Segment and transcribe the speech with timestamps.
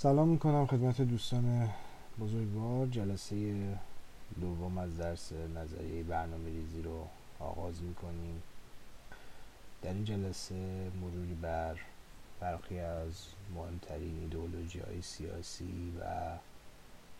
[0.00, 1.68] سلام می‌کنم خدمت دوستان
[2.20, 2.86] بزرگوار.
[2.86, 3.54] جلسه
[4.40, 7.06] دوم از درس نظریه برنامه ریزی رو
[7.40, 8.42] آغاز می‌کنیم.
[9.82, 11.76] در این جلسه مروری بر
[12.40, 13.12] برخی از
[13.54, 16.04] مهمترین ایدئولوژی های سیاسی و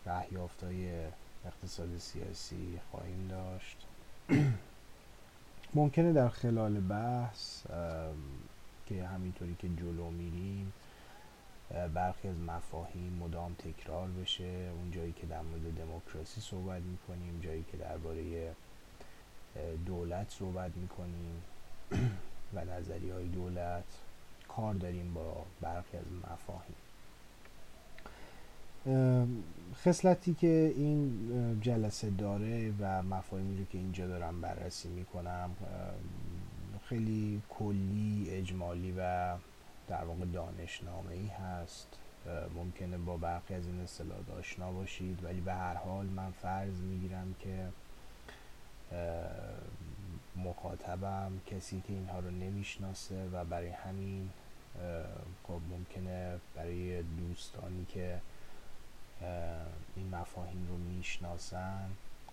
[0.05, 1.05] رهیافت های
[1.45, 3.77] اقتصاد سیاسی خواهیم داشت.
[5.79, 7.65] ممکنه در خلال بحث
[8.85, 10.73] که همینطوری که جلو میریم
[11.93, 14.69] برخی از مفاهیم مدام تکرار بشه.
[14.77, 18.51] اون جایی که در مورد دموکراسی صحبت می‌کنیم جایی که درباره
[19.85, 21.43] دولت صحبت می‌کنیم
[22.53, 23.83] و نظری های دولت
[24.47, 26.75] کار داریم با برخی از مفاهیم.
[29.85, 35.49] خصلتی که این جلسه داره و مفاهیمی رو که اینجا دارم بررسی می‌کنم
[36.89, 39.35] خیلی کلی اجمالی و
[39.89, 41.87] در واقع دانشنامه ای هست
[42.55, 47.35] ممکنه با برخی از این اصطلاحات آشنا باشید ولی به هر حال من فرض می‌گیرم
[47.39, 47.69] که
[50.35, 54.29] مخاطبم کسی که اینها رو نمی‌شناسه و برای همین
[55.43, 58.21] خب ممکنه برای دوستانی که
[59.95, 61.89] این مفاهیم رو می‌شناسن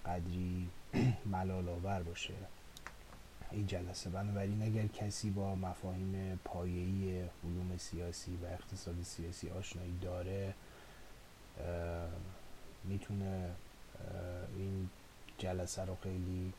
[0.06, 0.70] قدری
[1.32, 2.34] ملال آور باشه.
[3.50, 4.11] این جلسه.
[4.11, 10.55] بنابراین اگر کسی با مفاهیم پایه‌ای علوم سیاسی و اقتصاد سیاسی آشنایی داره
[12.84, 13.50] می‌تونه
[14.56, 14.88] این
[15.38, 16.53] جلسه رو خیلی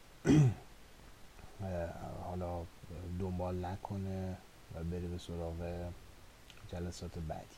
[2.23, 2.65] حالا
[3.19, 4.37] دنبال نکنه
[4.75, 5.89] و بره به سراغ
[6.71, 7.57] جلسات بعدی.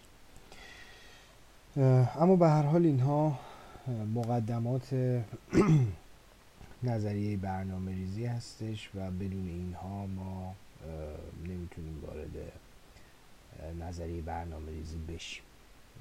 [2.20, 3.40] اما به هر حال اینها
[4.16, 4.94] مقدمات
[6.84, 10.56] نظریه برنامه ریزی هستش و بدون اینها ما
[11.44, 12.52] نمی‌تونیم وارد
[13.80, 15.44] نظریه برنامه ریزی بشیم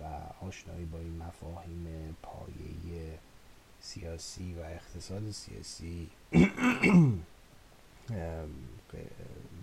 [0.00, 0.04] و
[0.46, 3.18] آشنایی با این مفاهیم پایه
[3.80, 6.08] سیاسی و اقتصاد سیاسی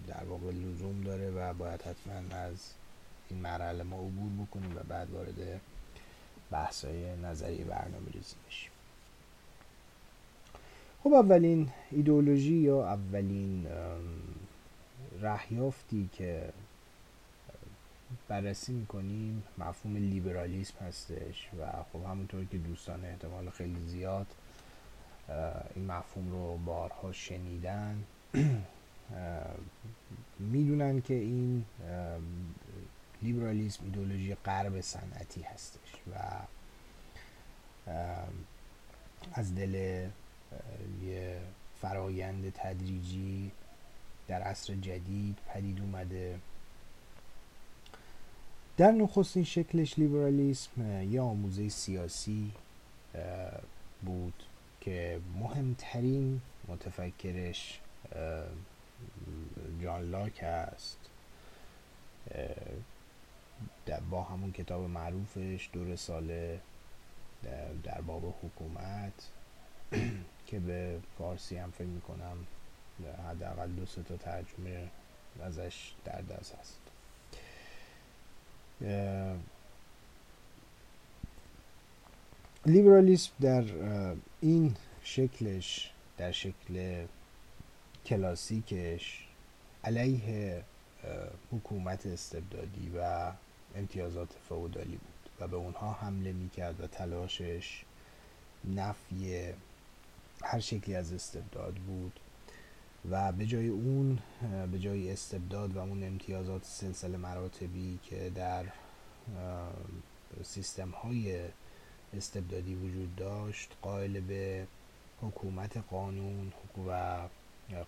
[0.07, 2.73] در واقع لزوم داره و باید حتما از
[3.29, 5.61] این مرحله ما عبور بکنیم و بعد وارد
[6.51, 8.71] بحث های نظریه برنامه ریزی بشیم.
[11.05, 13.67] خب اولین ایدئولوژی یا اولین
[15.21, 16.49] رهیافتی که
[18.27, 24.27] بررسی می‌کنیم مفهوم لیبرالیسم هستش و خب همونطور که دوستان احتمال خیلی زیاد
[25.75, 28.03] این مفهوم رو بارها شنیدن
[30.39, 31.65] می‌دونن که این
[33.21, 36.15] لیبرالیسم ایدولوژی غرب صنعتی هستش و
[39.33, 40.05] از دل
[41.03, 41.37] یه
[41.81, 43.51] فرایند تدریجی
[44.27, 46.39] در عصر جدید پدید اومده.
[48.77, 52.51] در نخستین شکلش لیبرالیسم یه آموزه سیاسی
[54.01, 54.43] بود
[54.81, 57.79] که مهمترین متفکرش
[59.81, 60.97] جان لاک است
[64.09, 66.59] با همون کتاب معروفش دور ساله
[67.83, 69.13] در باب حکومت.
[70.47, 72.37] که به فارسی هم فکر می‌کنم
[73.29, 74.89] حداقل دو سه تا ترجمه
[75.41, 76.79] ازش در دست هست.
[82.65, 83.63] لیبرالیسم در
[84.41, 87.05] این شکلش در شکل
[88.05, 89.27] کلاسیکش
[89.83, 90.63] علیه
[91.51, 93.31] حکومت استبدادی و
[93.75, 97.83] امتیازات فودالی بود و به اونها حمله می‌کرد و تلاشش
[98.75, 99.53] نفی
[100.43, 102.19] هر شکلی از استبداد بود
[103.11, 104.19] و به جای اون
[104.71, 108.65] به جای استبداد و اون امتیازات سلسله مراتبی که در
[110.43, 111.39] سیستم های
[112.13, 114.67] استبدادی وجود داشت قائل به
[115.21, 116.53] حکومت قانون
[116.87, 117.17] و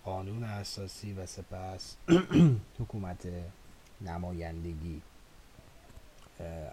[0.03, 1.95] قانون اساسی و سپس
[2.79, 3.27] حکومت
[4.01, 5.01] نمایندگی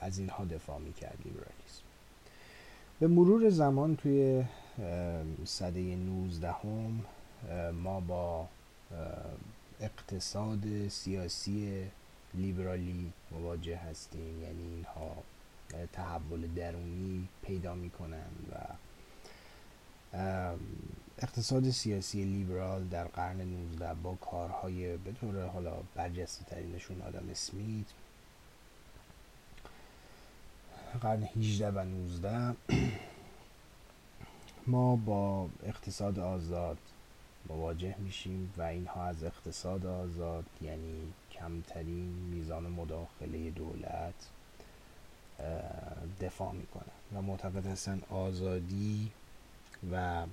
[0.01, 1.83] از اینها دفاع می‌کرد لیبرالیسم.
[3.01, 4.45] به مرور زمان توی
[5.45, 7.05] صده 19 هم
[7.71, 8.49] ما با
[9.81, 11.91] اقتصاد سیاسی
[12.35, 14.43] لیبرالی مواجه هستیم.
[14.43, 15.17] یعنی اینها
[15.93, 18.55] تحول درونی پیدا می‌کنن و
[21.19, 27.87] اقتصاد سیاسی لیبرال در قرن 19 با کارهای به طور حالا برجسته ترینشون آدم اسمیت.
[31.01, 32.57] قرن 18 و 19
[34.67, 36.79] ما با اقتصاد آزاد
[37.49, 44.15] مواجه میشیم و اینها از اقتصاد آزاد یعنی کمترین میزان مداخله دولت
[46.21, 49.11] دفاع می‌کنن و معتقد هستن آزادی
[49.93, 50.27] و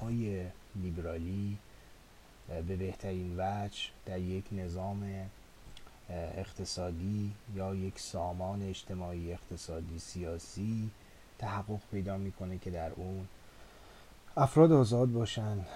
[0.00, 1.58] های لیبرالی
[2.48, 5.30] به بهترین وجه در یک نظام
[6.10, 10.90] اقتصادی یا یک سامان اجتماعی اقتصادی سیاسی
[11.38, 13.28] تحقق پیدا می‌کنه که در اون
[14.36, 15.66] افراد آزاد باشن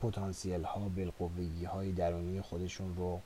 [0.00, 3.20] پتانسیل ها بالقوگی های درونی خودشون رو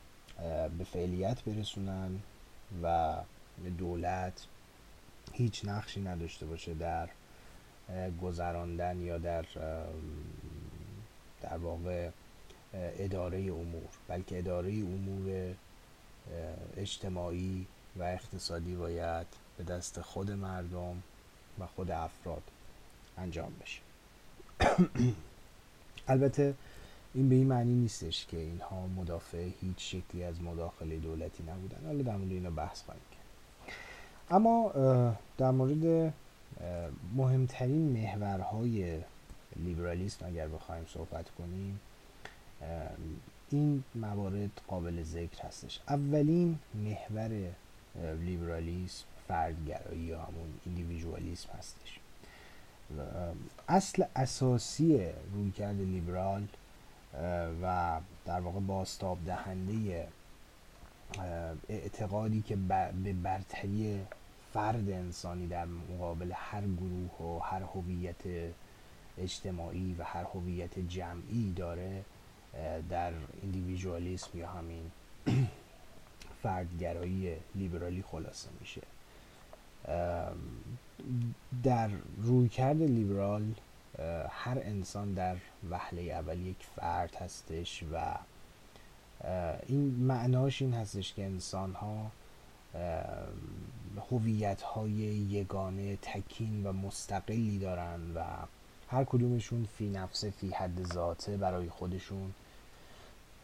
[0.79, 2.21] به فعلیت برسونن
[2.83, 3.15] و
[3.79, 4.47] دولت
[5.33, 7.09] هیچ نقشی نداشته باشه در
[8.23, 9.45] گذراندن یا در
[11.43, 12.11] در واقع
[12.75, 15.55] اداره امور بلکه اداره امور
[16.77, 17.67] اجتماعی
[17.97, 19.27] و اقتصادی باید
[19.59, 21.03] به دست خود مردم
[21.59, 22.43] و خود افراد
[23.19, 23.81] انجام بشه.
[26.09, 26.55] البته
[27.15, 31.87] این به این معنی نیستش که اینها مدافع هیچ شکلی از مداخله دولتی نبودن.
[31.87, 33.75] حالا در مورد اینا بحث خواهیم کرد.
[34.31, 34.73] اما
[35.39, 36.15] در مورد
[37.15, 38.99] مهمترین محورهای
[39.57, 41.81] لیبرالیسم اگر بخوایم صحبت کنیم
[43.51, 45.81] این موارد قابل ذکر هستش.
[45.89, 47.51] اولین محور
[48.21, 52.01] لیبرالیسم فردگرایی یا همون ایندیویژوالیسم هستش.
[53.69, 56.47] اصل اساسی رویکرد لیبرال
[57.63, 60.09] و در واقع باستاب دهنده
[61.69, 64.01] اعتقادی که به برتری
[64.55, 68.53] فرد انسانی در مقابل هر گروه و هر هویت
[69.19, 72.05] اجتماعی و هر هویت جمعی داره
[72.91, 73.13] در
[73.43, 74.91] ایندیویژوالیسم یا همین
[76.43, 78.81] فردگرایی لیبرالی خلاصه میشه.
[81.63, 81.91] در
[82.23, 83.55] رویکرد لیبرال
[84.29, 85.37] هر انسان در
[85.71, 88.15] وهله اول یک فرد هستش و
[89.67, 92.11] این معناش این هستش که انسان ها
[94.11, 98.23] هویت های یگانه تکین و مستقلی دارن و
[98.89, 102.35] هر کدومشون فی نفسه فی حد ذاته برای خودشون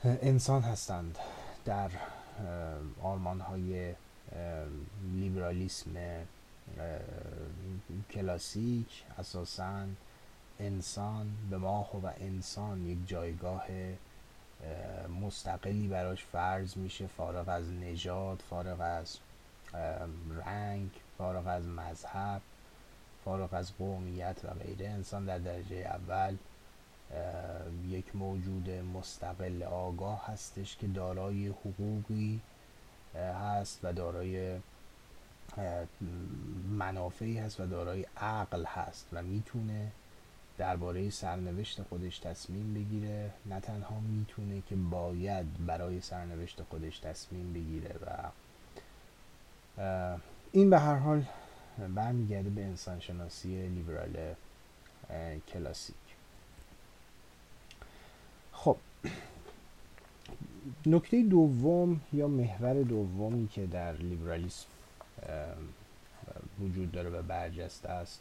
[0.04, 1.18] انسان هستند
[1.64, 1.90] در
[3.02, 3.94] آرمان های
[5.12, 5.96] لیبرالیسم
[8.10, 9.86] کلاسیک اساسا
[10.58, 13.66] انسان به ما و انسان یک جایگاه
[15.20, 17.06] مستقلی براش فرض میشه.
[17.06, 19.18] فارغ از نژاد فارغ از
[20.46, 22.40] رنگ فارغ از مذهب
[23.24, 24.88] فارغ از قومیت و غیره.
[24.88, 26.36] انسان در درجه اول
[27.88, 32.40] یک موجود مستقل آگاه هستش که دارای حقوقی
[33.14, 34.58] هست و دارای
[36.70, 39.92] منافعی هست و دارای عقل هست و می‌تونه
[40.58, 43.30] درباره سرنوشت خودش تصمیم بگیره.
[43.46, 48.30] نه تنها می‌تونه که باید برای سرنوشت خودش تصمیم بگیره و
[50.52, 51.24] این به هر حال
[51.94, 54.34] برمیگرده به انسانشناسی لیبرال
[55.48, 55.96] کلاسیک.
[58.52, 58.76] خب
[60.86, 64.66] نکته دوم یا محور دومی که در لیبرالیسم
[66.60, 68.20] وجود داره و برجسته است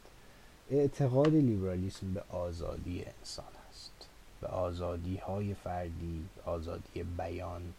[0.71, 3.91] اعتقاد لیبرالیسم به آزادی انسان است.
[4.41, 7.73] به آزادی های فردی آزادی بیان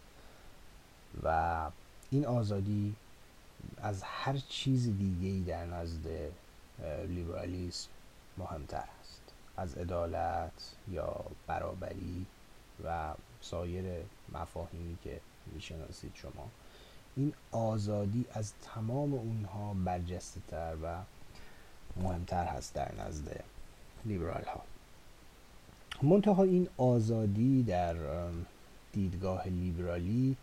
[1.23, 1.71] و
[2.11, 2.95] این آزادی
[3.83, 6.07] از هر چیز دیگه در نزد
[7.09, 7.89] لیبرالیسم
[8.39, 9.21] مهمتر است.
[9.57, 12.27] از عدالت یا برابری
[12.85, 13.85] و سایر
[14.33, 15.21] مفاهیمی که
[15.55, 16.49] می‌شناسید شما.
[17.17, 20.97] این آزادی از تمام اونها برجسته تر و
[21.97, 23.45] مهمتر هست در نزد
[24.05, 24.63] لیبرال ها
[26.03, 27.97] منتها این آزادی در
[28.93, 30.37] دیدگاه لیبرالی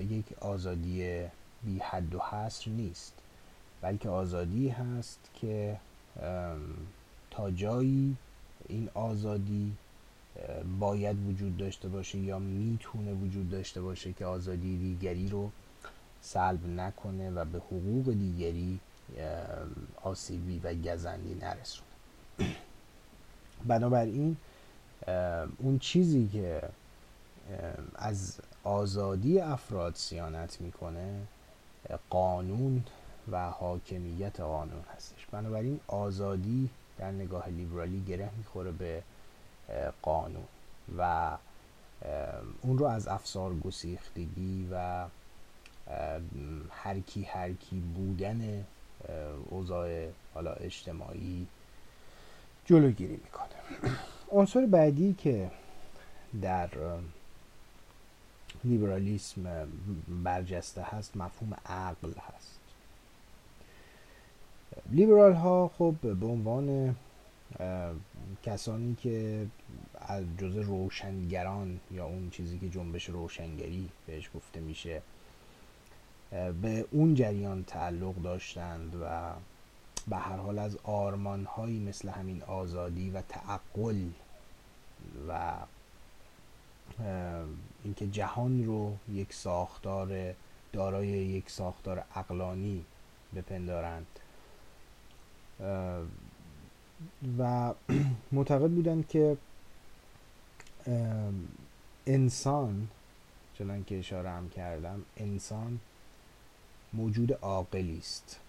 [0.00, 1.26] یک آزادی
[1.62, 3.14] بی حد و حصر نیست
[3.80, 5.80] بلکه آزادی هست که
[7.30, 8.16] تا جایی
[8.68, 9.72] این آزادی
[10.78, 15.50] باید وجود داشته باشه یا می‌تونه وجود داشته باشه که آزادی دیگری رو
[16.20, 18.80] سلب نکنه و به حقوق دیگری
[20.02, 21.88] آسیبی و گزندی نرسونه.
[23.68, 24.36] بنابراین
[25.58, 26.62] اون چیزی که
[27.94, 31.20] از آزادی افراد سیانت می‌کنه
[32.10, 32.84] قانون
[33.30, 35.26] و حاکمیت قانون هستش.
[35.32, 39.02] بنابراین آزادی در نگاه لیبرالی گره می‌خوره به
[40.02, 40.44] قانون
[40.98, 41.30] و
[42.62, 45.06] اون رو از افسار گسیختگی و
[46.70, 48.64] هر کی هر کی بودن
[49.50, 51.46] اوضاع حالا اجتماعی
[52.64, 53.92] جلوگیری می‌کنه.
[54.38, 55.50] عنصر بعدی که
[56.42, 56.68] در
[58.64, 59.68] لیبرالیسم
[60.24, 62.60] برجسته هست مفهوم عقل هست.
[64.90, 66.96] لیبرال ها خب به عنوان
[68.42, 69.46] کسانی که
[70.00, 75.02] از جزء روشنگران یا اون چیزی که جنبش روشنگری بهش گفته میشه
[76.62, 79.32] به اون جریان تعلق داشتند و
[80.08, 84.08] به هر حال از آرمان هایی مثل همین آزادی و تعقل
[85.28, 85.52] و
[87.84, 90.34] اینکه جهان رو یک ساختار
[90.72, 92.84] دارای یک ساختار اقلانی
[93.36, 94.06] بپندارند.
[97.38, 97.72] و
[98.32, 99.36] معتقد بودند که
[102.06, 102.88] انسان
[103.58, 105.80] چنان که اشاره هم کردم انسان
[106.92, 108.40] موجود عاقلی است.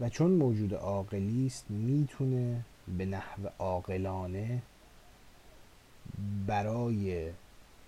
[0.00, 2.64] و چون موجود عاقلی است می‌تونه
[2.98, 4.62] به نحو عاقلانه
[6.46, 7.30] برای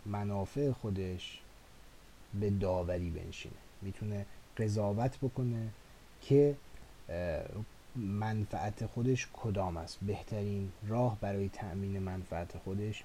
[0.07, 1.41] منافع خودش
[2.41, 3.55] به داوری بنشینه.
[3.83, 4.27] می‌تونه
[4.57, 5.69] قضاوت بکنه
[6.21, 6.57] که
[7.97, 13.05] منفعت خودش کدام است؟ بهترین راه برای تأمین منفعت خودش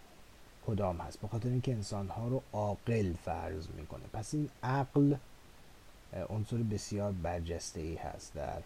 [0.67, 4.03] کدام هست؟ به خاطر اینکه انسانها رو عاقل فرض می‌کنه.
[4.13, 5.15] پس این عقل
[6.29, 8.61] عنصر بسیار برجسته ای هست در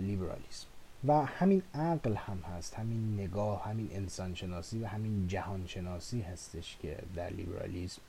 [0.00, 0.66] لیبرالیسم.
[1.06, 6.76] و همین عقل هم هست همین نگاه همین انسان شناسی و همین جهان شناسی هستش
[6.82, 8.02] که در لیبرالیسم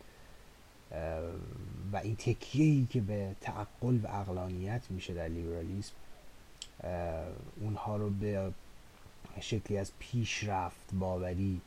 [1.92, 5.94] و این تکیه که به تعقل و اقلانیت میشه در لیبرالیسم
[7.62, 8.52] اونها رو به
[9.42, 11.62] شکلی از پیشرفت باوری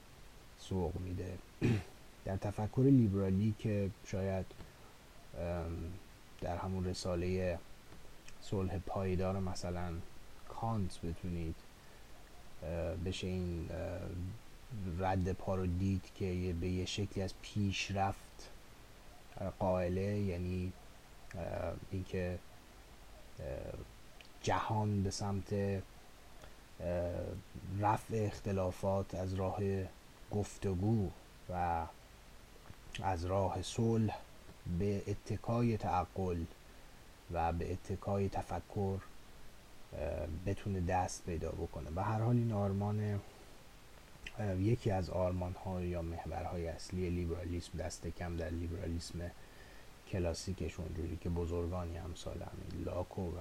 [0.58, 1.38] سوق میده.
[2.24, 4.46] در تفکر لیبرالی که شاید
[6.40, 7.58] در همون رساله
[8.40, 9.92] صلح پایدار مثلا
[10.48, 11.54] کانت بتونید
[13.04, 13.68] بشه این
[14.98, 18.50] رد پا رو دید که به یه شکلی از پیشرفت
[19.58, 20.72] قائله یعنی
[21.90, 22.38] اینکه
[24.42, 25.54] جهان به سمت
[27.80, 29.60] رفع اختلافات از راه
[30.30, 31.10] گفتگو
[31.50, 31.86] و
[33.02, 34.18] از راه صلح
[34.78, 36.44] به اتکای تعقل
[37.32, 38.98] و به اتکای تفکر
[40.46, 41.90] بتونه دست پیدا بکنه.
[41.96, 43.20] و هر حال این آرمان
[44.60, 49.30] یکی از آرمان ها یا محورهای اصلی لیبرالیسم دست کم در لیبرالیسم
[50.08, 53.40] کلاسیکش اونجوری که بزرگانی همسال همین لاکو و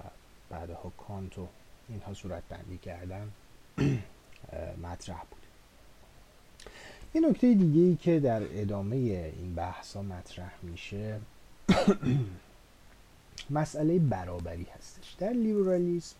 [0.50, 1.48] بعدها کانتو
[1.88, 3.30] اینها صورت بندی کردن
[4.82, 5.40] مطرح بود.
[7.14, 11.20] یه نکته دیگه ای که در ادامه این بحث ها مطرح میشه
[13.50, 15.14] مسئله برابری هستش.
[15.18, 16.16] در لیبرالیسم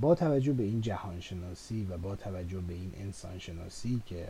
[0.00, 4.28] با توجه به این جهان شناسی و با توجه به این انسان شناسی که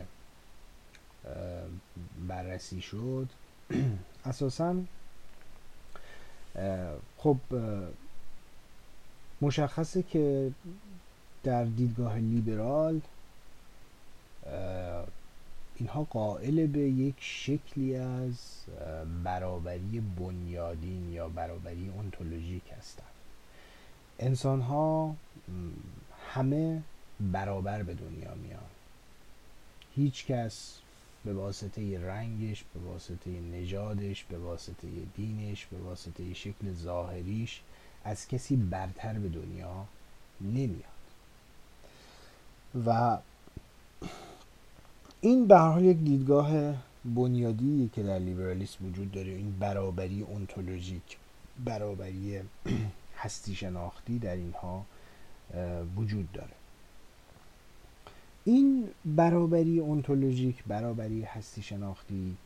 [2.27, 3.29] بررسی شد
[4.25, 4.75] اساسا
[7.17, 7.37] خب
[9.41, 10.51] مشخصه که
[11.43, 13.01] در دیدگاه لیبرال
[15.75, 18.35] اینها قائل به یک شکلی از
[19.23, 23.12] برابری بنیادین یا برابری انتولوژیک هستند
[24.19, 25.15] انسان ها
[26.33, 26.81] همه
[27.19, 28.59] برابر به دنیا میان.
[29.95, 30.79] هیچ کس
[31.25, 37.61] به واسطه رنگش به واسطه نژادش به واسطه دینش به واسطه شکل ظاهریش
[38.03, 39.85] از کسی برتر به دنیا
[40.41, 40.83] نمیاد.
[42.85, 43.17] و
[45.21, 46.51] این به حال یک دیدگاه
[47.05, 51.17] بنیادی که در لیبرالیسم وجود داره این برابری اونتولوژیک
[51.65, 52.39] برابری
[53.23, 54.85] هستی شناختی در اینها
[55.97, 56.53] وجود داره.
[58.45, 62.37] این برابری اونتولوژیک برابری هستی شناختی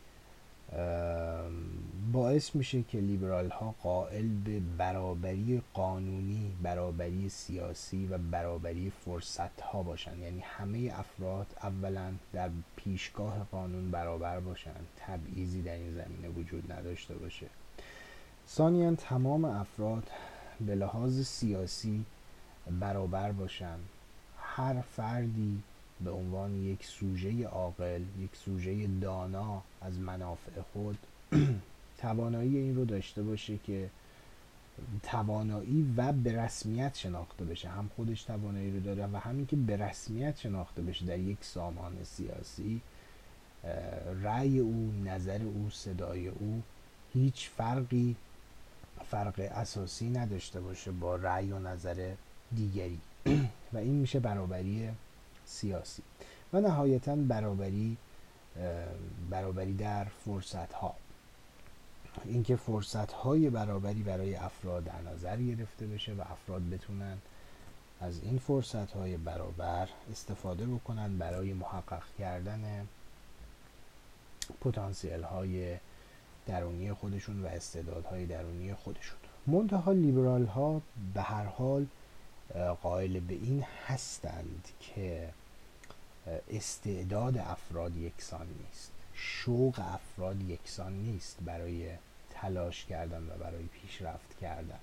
[2.14, 9.84] باعث میشه که لیبرال ها قائل به برابری قانونی برابری سیاسی و برابری فرصت ها
[9.84, 10.20] باشن.
[10.20, 14.72] یعنی همه افراد اولا در پیشگاه قانون برابر باشن.
[14.98, 17.48] تبعیضی در این زمینه وجود نداشته باشه.
[18.48, 20.10] ثانیا تمام افراد
[20.66, 22.06] به لحاظ سیاسی
[22.80, 23.78] برابر باشن
[24.40, 25.64] هر فردی
[26.04, 30.98] به عنوان یک سوژه عاقل یک سوژه دانا از منافع خود
[32.02, 33.90] توانایی این رو داشته باشه که
[35.04, 37.70] توانایی و به رسمیت شناخته بشه.
[37.70, 42.04] هم خودش توانایی رو داره و همین که به رسمیت شناخته بشه در یک سامان
[42.04, 42.82] سیاسی
[44.24, 46.62] رأی او نظر او صدای او
[47.14, 48.16] هیچ فرقی
[49.12, 52.14] فرق اساسی نداشته باشه با رأی و نظر
[52.56, 53.00] دیگری.
[53.74, 54.90] و این میشه برابری
[55.46, 56.04] سیاسی.
[56.54, 57.98] و نهایتا برابری
[59.30, 60.96] برابری در فرصت ها
[62.26, 67.18] اینکه فرصت های برابری برای افراد در نظر گرفته بشه و افراد بتونن
[68.02, 72.88] از این فرصت های برابر استفاده بکنن برای محقق کردن
[74.62, 75.78] پتانسیل های
[76.48, 79.18] درونی خودشون و استعدادهای درونی خودشون.
[79.48, 80.82] منتها لیبرال ها
[81.14, 81.86] به هر حال
[82.82, 85.30] قائل به این هستند که
[86.52, 88.92] استعداد افراد یکسان نیست.
[89.14, 91.90] شوق افراد یکسان نیست برای
[92.30, 94.80] تلاش کردن و برای پیشرفت کردن.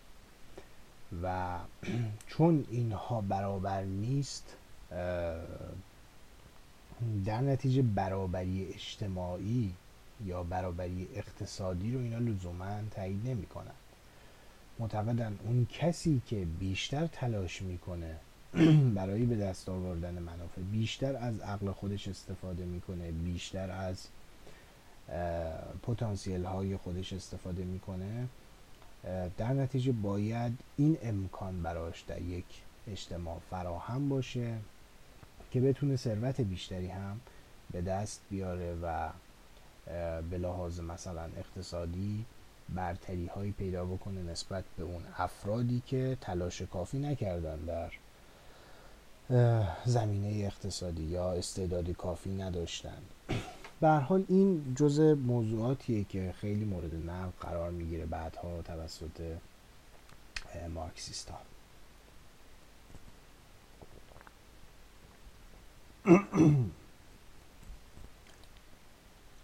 [1.23, 1.59] و
[2.30, 4.56] چون اینها برابر نیست
[7.25, 9.75] در نتیجه برابری اجتماعی
[10.25, 13.75] یا برابری اقتصادی رو اینا لزوما تایید نمی کنن
[14.78, 18.16] معتقدن اون کسی که بیشتر تلاش می‌کنه
[18.94, 24.09] برای به دست آوردن منافع بیشتر از عقل خودش استفاده می‌کنه بیشتر از
[25.83, 28.28] پتانسیل های خودش استفاده می‌کنه
[29.37, 32.44] در نتیجه باید این امکان براش در یک
[32.88, 34.56] اجتماع فراهم باشه
[35.50, 37.21] که بتونه ثروت بیشتری هم
[37.71, 39.09] به دست بیاره و
[40.30, 42.24] به لحاظ مثلا اقتصادی
[42.68, 47.90] برتری هایی پیدا بکنه نسبت به اون افرادی که تلاش کافی نکردن در
[49.84, 53.02] زمینه اقتصادی یا استعداد کافی نداشتن.
[53.80, 59.36] به حال این جزء موضوعاتیه که خیلی مورد نقد قرار می‌گیره بعدها توسط
[60.74, 61.38] مارکسیست ها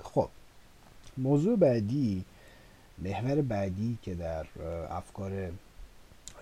[0.05, 0.29] خب
[1.21, 2.25] موضوع بعدی
[2.99, 4.47] محور بعدی که در
[4.91, 5.53] افکار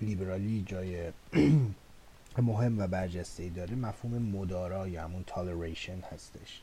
[0.01, 1.13] لیبرالی جای
[2.39, 6.63] مهم و برجسته ای داره مفهوم مدارا یا همون تالریشن هستش.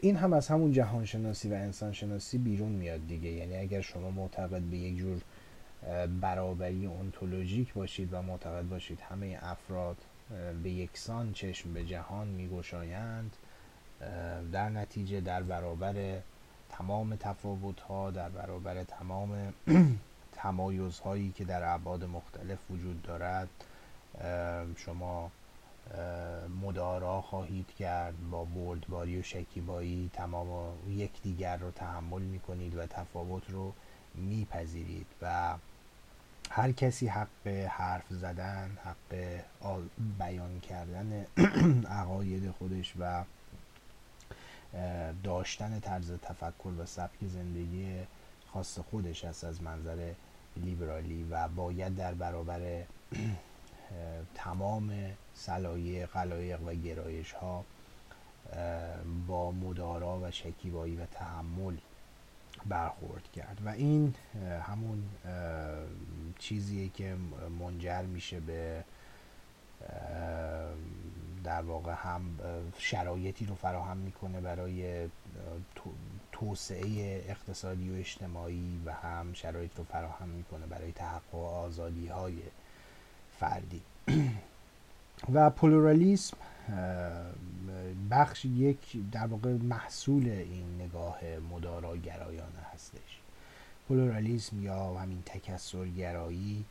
[0.00, 3.28] این هم از همون جهانشناسی و انسانشناسی بیرون میاد دیگه.
[3.28, 5.20] یعنی اگر شما معتقد به یک جور
[6.20, 9.96] برابری اونتولوژیک باشید و معتقد باشید همه افراد
[10.62, 13.36] به یکسان چشم به جهان میگشایند
[14.52, 16.20] در نتیجه در برابر
[16.70, 19.52] تمام تفاوت ها در برابر تمام
[20.42, 23.48] تمایز هایی که در ابعاد مختلف وجود دارد
[24.76, 25.30] شما
[26.62, 30.48] مدارا خواهید کرد با بردباری و شکیبایی تمام
[30.88, 33.72] یکدیگر رو تحمل می کنید و تفاوت رو
[34.14, 35.54] میپذیرید و
[36.50, 39.40] هر کسی حق حرف زدن حق
[40.18, 41.26] بیان کردن
[42.00, 43.24] عقاید خودش و
[45.22, 48.06] داشتن طرز تفکر و سبک زندگی
[48.46, 50.12] خاص خودش است از منظر
[50.56, 52.82] لیبرالی و باید در برابر
[54.34, 54.92] تمام
[55.34, 57.64] سلایه قلایق و گرایش ها
[59.26, 61.76] با مدارا و شکیبایی و تحمل
[62.66, 63.58] برخورد کرد.
[63.64, 64.14] و این
[64.66, 65.04] همون
[66.38, 67.16] چیزیه که
[67.60, 68.84] منجر میشه به
[71.44, 72.22] در واقع هم
[72.78, 75.08] شرایطی رو فراهم می‌کنه برای
[76.32, 82.38] توسعه اقتصادی و اجتماعی و هم شرایط رو فراهم می‌کنه برای تحقق آزادی های
[83.40, 83.82] فردی.
[85.34, 86.36] و پلورالیسم
[88.10, 93.20] بخش یک در واقع محصول این نگاه مداراگرایانه هستش.
[93.88, 96.64] پلورالیسم یا همین تکسر گرایی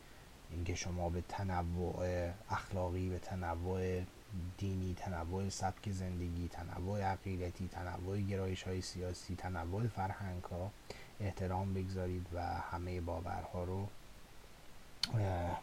[0.51, 4.01] اینکه شما به تنوع اخلاقی به تنوع
[4.57, 10.71] دینی تنوع سبک زندگی تنوع عقیدتی تنوع گرایش های سیاسی تنوع فرهنگ ها
[11.19, 13.87] احترام بگذارید و همه باورها رو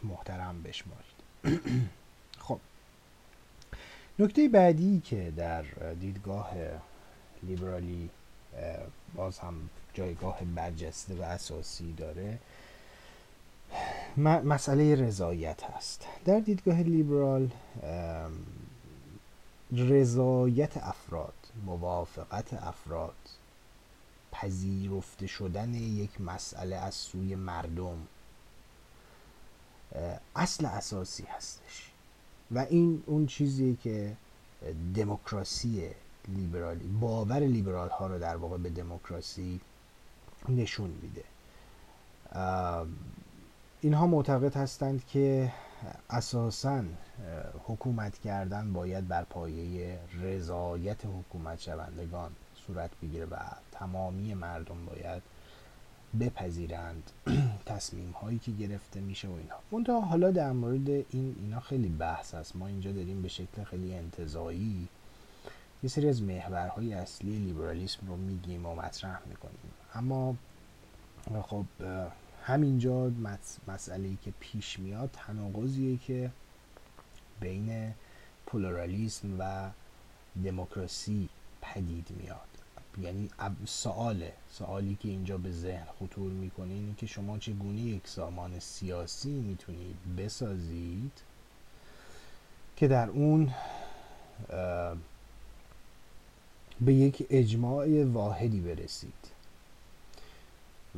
[0.03, 1.19] محترم بشمارید.
[2.45, 2.59] خب.
[4.19, 5.61] نکته بعدی که در
[5.99, 6.51] دیدگاه
[7.43, 8.09] لیبرالی
[9.15, 12.39] باز هم جایگاه برجسته و اساسی داره
[14.17, 16.05] مسئله رضایت هست.
[16.25, 17.49] در دیدگاه لیبرال
[19.71, 21.33] رضایت افراد
[21.65, 23.15] موافقت افراد
[24.31, 28.07] پذیرفته شدن یک مسئله از سوی مردم
[30.35, 31.91] اصل اساسی هستش.
[32.51, 34.15] و این اون چیزی که
[34.95, 35.89] دموکراسی
[36.27, 39.59] لیبرالی باور لیبرال ها رو در واقع به دموکراسی
[40.49, 41.23] نشون میده.
[43.81, 45.53] اینها معتقد هستند که
[46.09, 46.83] اساسا
[47.67, 52.31] حکومت کردن باید بر پایه رضایت حکومت شوندگان
[52.67, 53.35] صورت بگیره و
[53.71, 55.21] تمامی مردم باید
[56.19, 57.11] بپذیرند
[57.65, 59.59] تصمیم هایی که گرفته میشه و اینها.
[59.71, 63.93] منتها حالا در مورد این اینا خیلی بحث است ما اینجا داریم به شکل خیلی
[63.93, 64.87] انتظایی
[65.83, 69.71] یه سری از محورهای اصلی لیبرالیسم رو میگیم و مطرح می‌کنیم.
[69.93, 70.35] اما
[71.41, 71.65] خب
[72.43, 73.11] همینجا
[73.67, 76.31] مسئله ای که پیش میاد تناقضیه که
[77.39, 77.93] بین
[78.47, 79.69] پلورالیسم و
[80.43, 81.29] دموکراسی
[81.61, 82.39] پدید میاد.
[83.01, 83.29] یعنی
[83.65, 89.29] سواله سوالی که اینجا به ذهن خطور می‌کنه اینه که شما چگونه یک سامان سیاسی
[89.29, 91.11] می‌تونید بسازید
[92.75, 93.53] که در اون
[96.81, 99.38] به یک اجماع واحدی برسید.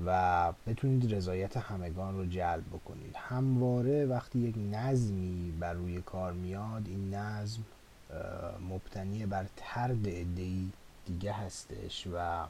[0.05, 3.15] و بتونید رضایت همگان رو جلب بکنید.
[3.15, 7.63] همواره وقتی یک نظمی بر روی کار میاد این نظم
[8.69, 10.71] مبتنی بر ترد ادهی
[11.05, 12.45] دیگه هستش و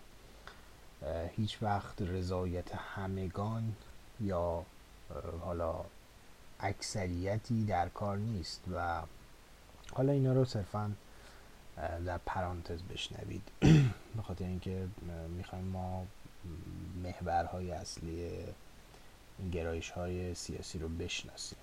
[1.35, 3.75] هیچ وقت رضایت همگان
[4.19, 4.65] یا
[5.41, 5.75] حالا
[6.59, 9.01] اکثریتی در کار نیست و
[9.93, 10.91] حالا اینا رو صرفا
[12.05, 13.41] در پرانتز بشنوید.
[14.39, 14.87] به اینکه
[15.37, 16.05] می‌خوایم ما
[17.03, 18.29] محورهای اصلی
[19.51, 21.57] گرایش های سیاسی رو بشناسیم.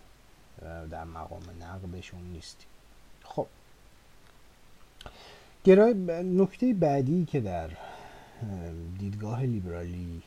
[0.91, 2.69] در مقام نقدشون نیستیم.
[3.25, 3.47] خب.
[5.65, 7.71] گرای نکته بعدی که در
[8.99, 10.23] دیدگاه لیبرالی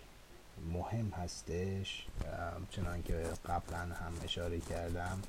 [0.73, 2.07] مهم هستش
[2.69, 5.21] چنان که قبلا هم اشاره کردم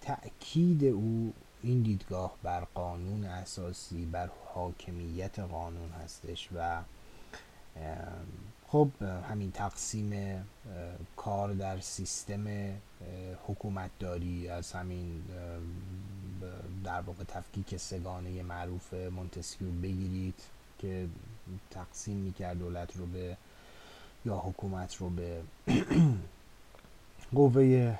[0.00, 6.82] تأکید او این دیدگاه بر قانون اساسی بر حاکمیت قانون هستش و
[8.76, 10.12] خب همین تقسیم
[11.16, 12.46] کار در سیستم
[13.46, 15.22] حکومتداری از همین
[16.84, 20.34] در واقع تفکیک سگانه معروف مونتسکیو بگیرید
[20.78, 21.08] که
[21.70, 23.36] تقسیم می‌کرد دولت رو به
[24.24, 25.42] یا حکومت رو به
[27.34, 27.94] قوه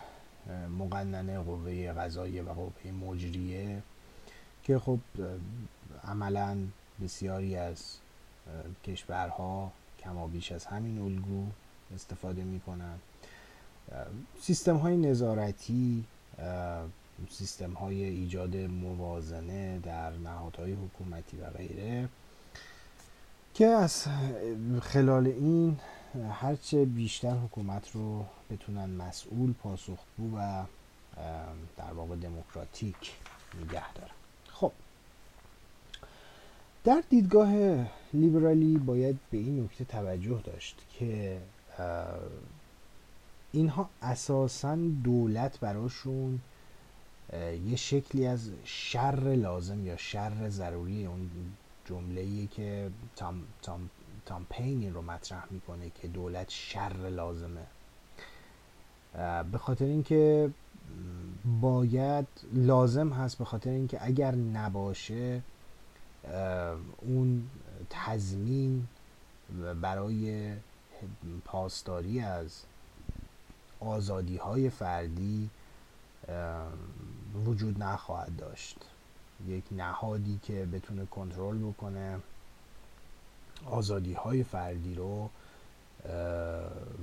[0.78, 3.82] مقننه قوه قضاییه و قوه مجریه
[4.62, 4.98] که خب
[6.04, 6.58] عملا
[7.02, 7.96] بسیاری از
[8.84, 9.72] کشورها
[10.06, 11.46] کما بیش از همین الگو
[11.94, 12.98] استفاده می‌کنن.
[14.40, 16.04] سیستم های نظارتی
[17.30, 22.08] سیستم های ایجاد موازنه در نهادهای حکومتی و غیره
[23.54, 24.06] که از
[24.82, 25.78] خلال این
[26.40, 30.64] هرچه بیشتر حکومت رو بتونن مسئول پاسخگو و
[31.76, 33.12] در واقع دموکراتیک
[33.60, 34.10] نگه دارن.
[36.86, 37.50] در دیدگاه
[38.14, 41.38] لیبرالی باید به این نکته توجه داشت که
[43.52, 46.40] اینها اساسا دولت براشون
[47.66, 51.30] یه شکلی از شر لازم یا شر ضروری اون
[51.84, 53.90] جمله که تام, تام,
[54.26, 57.66] تام پین رو مطرح می‌کنه که دولت شر لازمه.
[59.52, 60.50] به خاطر اینکه
[61.60, 65.42] باید لازم هست به خاطر اینکه اگر نباشه
[66.98, 67.50] اون
[67.90, 68.86] تضمین
[69.80, 70.52] برای
[71.44, 72.62] پاسداری از
[73.80, 75.50] آزادی های فردی
[77.46, 78.76] وجود نخواهد داشت.
[79.48, 82.18] یک نهادی که بتونه کنترل بکنه
[83.66, 85.30] آزادی های فردی رو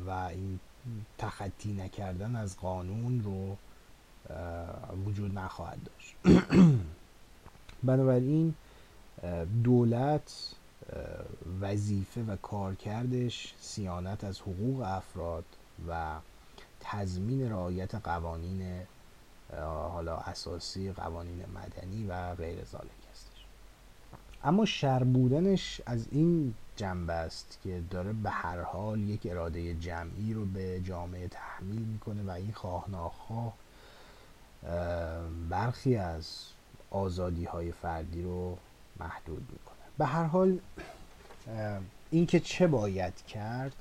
[0.06, 0.60] و این
[1.18, 3.58] تخطی نکردن از قانون رو
[5.06, 6.16] وجود نخواهد داشت.
[7.84, 8.54] بنابراین
[9.64, 10.56] دولت
[11.62, 15.46] وظیفه و کارکردش سیانت از حقوق افراد
[15.90, 16.16] و
[16.80, 18.82] تضمین رعایت قوانین
[19.92, 23.46] حالا اساسی قوانین مدنی و غیر ذالک هستش.
[24.44, 30.34] اما شر بودنش از این جنبه است که داره به هر حال یک اراده جمعی
[30.34, 33.54] رو به جامعه تحمیل می‌کنه و این خواه ناخواه
[35.50, 36.46] برخی از
[36.92, 38.58] آزادی های فردی رو
[39.00, 39.78] محدود می‌کنه.
[39.98, 40.60] به هر حال
[42.12, 43.76] اینکه چه باید کرد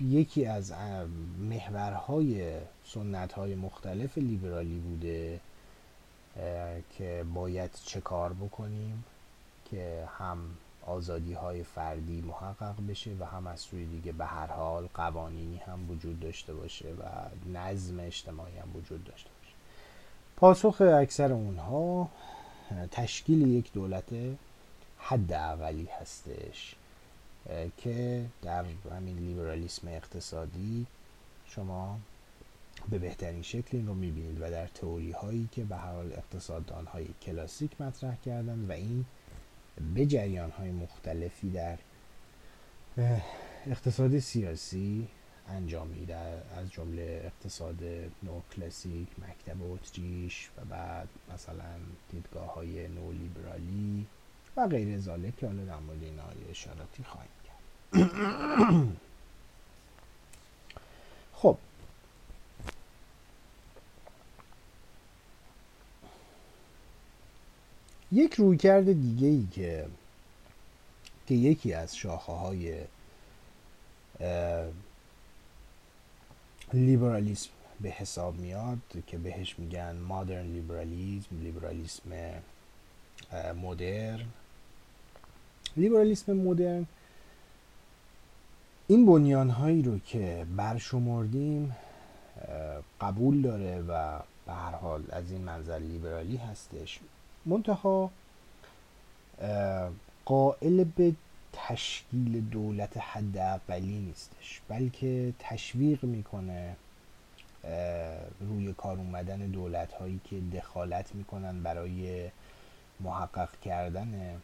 [0.00, 0.72] یکی از
[1.38, 5.40] محورهای سنت های مختلف لیبرالی بوده
[6.98, 9.04] که باید چه کار بکنیم
[9.70, 10.38] که هم
[10.86, 15.90] آزادی های فردی محقق بشه و هم از سوی دیگه به هر حال قوانینی هم
[15.90, 17.04] وجود داشته باشه و
[17.52, 19.30] نظم اجتماعی هم وجود داشته
[20.40, 22.08] پاسخ اکثر اونها
[22.90, 24.04] تشکیل یک دولت
[24.98, 26.74] حد اولی هستش
[27.76, 28.64] که در
[28.96, 30.86] همین لیبرالیسم اقتصادی
[31.46, 31.98] شما
[32.90, 36.86] به بهترین شکل این رو می‌بینید و در تئوری هایی که به هر حال اقتصاددان
[36.86, 39.04] های کلاسیک مطرح کردن و این
[39.94, 41.78] به جریان های مختلفی در
[43.66, 45.08] اقتصاد سیاسی
[45.50, 47.82] انجامید از جمله اقتصاد
[48.22, 51.76] نو کلاسیک مکتب اتریش و بعد مثلا
[52.10, 54.06] دیدگاه های نو لیبرالی
[54.56, 57.56] و غیر ذالک که حالا در مورد اینا اشاراتی خواهیم کرد.
[61.42, 61.58] خب.
[68.12, 69.86] یک رویکرد دیگه ای که
[71.26, 72.74] که یکی از شاخه های
[76.72, 82.10] لیبرالیسم به حساب میاد که بهش میگن مادرن لیبرالیسم لیبرالیسم
[83.62, 84.26] مدرن.
[85.76, 86.86] لیبرالیسم مدرن
[88.86, 91.76] این بنیان هایی رو که برشمردیم
[93.00, 97.00] قبول داره و به هر حال از این منظر لیبرالی هستش.
[97.46, 98.10] منتها
[100.24, 101.14] قائل به
[101.52, 106.76] تشکیل دولت حداقلی نیستش بلکه تشویق می‌کنه
[108.40, 112.30] روی کار اومدن دولت هایی که دخالت می‌کنن برای
[113.00, 114.40] محقق کردن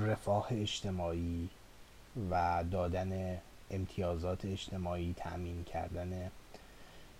[0.00, 1.48] رفاه اجتماعی
[2.30, 3.38] و دادن
[3.70, 6.30] امتیازات اجتماعی تأمین کردن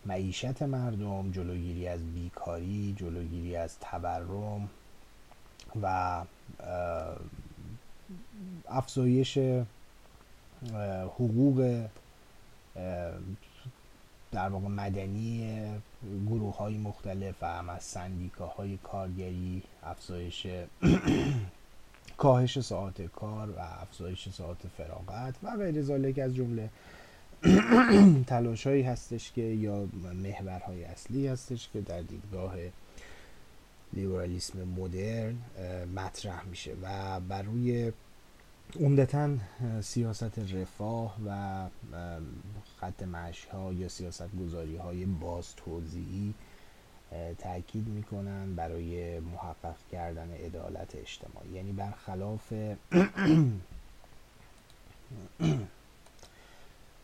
[0.07, 4.71] معیشت مردم جلوگیری از بیکاری جلوگیری از تورم
[5.83, 6.25] و
[8.69, 9.39] افزایش
[11.05, 11.87] حقوق
[14.33, 15.61] در واقع مدنی
[16.29, 17.97] گروه های مختلف و هم از
[18.57, 20.47] های کارگری افزایش
[22.17, 26.71] کاهش ساعت کار و افزایش ساعت فراغت و غیر ذالک از جمله
[28.27, 29.89] تلاش هایی هستش که یا
[30.23, 32.55] محورهای اصلی هستش که در دیدگاه
[33.93, 35.39] لیبرالیسم مدرن
[35.95, 37.93] مطرح میشه و بر روی
[38.81, 39.37] عمدتا
[39.83, 41.67] سیاست رفاه و
[42.81, 46.35] خط مشی ها یا سیاست گذاری های باز توضیحی
[47.39, 51.51] تاکید می‌کنن برای محقق کردن عدالت اجتماعی.
[51.53, 52.53] یعنی برخلاف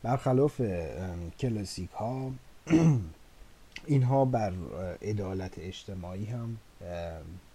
[0.03, 0.61] برخلاف
[1.41, 2.33] کلاسیک ها
[3.87, 4.53] اینها بر
[5.03, 6.59] عدالت اجتماعی هم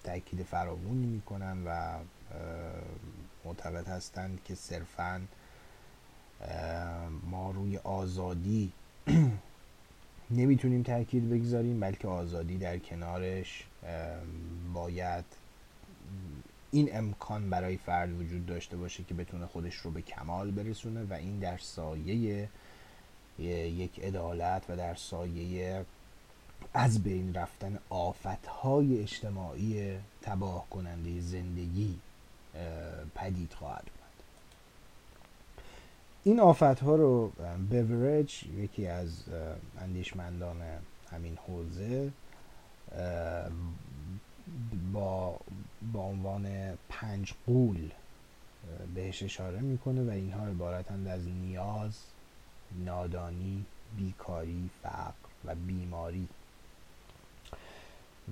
[0.03, 1.97] تاکید فراوانی می‌کنن و
[3.45, 5.21] معتقد هستند که صرفا
[7.23, 8.71] ما روی آزادی
[10.31, 13.67] نمی‌تونیم تاکید بگذاریم بلکه آزادی در کنارش
[14.73, 15.25] باید
[16.71, 21.13] این امکان برای فرد وجود داشته باشه که بتونه خودش رو به کمال برسونه و
[21.13, 22.49] این در سایه
[23.39, 25.85] یک عدالت و در سایه
[26.73, 31.99] از بین رفتن آفتهای اجتماعی تباه کننده زندگی
[33.15, 34.23] پدید خواهد اومد.
[36.23, 37.31] این آفت ها رو
[37.69, 39.23] بورج یکی از
[39.79, 40.61] اندیشمندان
[41.11, 42.11] همین حوزه
[44.93, 45.39] با
[45.93, 47.89] با عنوان پنج قول
[48.95, 51.99] بهش اشاره می‌کنه و اینها عبارتند از نیاز
[52.85, 53.65] نادانی
[53.97, 55.13] بیکاری فقر
[55.45, 56.27] و بیماری.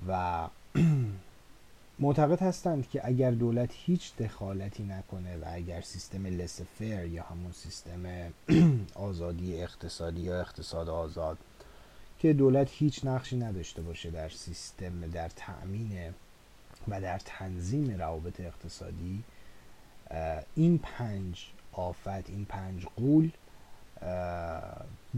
[0.08, 0.48] و
[1.98, 8.02] معتقد هستند که اگر دولت هیچ دخالتی نکنه و اگر سیستم لسفر یا همون سیستم
[8.94, 11.38] آزادی اقتصادی یا اقتصاد آزاد
[12.18, 16.14] که دولت هیچ نقشی نداشته باشه در سیستم در تأمین
[16.88, 19.22] و در تنظیم روابط اقتصادی
[20.54, 23.30] این پنج آفت این پنج قول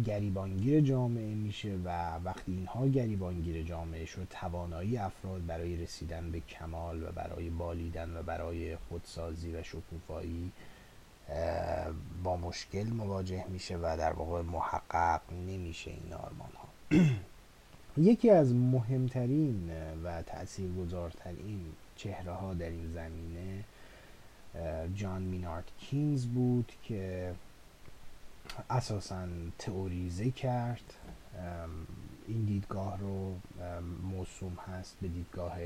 [0.07, 7.03] گریبانگیر جامعه میشه و وقتی اینها گریبانگیر جامعه شد توانایی افراد برای رسیدن به کمال
[7.03, 10.53] و برای بالیدن و برای خودسازی و شکوفایی
[12.25, 16.99] با مشکل مواجه میشه و در واقع محقق نمیشه این آرمان ها
[18.11, 19.71] یکی از مهمترین
[20.05, 21.61] و تاثیرگذارترین
[21.97, 23.65] چهره ها در این زمینه
[24.95, 27.33] جان مینارد کینز بود که
[28.71, 29.27] اساسا
[29.59, 30.95] تئوریزه کرد.
[32.29, 33.35] این دیدگاه رو
[34.03, 35.57] موسوم هست به دیدگاه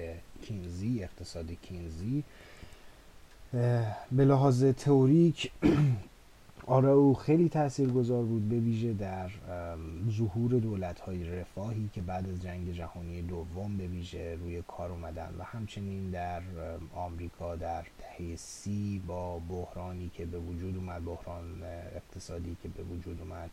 [0.43, 2.25] کینزی اقتصاد کینزی.
[4.13, 5.53] به لحاظ تئوریک
[6.69, 7.49] آره او خیلی
[7.95, 9.31] گذار بود به ویژه در
[10.11, 15.35] ظهور دولت های رفاهی که بعد از جنگ جهانی دوم به ویژه روی کار اومدن
[15.39, 16.43] و همچنین در
[16.95, 21.63] آمریکا در دهه سی با بحرانی که به وجود اومد بحران
[21.97, 23.51] اقتصادی که به وجود اومد.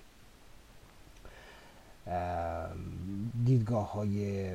[3.45, 4.47] دیدگاه های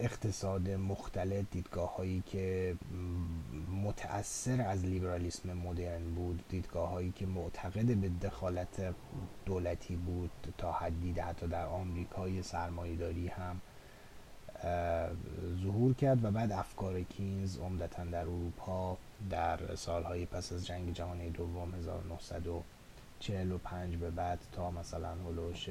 [0.00, 2.76] اقتصاد مختلف دیدگاه هایی که
[3.84, 8.94] متأثر از لیبرالیسم مدرن بود دیدگاه هایی که معتقد به دخالت
[9.46, 13.60] دولتی بود تا حدی حتی در آمریکای سرمایهداری هم
[15.62, 18.96] ظهور کرد و بعد افکار کینز عمدتا در اروپا
[19.30, 25.68] در سالهای پس از جنگ جهانی دوم 1945 به بعد تا مثلا هلوش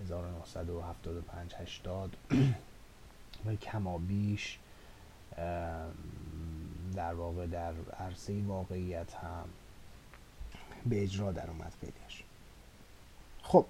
[0.00, 2.16] 1975 80
[3.46, 4.58] و کمابیش
[6.96, 9.44] در واقع در عرصه واقعیت هم
[10.86, 12.24] به اجرا در اومد خیلیش
[13.42, 13.66] خب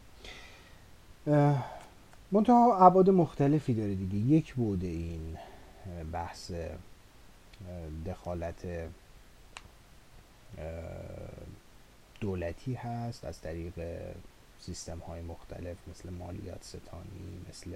[2.33, 4.16] منتها عباد مختلفی داره دیگه.
[4.16, 5.37] یک بوده این
[6.12, 6.53] بحث
[8.07, 8.66] دخالت
[12.21, 13.73] دولتی هست از طریق
[14.61, 17.71] سیستم های مختلف مثل مالیات ستانی مثل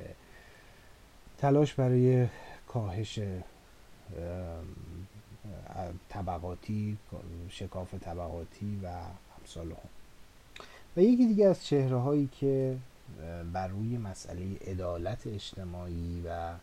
[1.42, 2.28] تلاش برای
[2.68, 3.18] کاهش
[6.08, 6.98] طبقاتی
[7.48, 8.86] شکاف طبقاتی و
[9.38, 9.76] امثال هم
[10.96, 12.76] و یکی دیگه از چهره هایی که
[13.52, 16.54] بر روی مسئله عدالت اجتماعی و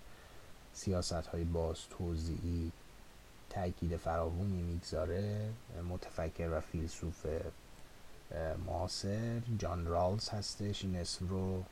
[0.73, 2.71] سیاست های باز توضیعی
[3.49, 5.49] تاکید فراوانی می‌گذاره
[5.89, 7.25] متفکر و فیلسوف
[8.65, 10.83] معاصر جان رالز هستش.
[10.83, 11.63] این اسم رو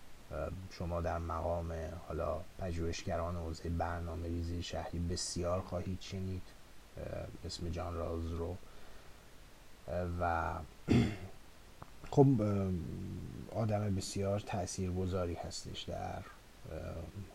[0.71, 1.73] شما در مقام
[2.07, 6.41] حالا پژوهشگران حوزه برنامه ریزی شهری بسیار خواهید شنید
[7.45, 8.55] اسم جان رالز رو.
[10.21, 10.53] و
[12.11, 12.27] خب
[13.55, 16.21] آدم بسیار تاثیرگذاری هستش در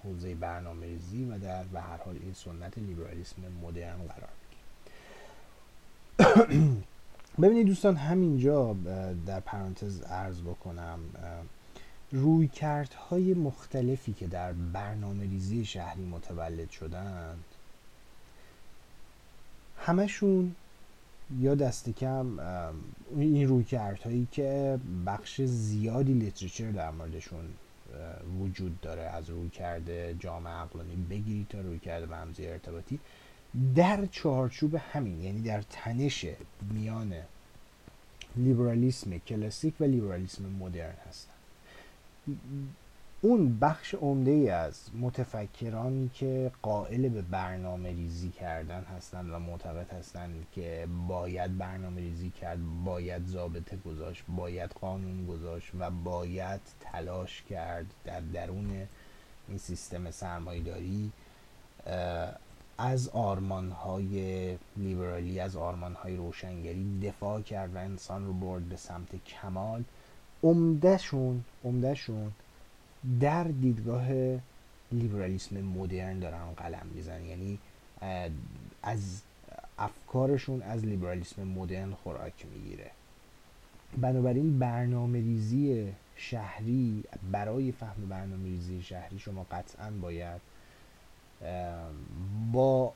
[0.05, 4.29] حوزه برنامه ریزی و در به هر حال این سنت لیبرالیسم مدرن قرار
[6.19, 6.77] می‌گیره.
[7.43, 8.77] ببینید دوستان همینجا
[9.27, 10.99] در پرانتز ارز بکنم
[12.13, 12.51] روی
[13.11, 17.45] های مختلفی که در برنامه ریزی شهری متولد شدند
[19.79, 20.55] همشون
[21.41, 22.39] یا دست کم
[23.17, 23.65] این روی
[24.05, 27.45] هایی که بخش زیادی لیتریچر در موردشون
[28.41, 32.99] وجود داره از روی کرده جامعه عقلانی بگیرید تا روی کرده رمزی ارتباطی.
[33.75, 36.27] در چارچوب همین یعنی در تنش
[36.73, 37.15] میان
[38.37, 41.32] لیبرالیسم کلاسیک و لیبرالیسم مدرن هستن.
[43.21, 49.93] اون بخش عمده ای از متفکرانی که قائل به برنامه ریزی کردن هستند و معتقد
[49.93, 57.43] هستند که باید برنامه ریزی کرد باید ضابطه گذاشت باید قانون گذاشت و باید تلاش
[57.43, 58.89] کرد در درون
[59.49, 61.13] این سیستم سرمایداری
[62.79, 68.77] از آرمان های لیبرالی از آرمان های روشنگری دفاع کرد و انسان رو برد به
[68.77, 69.85] سمت کمال.
[70.43, 72.33] عمدهشون عمدهشون
[73.21, 74.09] در دیدگاه
[74.93, 77.25] لیبرالیسم مدرن دارن قلم می‌زنن.
[77.25, 77.59] یعنی
[78.83, 79.23] از
[79.79, 82.91] افکارشون از لیبرالیسم مدرن خوراک می‌گیره.
[84.01, 90.41] بنابراین برنامه ریزی شهری برای فهم برنامه ریزی شهری شما قطعا باید
[92.53, 92.93] با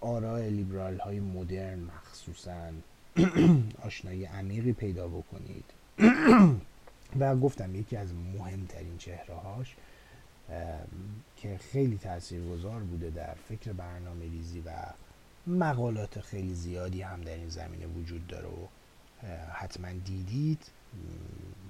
[0.00, 2.70] آراء لیبرال های مدرن مخصوصا
[3.86, 5.64] آشنایی عمیقی پیدا بکنید.
[7.20, 9.76] و گفتم یکی از مهمترین چهره هاش
[11.36, 14.70] که خیلی تاثیرگذار بوده در فکر برنامه ریزی و
[15.46, 18.66] مقالات خیلی زیادی هم در این زمینه وجود داره و
[19.52, 20.62] حتما دیدید.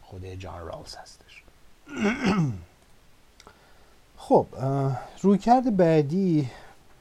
[0.02, 1.42] خود جان رالز هستش.
[4.16, 4.46] خب
[5.22, 6.50] رویکرد بعدی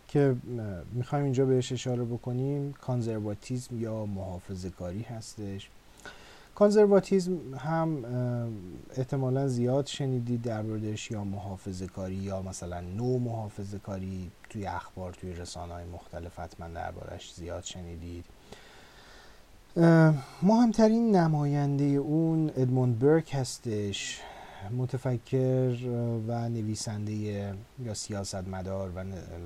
[0.08, 0.36] که
[0.92, 5.70] می‌خوایم اینجا بهش اشاره بکنیم کانزرواتیزم یا محافظه کاری هستش.
[6.56, 8.06] کانزرواتیزم هم
[8.98, 15.14] احتمالا زیاد شنیدید در موردش یا محافظه کاری یا مثلا نو محافظه کاری توی اخبار
[15.14, 18.26] توی رسانه های مختلف حتما دربارش زیاد شنیدید.
[20.42, 24.22] مهمترین نماینده اون ادموند برک هستش.
[24.72, 25.78] متفکر
[26.28, 27.14] و نویسنده
[27.80, 29.04] یا سیاستمدار و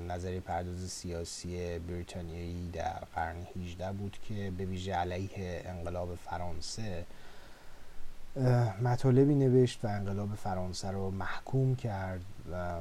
[0.08, 7.04] نظری پرداز سیاسی بریتانیایی در قرن 18 بود که به ویژه علیه انقلاب فرانسه
[8.82, 12.80] مطالبی نوشت و انقلاب فرانسه رو محکوم کرد و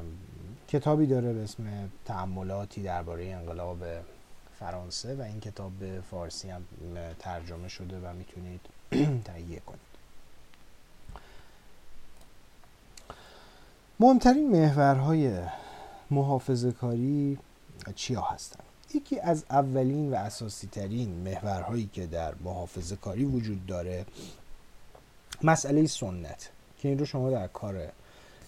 [0.67, 1.63] کتابی داره به اسم
[2.05, 3.83] تعملاتی درباره انقلاب
[4.59, 6.65] فرانسه و این کتاب به فارسی هم
[7.19, 8.61] ترجمه شده و می‌تونید
[9.25, 9.86] تهیه کنید.
[13.99, 15.39] مهمترین محورهای
[16.11, 17.37] محافظه کاری
[17.95, 24.05] چیا هستند یکی از اولین و اساسی ترین محورهایی که در محافظه کاری وجود داره
[25.43, 27.87] مسئله سنت که این رو شما در کار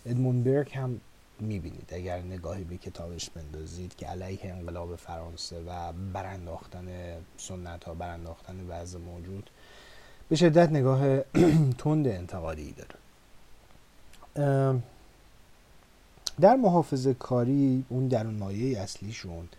[0.06, 1.02] ادمون برک هم
[1.40, 1.90] می‌بینید.
[1.94, 6.88] اگر نگاهی به کتابش بندازید که علیه انقلاب فرانسه و برانداختن
[7.38, 9.50] سنت ها برانداختن وضع موجود
[10.30, 11.20] به شدت نگاه
[11.80, 12.96] تند انتقادی داره.
[16.42, 19.50] در محافظه کاری اون درون مایه اصلیشون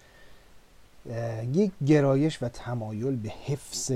[1.53, 3.93] یک گرایش و تمایل به حفظ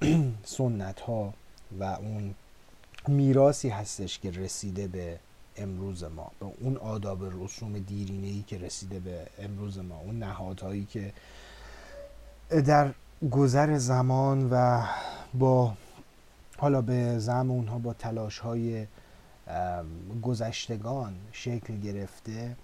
[0.44, 1.34] سنت ها
[1.80, 2.34] و اون
[3.08, 5.18] میراسی هستش که رسیده به
[5.56, 10.84] امروز ما به اون آداب رسوم دیرینه ای که رسیده به امروز ما اون نهادهایی
[10.84, 11.12] که
[12.50, 12.94] در
[13.30, 14.82] گذر زمان و
[15.34, 15.74] با
[16.56, 18.86] حالا به زم اونها با تلاش های
[20.22, 22.56] گذشتگان شکل گرفته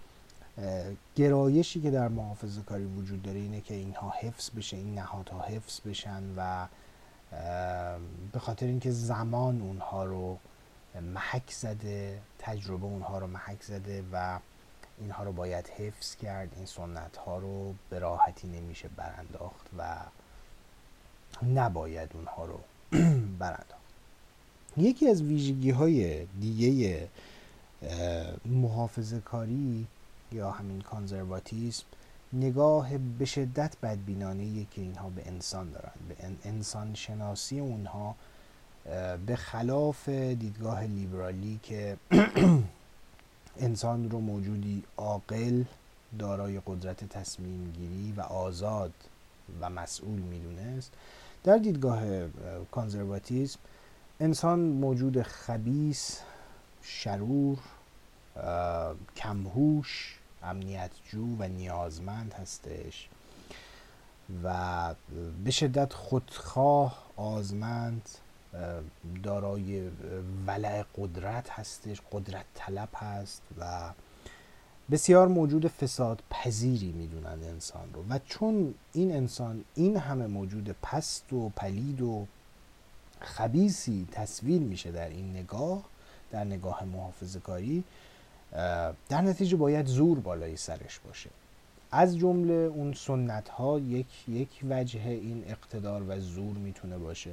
[1.17, 5.81] گرایشی که در محافظه کاری وجود داره اینه که اینها حفظ بشه این نهادها حفظ
[5.81, 6.67] بشن و
[8.33, 10.39] به خاطر اینکه زمان اونها رو
[11.03, 14.39] محک زده تجربه اونها رو محک زده و
[14.99, 19.97] اینها رو باید حفظ کرد این سنت ها رو به راحتی نمیشه برانداخت و
[21.43, 22.61] نباید اونها رو
[23.39, 23.84] برانداخت.
[24.77, 27.09] یکی از ویژگی های دیگه
[28.45, 29.87] محافظه کاری
[30.33, 31.85] یا همین کانزرواتیسم
[32.33, 35.93] نگاه به شدت بدبینانه که اینها به انسان دارن.
[36.09, 36.17] به
[36.49, 38.15] انسان شناسی اونها
[39.27, 41.97] به خلاف دیدگاه لیبرالی که
[43.57, 45.65] انسان رو موجودی عاقل
[46.19, 48.93] دارای قدرت تصمیم گیری و آزاد
[49.61, 50.93] و مسئول می‌دونست
[51.45, 52.03] در دیدگاه
[52.71, 53.59] کانزرواتیسم
[54.21, 56.21] انسان موجود خبیس
[56.83, 57.59] شرور
[59.17, 63.09] کمهوش امنیت جو و نیازمند هستش
[64.45, 64.95] و
[65.45, 68.09] به شدت خودخواه آزمند
[69.23, 69.91] دارای
[70.47, 73.91] ولع قدرت هستش قدرت طلب هست و
[74.91, 78.05] بسیار موجود فساد پذیری می‌دونن انسان رو.
[78.09, 82.27] و چون این انسان این همه موجود پست و پلید و
[83.25, 85.85] خبیسی تصویر میشه در این نگاه
[86.31, 87.85] در نگاه محافظه کاری
[89.09, 91.31] در نتیجه باید زور بالای سرش باشه.
[91.91, 97.31] از جمله اون سنت ها یک یک وجه این اقتدار و زور می‌تونه باشه.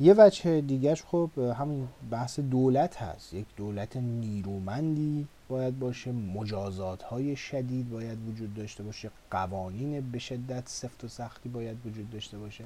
[0.00, 3.34] یه وجه دیگرش خب همین بحث دولت هست.
[3.34, 10.68] یک دولت نیرومندی باید باشه مجازات های شدید باید وجود داشته باشه قوانین به شدت
[10.68, 12.64] سفت و سختی باید وجود داشته باشه.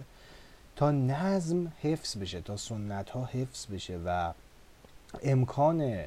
[0.80, 4.32] تا نظم حفظ بشه تا سنت ها حفظ بشه و
[5.22, 6.04] امکان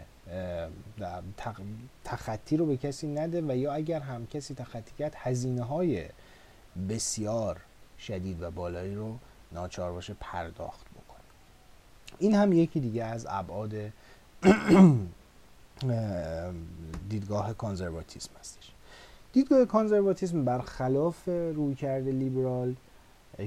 [2.03, 6.05] تخطی رو به کسی نده و یا اگر هم کسی تخطی کرد هزینه های
[6.89, 7.61] بسیار
[7.99, 9.17] شدید و بالایی رو
[9.51, 11.24] ناچار باشه پرداخت بکنه.
[12.19, 13.74] این هم یکی دیگه از ابعاد
[17.09, 18.71] دیدگاه کانزرواتیسم هستش.
[19.34, 22.76] دیدگاه کانزرواتیسم برخلاف رویکرد لیبرال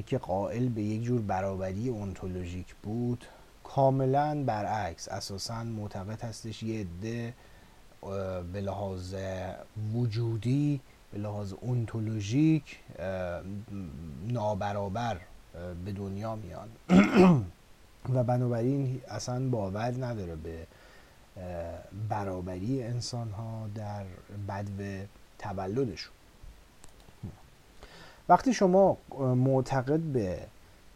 [0.06, 3.24] که قائل به یک جور برابری اونتولوژیک بود
[3.64, 7.34] کاملا برعکس اساسا معتقد هستش یه عده
[8.52, 9.14] به لحاظ
[9.94, 10.80] وجودی
[11.12, 12.78] به لحاظ اونتولوژیک
[14.28, 15.20] نابرابر
[15.84, 16.68] به دنیا میان.
[18.14, 20.66] و بنابراین اصلا باور نداره به
[22.08, 24.04] برابری انسان ها در
[24.48, 25.06] بدو
[25.38, 26.15] تولدشون.
[28.28, 30.38] وقتی شما معتقد به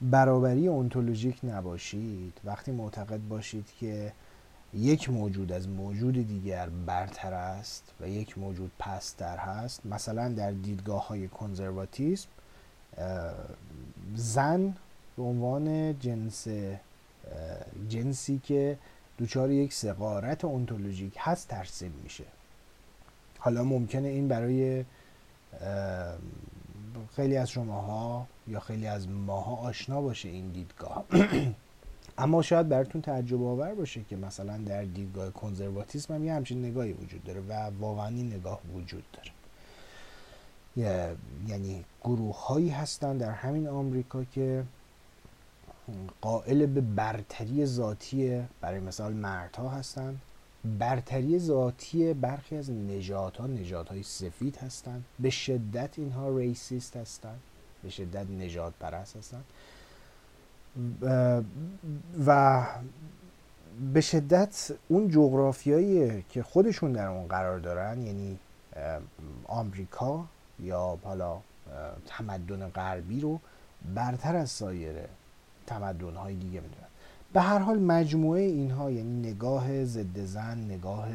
[0.03, 4.13] برابری اونتولوژیک نباشید وقتی معتقد باشید که
[4.75, 11.09] یک موجود از موجود دیگر برتر است و یک موجود پستر هست مثلا در دیدگاه
[11.09, 12.29] های کنزرواتیسم
[14.15, 14.75] زن
[15.17, 16.47] به عنوان جنس
[17.89, 18.79] جنسی که
[19.19, 22.25] دوچار یک سقارت اونتولوژیک هست ترسیم میشه.
[23.39, 24.85] حالا ممکنه این برای
[27.17, 31.05] خیلی از شماها یا خیلی از ماها آشنا باشه این دیدگاه.
[32.19, 36.93] اما شاید براتون تعجب آور باشه که مثلا در دیدگاه کنزرواتیسم هم یه همچین نگاهی
[36.93, 39.31] وجود داره و واقعا این نگاه وجود داره.
[41.49, 44.65] یعنی گروه هایی هستن در همین آمریکا که
[46.21, 50.19] قائل به برتری ذاتی برای مثال مردها هستن.
[50.65, 55.05] برتری ذاتی برخی از نجات ها نجات های سفید هستند.
[55.19, 57.41] به شدت اینها ریسیست هستند.
[57.83, 59.45] به شدت نجات پرست هستند.
[62.27, 62.67] و
[63.93, 68.39] به شدت اون جغرافیایی که خودشون در اون قرار دارن یعنی
[69.47, 70.25] آمریکا
[70.59, 71.41] یا حالا
[72.07, 73.41] تمدن غربی رو
[73.95, 74.97] برتر از سایر
[75.67, 76.90] تمدن های دیگه می‌دونن.
[77.33, 81.09] به هر حال مجموعه اینها یعنی نگاه ضد زن نگاه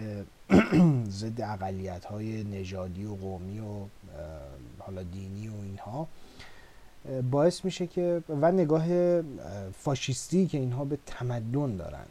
[1.20, 3.86] ضد اقلیت های نژادی و قومی و
[4.80, 6.07] حالا دینی و اینها
[7.32, 9.22] باعث میشه که و نگاه
[9.72, 12.05] فاشیستی که اینها به تمدن دارن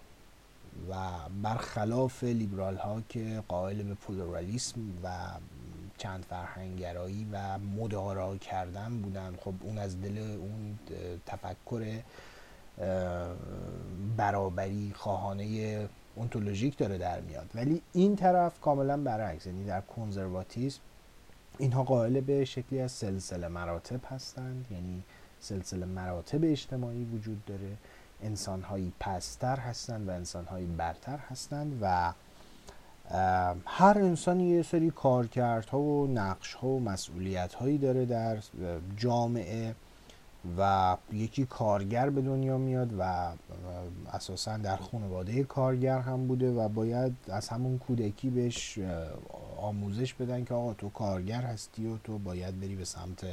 [0.91, 0.95] و
[1.43, 5.09] برخلاف لیبرال ها که قائل به پلورالیسم و
[5.99, 9.35] چند فرهنگگرایی و مدارا کردن بودن.
[9.45, 10.79] خب اون از دل اون
[11.27, 12.01] تفکر
[14.17, 17.51] برابری خواهانه اونتولوژیک داره در میاد.
[17.55, 20.81] ولی این طرف کاملا برعکس یعنی در کنزرواتیسم
[21.59, 24.67] اینها قائل به شکلی از سلسله مراتب هستند.
[24.71, 25.03] یعنی
[25.41, 27.77] سلسله مراتب اجتماعی وجود داره.
[28.23, 32.13] انسانهایی پستر هستند و انسانهایی برتر هستند و
[33.67, 38.39] هر انسانی یه سری کارکردها و نقش ها و مسئولیت هایی داره در
[38.97, 39.75] جامعه
[40.59, 43.33] و یکی کارگر به دنیا میاد و
[44.13, 48.79] اساسا در خانواده کارگر هم بوده و باید از همون کودکی بهش
[49.57, 53.27] آموزش بدن که آقا تو کارگر هستی و تو باید بری به سمت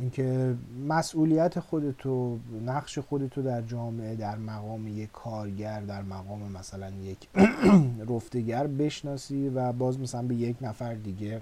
[0.00, 0.56] اینکه
[0.88, 7.28] مسئولیت خودتو نقش خودتو در جامعه در مقام یک کارگر در مقام مثلا یک
[8.14, 11.40] رفتگر بشناسی و باز مثلا به یک نفر دیگه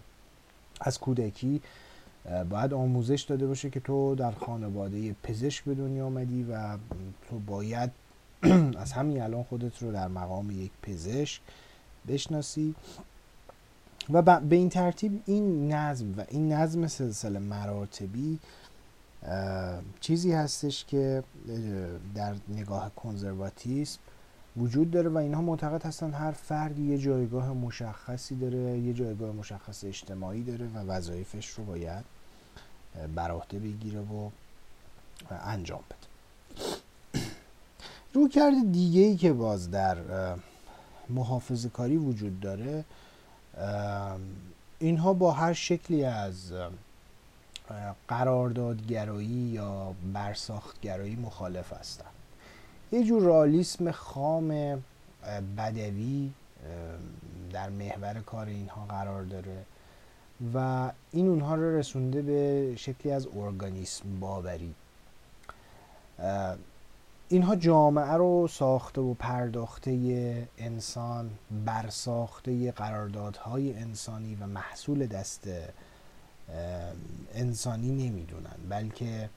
[0.81, 1.61] از کودکی
[2.51, 6.77] باید آموزش داده باشه که تو در خانواده پزشک به دنیا آمدی و
[7.31, 7.91] تو باید
[8.83, 11.41] از همین الان خودت رو در مقام یک پزشک
[12.09, 12.75] بشناسی.
[14.11, 18.39] و به این ترتیب این نظم و این نظم سلسله مراتبی
[20.01, 21.23] چیزی هستش که
[22.15, 23.99] در نگاه کنزرواتیسم
[24.59, 29.85] وجود داره و اینها معتقد هستن هر فردی یه جایگاه مشخصی داره یه جایگاه مشخص
[29.85, 32.05] اجتماعی داره و وظایفش رو باید
[33.15, 34.31] بر عهده بگیره و
[35.31, 36.09] انجام بده.
[38.15, 39.97] رو کرد دیگه ای که باز در
[41.09, 42.85] محافظه کاری وجود داره
[44.79, 46.53] اینها با هر شکلی از
[48.09, 52.18] قراردادگرایی یا برساختگرایی مخالف هستند
[52.93, 54.49] یه جور رالیسم خام
[55.57, 56.31] بدوی
[57.53, 59.65] در محور کار اینها قرار داره
[60.55, 64.75] و این اونها رو رسونده به شکلی از ارگانیسم باوری.
[67.29, 71.31] اینها جامعه رو ساخته و پرداخته انسان
[71.67, 75.49] برساخته قراردادهای انسانی و محصول دست
[77.35, 79.29] انسانی نمی‌دونن بلکه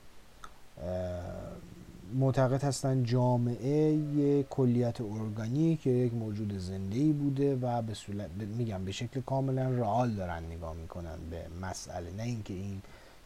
[2.13, 8.85] معتقد هستن جامعه یک کلیت ارگانیک یک موجود زنده ای بوده و به صورت میگم
[8.85, 12.11] به شکل کاملا رئال دارن نگاه می‌کنن به مسئله.
[12.17, 12.81] نه اینکه این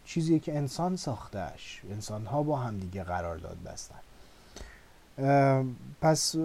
[0.05, 3.99] چیزی که انسان ساختهش انسان ها با هم دیگه قرار داد بستن
[6.01, 6.35] پس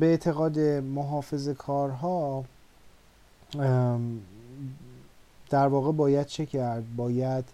[0.00, 2.44] به اعتقاد محافظ کارها
[5.50, 7.44] در واقع باید چه کرد؟ باید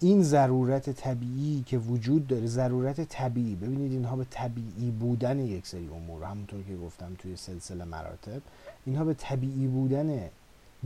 [0.00, 3.54] این ضرورت طبیعی که وجود داره ضرورت طبیعی.
[3.54, 8.42] ببینید اینها به طبیعی بودن یک سری امور همونطور که گفتم توی سلسله مراتب
[8.86, 10.28] اینها به طبیعی بودن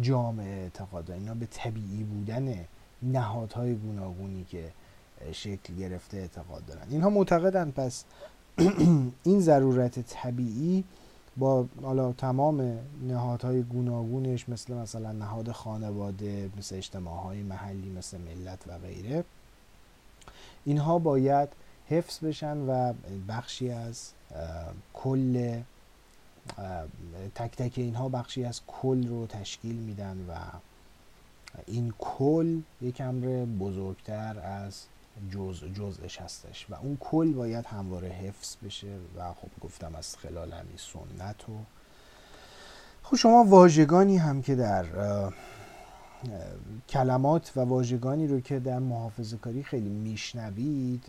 [0.01, 2.55] جامعه اعتقاد اینها به طبیعی بودن
[3.03, 4.65] نهادهای گوناگونی که
[5.33, 6.87] شکل گرفته اعتقاد دارن.
[6.91, 8.05] اینها معتقدن پس
[9.25, 10.85] این ضرورت طبیعی
[11.41, 18.79] با حالا تمام نهادهای گوناگونش مثل مثلا نهاد خانواده مثل اجتماعهای محلی مثل ملت و
[18.79, 19.25] غیره
[20.65, 21.49] اینها باید
[21.89, 22.93] حفظ بشن و
[23.29, 24.11] بخشی از
[24.93, 25.61] کل
[27.35, 30.35] تک تک اینها بخشی از کل رو تشکیل میدن و
[31.67, 34.85] این کل یک امر بزرگتر از
[35.31, 36.67] جز جزش هستش.
[36.71, 41.53] و اون کل باید همواره حفظ بشه و خب گفتم از خلال همین سنت و
[43.03, 44.85] خب شما واژگانی هم که در
[46.89, 51.05] کلمات و واژگانی رو که در محافظه کاری خیلی میشنوید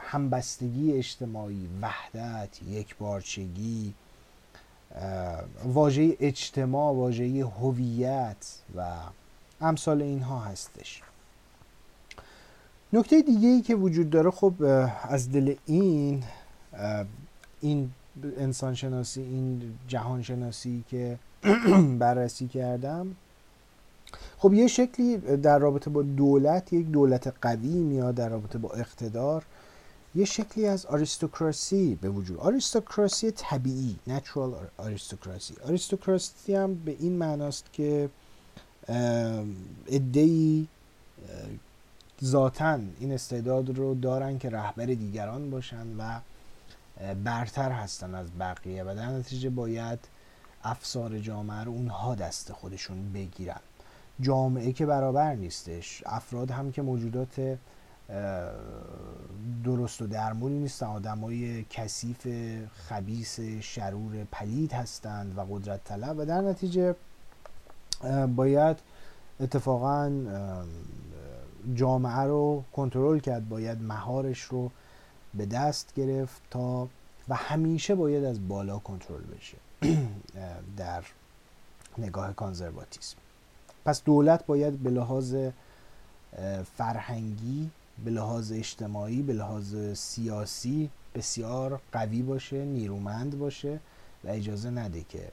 [0.00, 3.94] همبستگی اجتماعی وحدت یک بارچگی
[5.64, 8.94] واژه اجتماع واژه هویت و
[9.60, 11.02] امثال اینها هستش.
[12.92, 14.54] نکته دیگه ای که وجود داره خب
[15.02, 16.22] از دل این
[17.60, 17.90] این
[18.38, 21.18] انسان شناسی این جهان شناسی که
[21.98, 23.16] بررسی کردم
[24.38, 29.44] خب یه شکلی در رابطه با دولت یک دولت قوی میاد در رابطه با اقتدار.
[30.14, 32.38] یه شکلی از آریستوکراسی به وجود.
[32.38, 38.10] آریستوکراسی طبیعی نچرال آریستوکراسی آریستوکراسی هم به این معناست که
[39.86, 40.68] ادهی
[42.24, 46.20] ذاتا این استعداد رو دارن که رهبر دیگران باشن و
[47.24, 49.98] برتر هستن از بقیه و در نتیجه باید
[50.64, 53.60] افسار جامعه رو اونها دست خودشون بگیرن.
[54.20, 57.58] جامعه که برابر نیستش افراد هم که موجودات
[59.64, 62.26] درست و درمونی نیستن آدمای کثیف
[62.88, 66.94] خبیس شرور پلید هستند و قدرت طلب و در نتیجه
[68.36, 68.76] باید
[69.40, 70.12] اتفاقا
[71.74, 74.70] جامعه رو کنترل کرد باید مهارش رو
[75.34, 76.88] به دست گرفت تا
[77.28, 79.56] و همیشه باید از بالا کنترل بشه
[80.76, 81.04] در
[81.98, 83.16] نگاه کانزرواتیسم.
[83.84, 85.36] پس دولت باید به لحاظ
[86.76, 87.70] فرهنگی
[88.04, 93.80] به لحاظ اجتماعی به لحاظ سیاسی بسیار قوی باشه نیرومند باشه
[94.24, 95.32] و اجازه نده که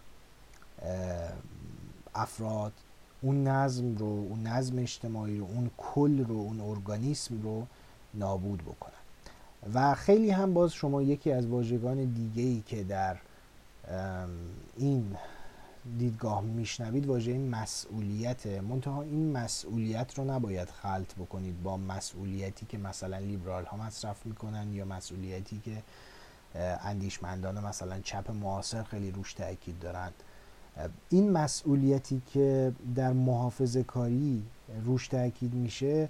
[2.15, 2.73] افراد
[3.22, 7.67] اون نظم رو اون نظم اجتماعی رو اون کل رو اون ارگانیسم رو
[8.13, 8.93] نابود بکنن.
[9.74, 13.17] و خیلی هم باز شما یکی از واژگان دیگه ای که در
[14.78, 15.15] این
[15.97, 18.47] دیدگاه میشنوید واژه مسئولیت.
[18.47, 24.74] منتها این مسئولیت رو نباید خلط بکنید با مسئولیتی که مثلا لیبرال ها مصرف می‌کنن
[24.74, 25.84] یا مسئولیتی که
[26.84, 30.13] اندیشمندان مثلا چپ معاصر خیلی روش تاکید دارند.
[31.09, 34.43] این مسئولیتی که در محافظه کاری
[34.86, 36.09] روش تاکید میشه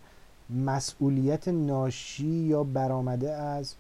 [0.50, 3.76] مسئولیت ناشی یا برآمده از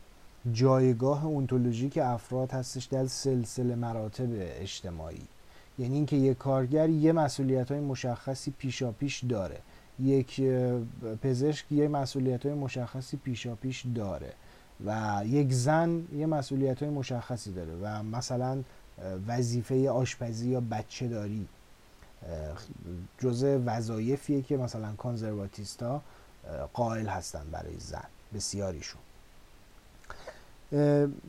[0.53, 5.21] جایگاه اونتولوژیک افراد هستش در سلسله مراتب اجتماعی.
[5.79, 9.59] یعنی اینکه یک کارگر یه مسئولیت های مشخصی پیشا پیش داره.
[9.99, 10.41] یک
[11.21, 14.33] پزشک یه مسئولیت های مشخصی پیشا پیش داره
[14.85, 18.63] و یک زن یه مسئولیت های مشخصی داره و مثلا
[19.27, 21.47] وظیفه آشپزی یا بچه داری.
[23.19, 26.01] جزء وظایفیه که مثلا کانزرواتیستا
[26.73, 29.01] قائل هستن برای زن بسیاریشون.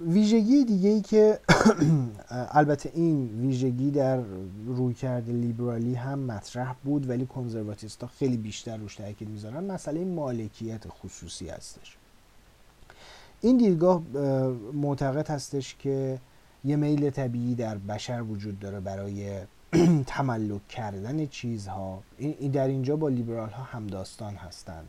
[0.00, 1.40] ویژگی دیگه ای که
[2.30, 4.20] البته این ویژگی در
[4.66, 11.48] رویکرد لیبرالی هم مطرح بود ولی کنزرواتیست خیلی بیشتر روش تاکید می‌ذارن مسئله مالکیت خصوصی
[11.48, 11.96] هستش.
[13.40, 14.02] این دیدگاه
[14.72, 16.18] معتقد هستش که
[16.64, 19.40] یه میل طبیعی در بشر وجود داره برای
[20.06, 22.02] تملک کردن چیزها.
[22.18, 24.88] این در اینجا با لیبرال ها همداستان هستند.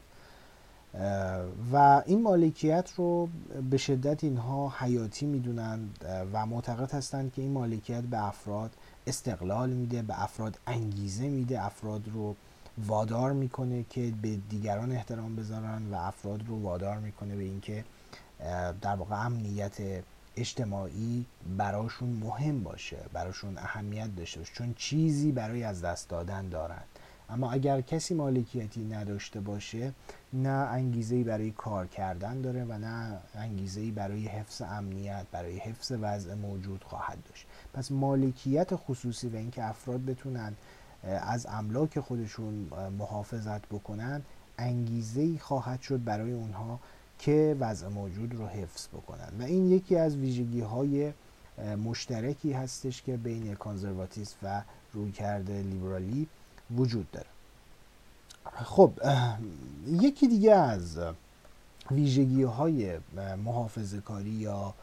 [1.74, 3.30] و این مالکیت رو
[3.70, 8.72] به شدت اینها حیاتی می‌دونند و معتقد هستند که این مالکیت به افراد
[9.08, 12.36] استقلال میده به افراد انگیزه میده افراد رو
[12.78, 17.84] وادار می‌کنه که به دیگران احترام بذارن و افراد رو وادار می‌کنه به اینکه
[18.82, 19.78] در واقع امنیت
[20.42, 21.26] اجتماعی
[21.58, 26.86] براشون مهم باشه براشون اهمیت داشته باشه چون چیزی برای از دست دادن دارند
[27.30, 29.94] اما اگر کسی مالکیتی نداشته باشه
[30.34, 36.34] نه انگیزه برای کار کردن داره و نه انگیزه برای حفظ امنیت برای حفظ وضع
[36.34, 37.46] موجود خواهد داشت.
[37.74, 40.54] پس مالکیت خصوصی و اینکه افراد بتونن
[41.04, 42.54] از املاک خودشون
[43.00, 44.22] محافظت بکنن
[44.58, 46.80] انگیزه خواهد شد برای اونها
[47.22, 49.30] که وضع موجود رو حفظ بکنن.
[49.40, 51.14] و این یکی از ویژگی های
[51.84, 54.62] مشترکی هستش که بین کانزرواتیسم و
[54.94, 56.28] رویکرد لیبرالی
[56.76, 57.28] وجود داره.
[58.64, 58.92] خب
[59.88, 61.00] یکی دیگه از
[61.92, 62.98] ویژگی های
[63.46, 64.74] محافظه کاری یا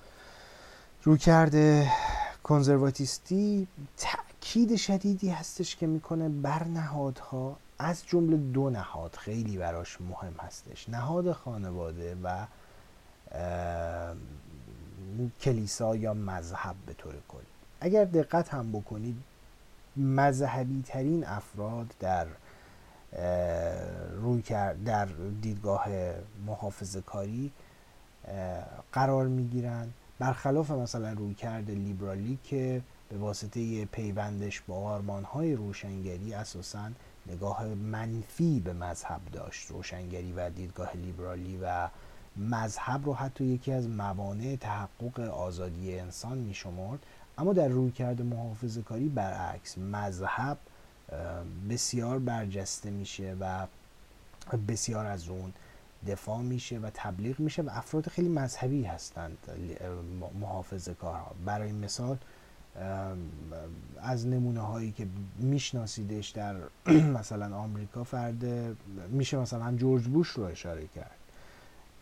[1.03, 1.87] رویکرد
[2.43, 3.67] کنزرواتیستی
[3.97, 10.89] تاکید شدیدی هستش که می‌کنه بر نهادها از جمله دو نهاد خیلی براش مهم هستش.
[10.89, 12.47] نهاد خانواده و
[15.41, 17.47] کلیسا یا مذهب به طور کلی.
[17.81, 19.17] اگر دقت هم بکنید
[19.97, 22.27] مذهبی ترین افراد در
[24.13, 25.09] روی کرد در
[25.43, 25.87] دیدگاه
[26.47, 27.53] محافظه کاری
[28.93, 36.35] قرار می‌گیرند برخلاف مثلا روی کرده لیبرالی که به واسطه پیوندش با آرمان های روشنگری
[36.35, 36.91] اساسا
[37.27, 41.89] نگاه منفی به مذهب داشت روشنگری و دیدگاه لیبرالی و
[42.37, 46.99] مذهب رو حتی یکی از موانع تحقق آزادی انسان می شمرد
[47.39, 50.59] اما در روی کرده محافظه کاری برعکس مذهب
[51.71, 53.67] بسیار برجسته میشه و
[54.69, 55.53] بسیار از اون
[56.07, 59.39] دفاع میشه و تبلیغ میشه و افراد خیلی مذهبی هستند
[60.41, 61.35] محافظه کارها.
[61.45, 62.19] برای مثال
[64.03, 65.07] از نمونه هایی که
[65.39, 66.57] میشناسیدش در
[67.19, 68.45] مثلا آمریکا فرد
[69.09, 71.17] میشه مثلا جورج بوش رو اشاره کرد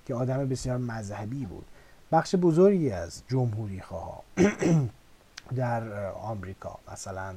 [0.07, 1.67] که آدم بسیار مذهبی بود.
[2.13, 4.23] بخش بزرگی از جمهوری خواه
[5.57, 7.35] در آمریکا مثلا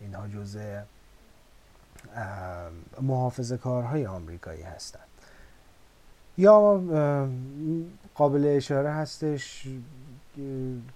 [0.00, 0.80] اینها جزء
[3.02, 5.02] محافظه کارهای آمریکایی هستند.
[6.38, 6.82] یا
[8.14, 9.68] قابل اشاره هستش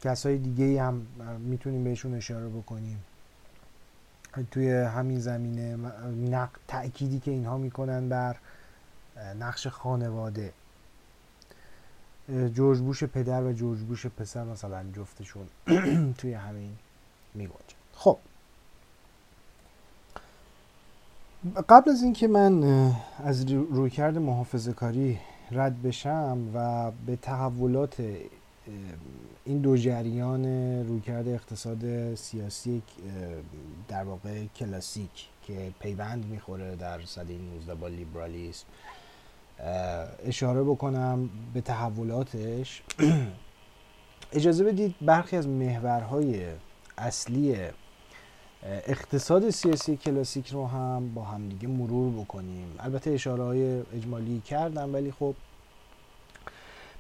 [0.03, 1.07] کسای دیگه هم
[1.39, 3.05] می‌تونیم بهشون اشاره بکنیم.
[4.51, 5.79] توی همین زمینه
[6.69, 8.37] تأکیدی که اینها می‌کنن بر
[9.41, 10.53] نقش خانواده.
[12.55, 15.47] جورج بوش پدر و جورج بوش پسر مثلا جفتشون
[16.19, 16.77] توی همین
[17.35, 17.77] میگنجن.
[17.95, 18.19] خب.
[21.69, 22.65] قبل از اینکه من
[23.25, 25.19] از رویکرد محافظه کاری
[25.51, 28.03] رد بشم و به تحولات
[29.45, 30.45] این دو جریان
[30.87, 32.83] رویکرد اقتصاد سیاسی
[33.89, 38.67] در واقع کلاسیک که پیوند می‌خوره در صده 19 با لیبرالیسم.
[40.25, 42.83] اشاره بکنم به تحولاتش.
[44.33, 46.47] اجازه بدید برخی از محورهای
[46.99, 47.57] اصلی
[48.63, 52.75] اقتصاد سیاسی کلاسیک رو هم با همدیگه مرور بکنیم.
[52.79, 55.35] البته اشاره های اجمالی کردم ولی خب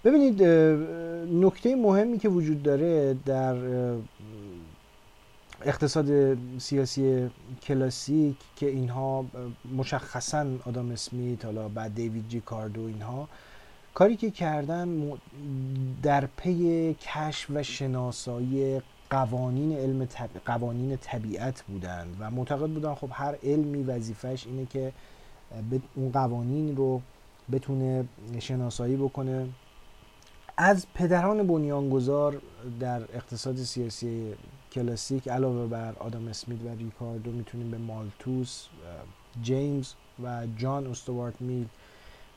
[0.05, 0.43] ببینید
[1.33, 3.57] نکته مهمی که وجود داره در
[5.65, 7.31] اقتصاد سیاسی
[7.63, 9.25] کلاسیک که اینها
[9.77, 13.29] مشخصا آدام اسمیت حالا بعد دیوید جی کاردو اینها
[13.95, 15.13] کاری که کردن
[16.03, 20.09] در پی کشف و شناسایی قوانین علم
[20.45, 24.93] قوانین طبیعت بودند و معتقد بودن خب هر علمی وظیفش اینه که
[25.95, 27.01] اون قوانین رو
[27.53, 28.05] بتونه
[28.39, 29.47] شناسایی بکنه.
[30.63, 32.41] از پدران بنیانگذار
[32.81, 34.35] در اقتصاد سیاسی
[34.73, 38.67] کلاسیک علاوه بر آدم اسمیت و ریکاردو می‌تونیم به مالتوس
[39.43, 39.93] جیمز
[40.25, 41.67] و جان استوارت میل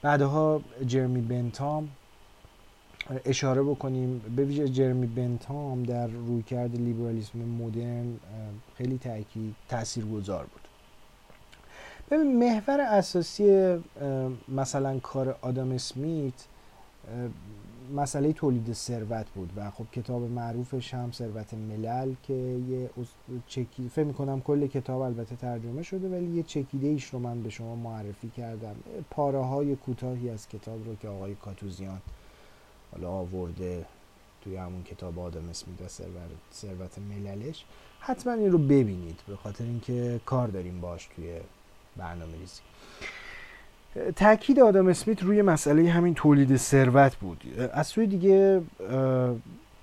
[0.02, 1.90] بعدها جرمی بنتام
[3.26, 4.22] اشاره بکنیم.
[4.36, 8.20] به ویژه جرمی بنتام در رویکرد لیبرالیسم مدرن
[8.78, 10.62] خیلی تاکید تاثیرگذار بود.
[12.12, 13.78] ببین محور اساسی
[14.48, 16.34] مثلا کار آدم اسمیت
[17.94, 22.34] مسئله تولید ثروت بود و خب کتاب معروفش هم ثروت ملل که
[22.70, 22.90] یه
[23.48, 27.50] چکی فکر می‌کنم کل کتاب البته ترجمه شده ولی یه چکیده ایش رو من به
[27.50, 28.76] شما معرفی کردم.
[29.10, 32.02] پاره های کوتاهی از کتاب رو که آقای کاتوزیان
[32.92, 33.86] حالا آورده
[34.42, 35.88] توی همون کتاب آدم اسمیت و
[36.54, 37.66] ثروت مللش.
[38.00, 41.40] حتما این رو ببینید به خاطر اینکه کار داریم باش توی
[41.98, 42.62] برنامه ریزی
[44.16, 47.44] تاکید آدم اسمیت روی مسئله همین تولید ثروت بود.
[47.74, 48.62] از سوی دیگه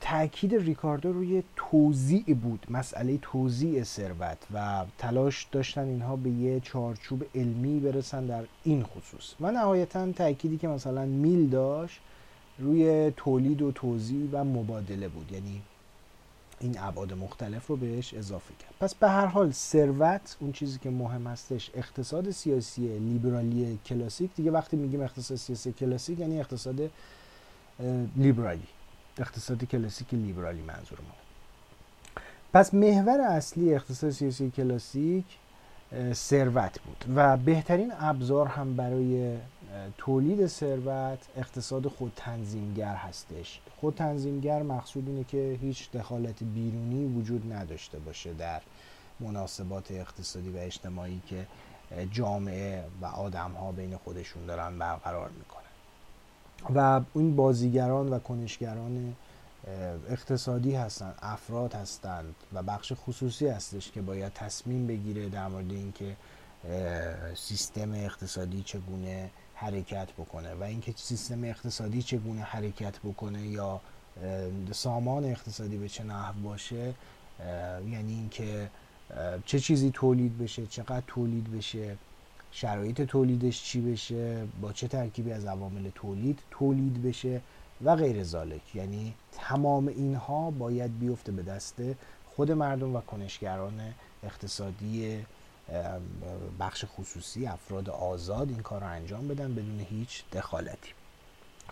[0.00, 7.24] تاکید ریکاردو روی توزیع بود مسئله توزیع ثروت و تلاش داشتن اینها به یه چارچوب
[7.34, 9.34] علمی برسن در این خصوص.
[9.40, 12.00] و نهایتا تاکیدی که مثلا میل داشت
[12.58, 15.32] روی تولید و توزیع و مبادله بود.
[15.32, 15.62] یعنی
[16.60, 18.74] این ابعاد مختلف رو بهش اضافه کرد.
[18.80, 24.30] پس به هر حال ثروت اون چیزی که مهم هستش اقتصاد سیاسی لیبرالی کلاسیک.
[24.36, 26.90] دیگه وقتی میگیم اقتصاد سیاسی کلاسیک یعنی اقتصاد
[28.16, 28.66] لیبرالی.
[29.18, 31.14] اقتصاد کلاسیک لیبرالی منظور ما.
[32.52, 35.24] پس محور اصلی اقتصاد سیاسی کلاسیک
[36.12, 37.04] ثروت بود.
[37.16, 39.36] و بهترین ابزار هم برای
[39.98, 43.60] تولید ثروت اقتصاد خود تنظیمگر هستش.
[43.80, 48.60] خود تنظیمگر مقصود اینه که هیچ دخالت بیرونی وجود نداشته باشه در
[49.20, 51.46] مناسبات اقتصادی و اجتماعی که
[52.12, 55.60] جامعه و آدم ها بین خودشون دارن برقرار می‌کنن.
[56.74, 59.16] و این بازیگران و کنشگران
[60.08, 66.16] اقتصادی هستند افراد هستند و بخش خصوصی هستش که باید تصمیم بگیره در مورد اینکه
[67.34, 73.80] سیستم اقتصادی چگونه حرکت بکنه و اینکه سیستم اقتصادی چگونه حرکت بکنه یا
[74.72, 76.94] سامان اقتصادی به چه نحو باشه
[77.90, 78.70] یعنی اینکه
[79.46, 81.96] چه چیزی تولید بشه چقدر تولید بشه
[82.52, 87.40] شرایط تولیدش چی بشه با چه ترکیبی از عوامل تولید تولید بشه
[87.84, 88.74] و غیر ذالک.
[88.74, 91.74] یعنی تمام اینها باید بیفته به دست
[92.26, 93.80] خود مردم و کنشگران
[94.22, 95.24] اقتصادی
[96.60, 100.92] بخش خصوصی افراد آزاد این کار رو انجام بدن بدون هیچ دخالتی.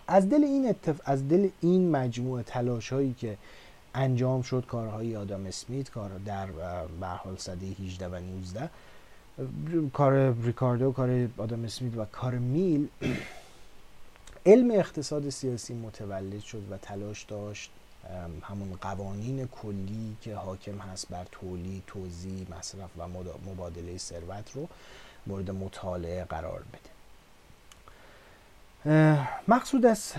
[0.07, 1.01] از دل این اتف...
[1.05, 3.37] از دل این مجموعه تلاش هایی که
[3.95, 6.47] انجام شد کارهای آدم اسمیت کار در
[7.01, 8.69] برحال صده 18 و 19
[9.93, 12.87] کار ریکاردو کار آدم اسمیت و کار میل
[14.49, 17.71] علم اقتصاد سیاسی متولد شد و تلاش داشت
[18.41, 23.07] همون قوانین کلی که حاکم هست بر تولید، توزیع، مصرف و
[23.51, 24.67] مبادله ثروت رو
[25.27, 26.89] مورد مطالعه قرار بده.
[29.47, 30.13] مقصود از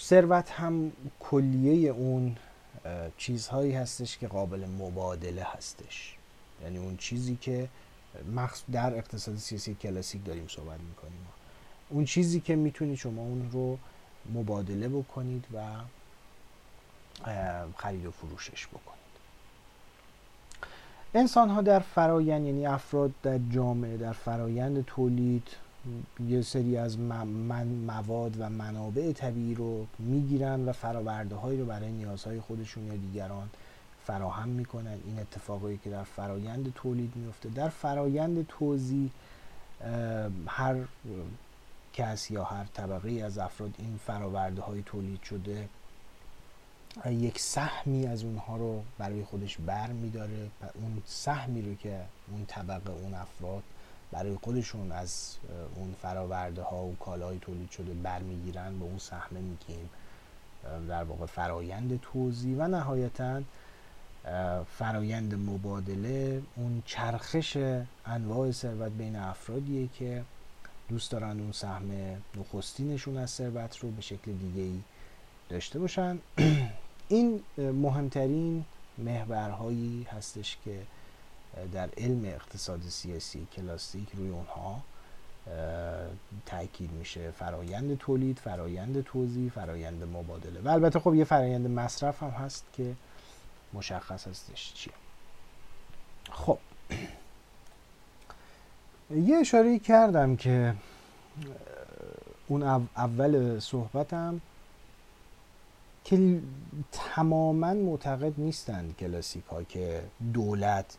[0.00, 2.36] ثروت هم کلیه اون
[3.16, 6.16] چیزهایی هستش که قابل مبادله هستش.
[6.62, 7.68] یعنی اون چیزی که
[8.72, 11.26] در اقتصاد سیاسی کلاسیک داریم صحبت می‌کنیم.
[11.90, 13.78] اون چیزی که می‌تونید شما اون رو
[14.34, 15.62] مبادله بکنید و
[17.76, 18.98] خرید و فروشش بکنید.
[21.14, 25.48] انسان ها در فرایند یعنی افراد در جامعه در فرایند تولید
[26.28, 26.98] یه سری از
[27.86, 33.48] مواد و منابع طبیعی رو می‌گیرن و فراورده هایی رو برای نیازهای خودشون یا دیگران
[34.06, 34.98] فراهم می‌کنن.
[35.06, 39.10] این اتفاقایی که در فرایند تولید میفته در فرایند توزیع
[40.46, 40.76] هر
[41.98, 45.68] کس یا هر طبقه از افراد این فراورده های تولید شده
[47.06, 52.90] یک سهمی از اونها رو برای خودش بر میداره اون سهمی رو که اون طبقه
[52.90, 53.62] اون افراد
[54.12, 55.36] برای خودشون از
[55.74, 59.90] اون فراورده ها و کالای تولید شده برمیگیرن به اون سهمه میگیم
[60.88, 63.42] در واقع فرایند توزیع و نهایتا
[64.78, 67.56] فرایند مبادله اون چرخش
[68.06, 70.24] انواع ثروت بین افرادیه که
[70.88, 71.90] دوست دارن اون سهم
[72.36, 74.80] نخستینشون از ثروت رو به شکل دیگه ای
[75.48, 76.18] داشته باشن.
[77.08, 78.64] این مهمترین
[78.98, 80.82] محورهایی هستش که
[81.72, 84.82] در علم اقتصاد سیاسی کلاسیک روی اونها
[86.46, 87.30] تاکید میشه.
[87.30, 90.60] فرایند تولید فرایند توزیع فرایند مبادله.
[90.60, 92.94] و البته خب یه فرایند مصرف هم هست که
[93.72, 94.92] مشخص هستش چیه.
[96.30, 96.58] خب.
[99.10, 100.74] یه اشاره کردم که
[102.48, 102.62] اون
[102.96, 104.40] اول صحبتم
[106.04, 106.40] که
[106.92, 110.02] تماما معتقد نیستند کلاسیک ها که
[110.32, 110.96] دولت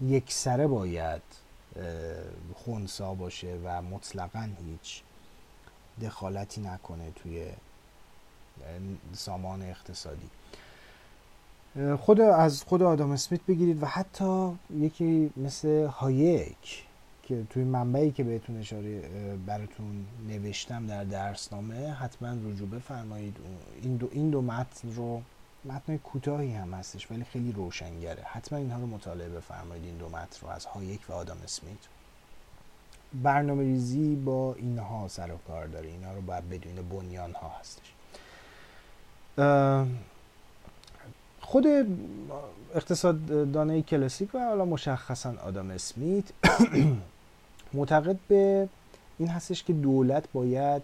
[0.00, 1.22] یک سره باید
[2.54, 5.02] خونسا باشه و مطلقا هیچ
[6.02, 7.46] دخالتی نکنه توی
[9.12, 10.30] سامان اقتصادی.
[11.98, 16.84] خود از خود آدم اسمیت بگیرید و حتی یکی مثل هایک
[17.28, 19.00] که توی منبعی که بهتون اشاره
[19.46, 23.36] براتون نوشتم در درسنامه حتما رجوع بفرمایید.
[23.82, 25.22] این دو, این دو متن رو
[25.64, 28.22] متن کوتاهی هم هستش ولی خیلی روشنگره.
[28.22, 31.78] حتما اینها رو مطالعه بفرمایید این دو متن رو از هایک و آدم اسمیت.
[33.22, 35.88] برنامه ریزی با اینها سر و کار داره.
[35.88, 37.92] اینها رو باید بدون بنیان ها هستش
[41.40, 41.66] خود
[42.74, 46.24] اقتصاد دانه کلاسیک و حالا مشخصا آدم اسمیت
[47.74, 48.68] معتقد به
[49.18, 50.82] این هستش که دولت باید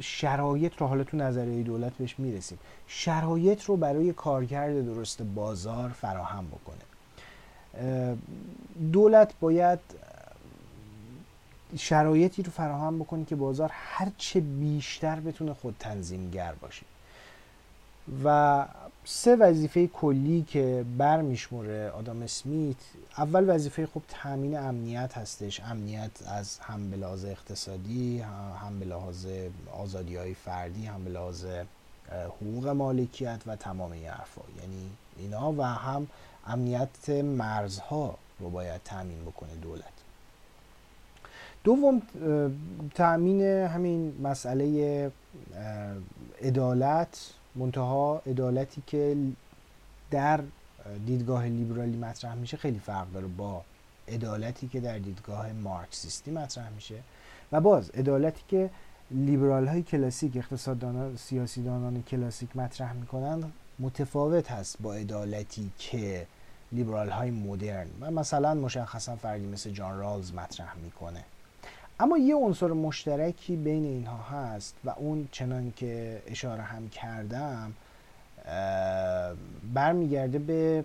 [0.00, 6.46] شرایط رو حالا تو نظریه دولت بهش می‌رسیم شرایط رو برای کارکرد درست بازار فراهم
[6.46, 6.84] بکنه.
[8.92, 9.78] دولت باید
[11.76, 16.86] شرایطی رو فراهم بکنه که بازار هرچه بیشتر بتونه خود تنظیمگر باشه.
[18.24, 18.66] و
[19.06, 22.76] سه وظیفه کلی که برمیشموره آدم اسمیت.
[23.18, 25.60] اول وظیفه خوب تامین امنیت هستش.
[25.60, 28.20] امنیت از هم به لحاظ اقتصادی
[28.64, 29.26] هم به لحاظ
[29.72, 31.44] آزادی های فردی هم به لحاظ
[32.10, 36.06] حقوق مالکیت و تمام این یعنی اینا و هم
[36.46, 39.84] امنیت مرزها رو باید تامین بکنه دولت.
[41.64, 42.02] دوم
[42.94, 45.12] تامین همین مسئله
[46.42, 49.16] عدالت منتها عدالتی که
[50.10, 50.40] در
[51.06, 53.62] دیدگاه لیبرالی مطرح میشه خیلی فرق داره با
[54.08, 56.98] عدالتی که در دیدگاه مارکسیستی مطرح میشه.
[57.52, 58.70] و باز عدالتی که
[59.10, 66.26] لیبرال های کلاسیک اقتصاددانان سیاسیدانان کلاسیک مطرح می‌کنن متفاوت هست با عدالتی که
[66.72, 71.24] لیبرال های مدرن و مثلا مشخصا فردی مثل جان رالز مطرح می‌کنه.
[72.00, 77.72] اما یه عنصر مشترکی بین اینها هست و اون چنان که اشاره هم کردم
[79.74, 80.84] برمیگرده به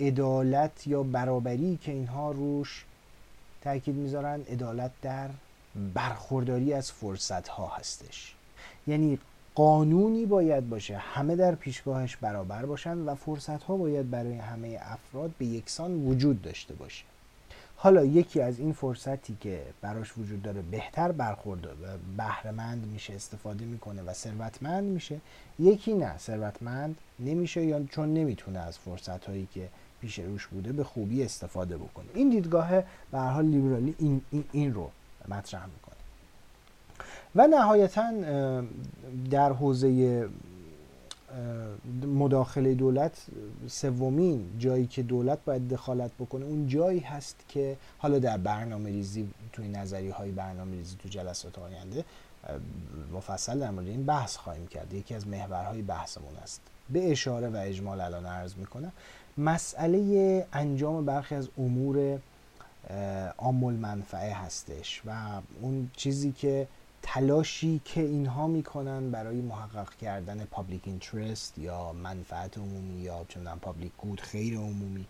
[0.00, 2.84] عدالت یا برابری که اینها روش
[3.62, 4.40] تاکید می‌ذارن.
[4.40, 5.30] عدالت در
[5.94, 8.34] برخورداری از فرصت ها هستش.
[8.86, 9.18] یعنی
[9.54, 15.30] قانونی باید باشه همه در پیشگاهش برابر باشن و فرصت ها باید برای همه افراد
[15.38, 17.04] به یکسان وجود داشته باشه.
[17.82, 21.60] حالا یکی از این فرصتی که براش وجود داره بهتر برخورد
[22.16, 25.20] بهرهمند میشه استفاده می‌کنه و ثروتمند میشه
[25.58, 29.68] یکی نه ثروتمند نمیشه یا چون نمی‌تونه از فرصت هایی که
[30.00, 32.06] پیش روش بوده به خوبی استفاده بکنه.
[32.14, 32.70] این دیدگاه
[33.10, 34.90] به حال لیبرالی این, این, این رو
[35.28, 35.96] مطرح می‌کنه.
[37.34, 38.12] و نهایتا
[39.30, 40.28] در حوزه
[42.06, 43.26] مداخله دولت
[43.66, 49.28] سومین جایی که دولت باید دخالت بکنه اون جایی هست که حالا در برنامه ریزی
[49.52, 52.04] توی نظری های برنامه ریزی تو جلسات آینده
[53.12, 54.94] مفصل در مورد این بحث خواهیم کرد.
[54.94, 56.60] یکی از محورهای بحثمون است.
[56.90, 58.92] به اشاره و اجمال الان عرض می‌کنم
[59.38, 62.18] مسئله انجام برخی از امور
[63.36, 66.68] عام‌المنفعه هستش و اون چیزی که
[67.02, 73.92] تلاشی که اینها می‌کنن برای محقق کردن public interest یا منفعت عمومی یا چندان public
[73.98, 75.06] good خیر عمومی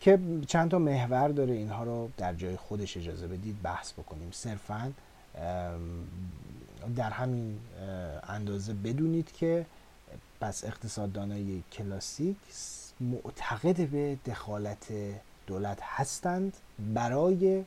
[0.00, 4.28] که چند تا محور داره اینها رو در جای خودش اجازه بدید بحث بکنیم.
[4.32, 4.92] صرفا
[6.96, 7.58] در همین
[8.28, 9.66] اندازه بدونید که
[10.40, 12.36] پس اقتصاددانای کلاسیک
[13.00, 14.92] معتقد به دخالت
[15.46, 16.56] دولت هستند
[16.94, 17.64] برای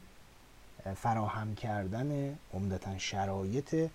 [0.96, 3.90] فراهم کردن عمدتا شرایط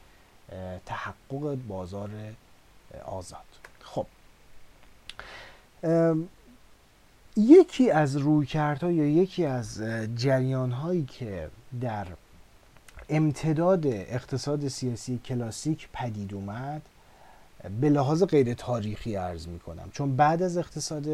[0.87, 2.11] تحقق بازار
[3.05, 3.45] آزاد.
[3.81, 4.07] خب.
[7.37, 9.83] یکی از رویکردها یا یکی از
[10.17, 12.07] جریان هایی که در
[13.09, 16.83] امتداد اقتصاد سیاسی کلاسیک پدید اومد
[17.81, 21.07] به لحاظ غیر تاریخی ارز می کنم چون بعد از اقتصاد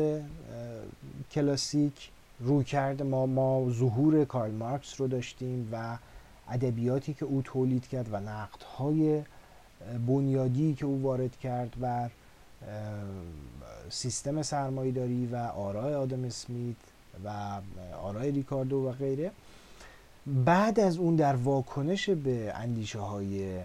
[1.31, 2.11] کلاسیک
[2.41, 5.99] روی کرده ما ما ظهور کارل مارکس رو داشتیم و
[6.49, 9.23] ادبیاتی که او تولید کرد و نقدهای
[10.07, 12.11] بنیادی که او وارد کرد بر
[13.91, 16.77] سیستم سرمایداری و آرای آدم اسمیت
[17.25, 17.61] و
[18.03, 19.31] آرای ریکاردو و غیره.
[20.27, 23.59] بعد از اون در واکنش به اندیشه های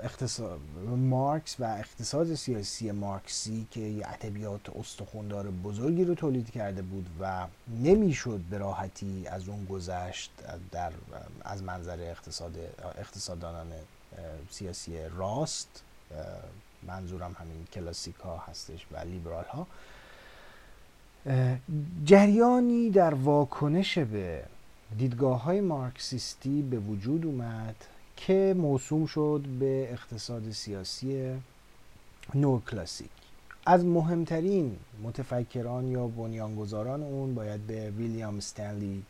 [0.00, 0.60] اقتصاد
[0.96, 7.46] مارکس و اقتصاد سیاسی مارکسی که یه ادبیات استخوندار بزرگی رو تولید کرده بود و
[7.82, 10.30] نمی‌شد به راحتی از اون گذشت
[10.72, 10.92] در
[11.44, 12.52] از منظر اقتصاد
[12.98, 13.72] اقتصاددانان
[14.50, 15.82] سیاسی راست.
[16.82, 18.14] منظورم همین کلاسیک
[18.48, 19.66] هستش و لیبرال ها
[22.04, 24.44] جریانی در واکنش به
[24.98, 27.74] دیدگاه های مارکسیستی به وجود اومد.
[28.26, 31.34] که موسوم شد به اقتصاد سیاسی
[32.34, 33.10] نو کلاسیک.
[33.66, 39.02] از مهمترین متفکران یا بنیانگذاران اون باید به ویلیام استنلی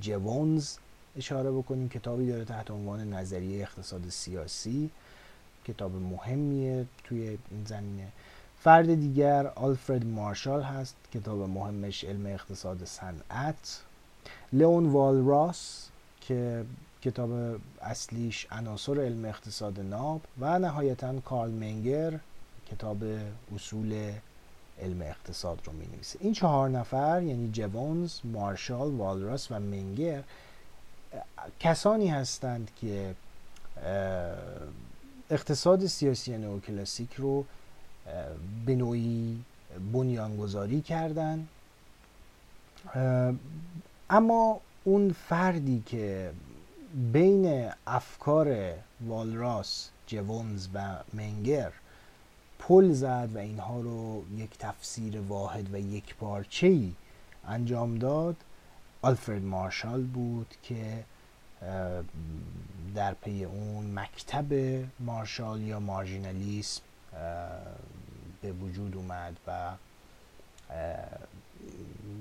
[0.00, 0.76] جوونز
[1.16, 4.90] اشاره بکنیم کتابی داره تحت عنوان نظریه اقتصاد سیاسی.
[5.64, 8.08] کتاب مهمیه توی این زمینه.
[8.60, 13.80] فرد دیگر آلفرد مارشال هست کتاب مهمش علم اقتصاد صنعت.
[14.52, 15.88] لئون والراس
[16.20, 16.64] که
[17.02, 22.18] کتاب اصلیش عناصر علم اقتصاد ناب و نهایتا کارل منگر
[22.70, 22.96] کتاب
[23.54, 24.12] اصول
[24.82, 30.22] علم اقتصاد رو می نویسه این چهار نفر یعنی جوانز، مارشال، والراس و منگر
[31.60, 33.14] کسانی هستند که
[35.30, 37.44] اقتصاد سیاسی نوکلاسیک رو
[38.66, 39.44] به نوعی
[39.92, 41.48] بنیانگذاری کردن.
[44.10, 46.30] اما اون فردی که
[46.94, 51.72] بین افکار والراس جوونز و منگر
[52.58, 56.92] پل زد و اینها رو یک تفسیر واحد و یک پارچه‌ای
[57.48, 58.36] انجام داد.
[59.02, 61.04] آلفرد مارشال بود که
[62.94, 66.82] در پی اون مکتب مارشال یا مارژینالیسم
[68.42, 69.72] به وجود اومد و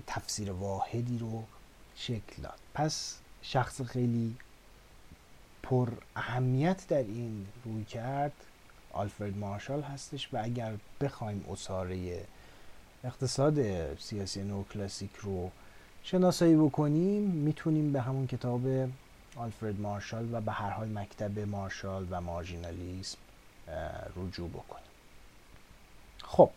[0.07, 1.43] تفسیر واحدی رو
[1.95, 2.59] شکل داد.
[2.73, 4.35] پس شخص خیلی
[5.63, 8.33] پر اهمیت در این روی کرد
[8.93, 12.25] آلفرد مارشال هستش و اگر بخوایم اصاره
[13.03, 13.55] اقتصاد
[13.97, 15.51] سیاسی نو کلاسیک رو
[16.03, 18.61] شناسایی بکنیم می‌تونیم به همون کتاب
[19.35, 23.17] آلفرد مارشال و به هر حال مکتب مارشال و مارژینالیسم
[24.15, 24.83] رجوع بکنیم.
[26.23, 26.49] خب.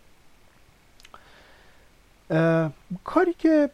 [3.05, 3.71] کاری که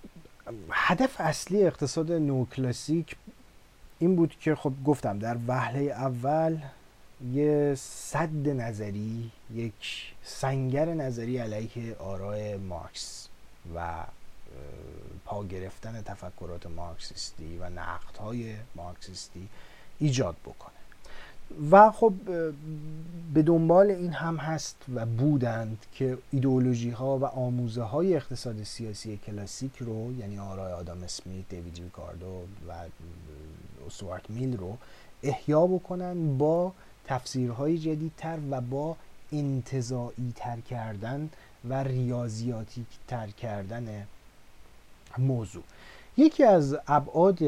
[0.70, 3.16] هدف اصلی اقتصاد نوکلاسیک
[3.98, 6.58] این بود که خب گفتم در وهله اول
[7.32, 13.28] یه صد نظری یک سنگر نظری علیه آرای مارکس
[13.74, 14.04] و
[15.24, 19.48] پا گرفتن تفکرات مارکسیستی و نقدهای مارکسیستی
[19.98, 20.85] ایجاد بکنه.
[21.70, 22.12] و خب
[23.34, 29.16] به دنبال این هم هست و بودند که ایدئولوژی ها و آموزه های اقتصاد سیاسی
[29.16, 32.72] کلاسیک رو یعنی آرای آدام اسمیت، دیوید ریکاردو و
[33.86, 34.76] استوارت میل رو
[35.22, 36.72] احیا بکنن با
[37.04, 38.96] تفسیرهای جدیدتر و با
[39.32, 41.30] انتظاعی تر کردن
[41.68, 44.06] و ریاضیاتی تر کردن
[45.18, 45.62] موضوع.
[46.16, 47.38] یکی از ابعاد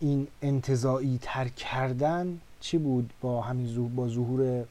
[0.00, 4.64] این انتظاعی تر کردن چی بود با همین با ظهور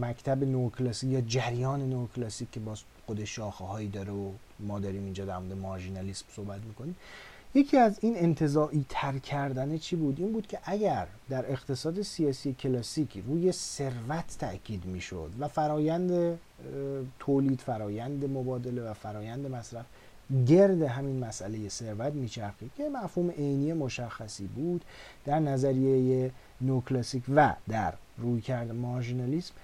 [0.00, 5.24] مکتب نوکلاسیک یا جریان نوکلاسیک که باز خود شاخه هایی داره و ما داریم اینجا
[5.24, 6.96] در مورد مارژینالیسم صحبت می‌کنیم؟
[7.54, 12.52] یکی از این انتظاعی تر کردن چی بود؟ این بود که اگر در اقتصاد سیاسی
[12.54, 16.38] کلاسیکی روی ثروت تاکید می‌شد و فرایند
[17.18, 19.86] تولید فرایند مبادله و فرایند مصرف
[20.46, 24.84] گرد همین مسئله ثروت میچرخید که مفهوم عینی مشخصی بود
[25.24, 29.54] در نظریه نوکلاسیک و در رویکرد مارژینالیسم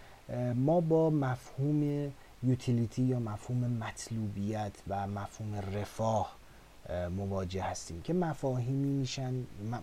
[0.55, 2.12] ما با مفهوم
[2.43, 6.37] یوتیلیتی یا مفهوم مطلوبیت و مفهوم رفاه
[7.17, 9.35] مواجه هستیم که مفاهیمی میشن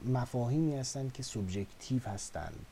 [0.05, 2.65] مفاهیمی هستند که سوبژکتیو هستند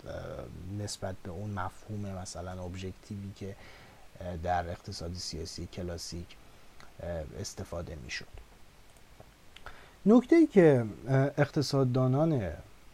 [0.80, 3.56] نسبت به اون مفهوم مثلا ابژکتیوی که
[4.44, 6.28] در اقتصاد سیاسی کلاسیک
[7.40, 8.26] استفاده می‌شد.
[10.06, 10.86] نکته ای که
[11.38, 12.52] اقتصاددانان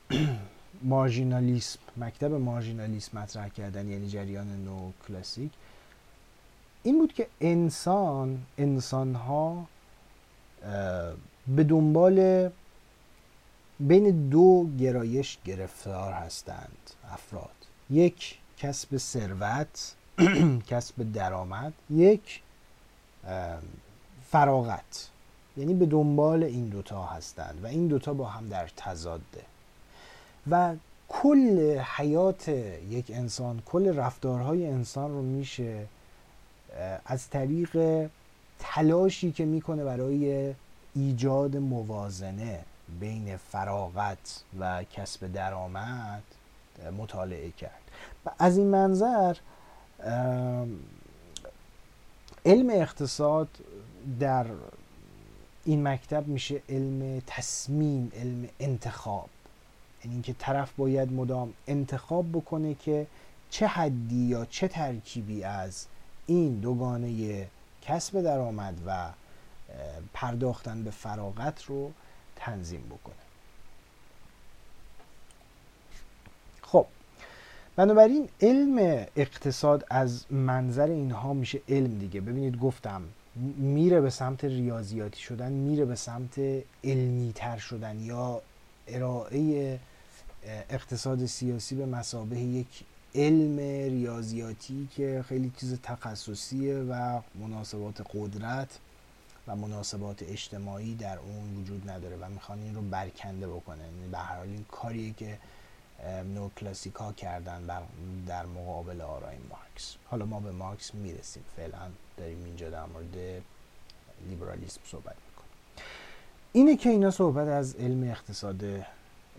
[0.83, 5.51] مارژینالیسم مکتب مارژینالیسم مطرح کردن یعنی جریان نو کلاسیک
[6.83, 9.67] این بود که انسان انسان ها
[11.47, 12.49] به دنبال
[13.79, 16.77] بین دو گرایش گرفتار هستند
[17.11, 17.55] افراد.
[17.89, 19.95] یک کسب ثروت
[20.69, 21.73] کسب درآمد.
[21.89, 22.41] یک
[24.35, 25.09] فراغت.
[25.57, 29.43] یعنی به دنبال این دوتا هستند و این دوتا با هم در تضاده.
[30.51, 30.75] و
[31.09, 32.49] کل حیات
[32.89, 35.85] یک انسان کل رفتارهای انسان رو میشه
[37.05, 38.07] از طریق
[38.59, 40.53] تلاشی که می‌کنه برای
[40.95, 42.59] ایجاد موازنه
[42.99, 46.23] بین فراغت و کسب درآمد
[46.97, 47.81] مطالعه کرد.
[48.25, 49.37] و از این منظر
[52.45, 53.47] علم اقتصاد
[54.19, 54.45] در
[55.65, 59.29] این مکتب میشه علم تصمیم علم انتخاب.
[60.03, 63.07] یعنی اینکه طرف باید مدام انتخاب بکنه که
[63.49, 65.85] چه حدی یا چه ترکیبی از
[66.25, 67.47] این دوگانه
[67.81, 69.09] کسب درآمد و
[70.13, 71.91] پرداختن به فراغت رو
[72.35, 73.15] تنظیم بکنه.
[76.61, 76.85] خب
[77.75, 82.21] بنابراین علم اقتصاد از منظر اینها میشه علم دیگه.
[82.21, 83.03] ببینید گفتم
[83.57, 86.39] میره به سمت ریاضیاتی شدن میره به سمت
[86.83, 88.41] علمی تر شدن یا
[88.87, 89.79] ارائه
[90.69, 92.83] اقتصاد سیاسی به مسابه یک
[93.15, 93.57] علم
[93.89, 98.79] ریاضیاتی که خیلی چیز تخصصیه و مناسبات قدرت
[99.47, 104.17] و مناسبات اجتماعی در اون وجود نداره و می‌خوان این رو برکنده بکنه یعنی به
[104.17, 105.37] هر حال این کاریه که
[106.35, 107.83] نو کلاسیک ها کردن
[108.27, 109.95] در مقابل آرای مارکس.
[110.05, 111.91] حالا ما به مارکس می‌رسیم فعلا.
[112.17, 113.43] داریم اینجا در مورد
[114.29, 115.51] لیبرالیسم صحبت می‌کنیم.
[116.53, 118.63] اینه که اینا صحبت از علم اقتصاد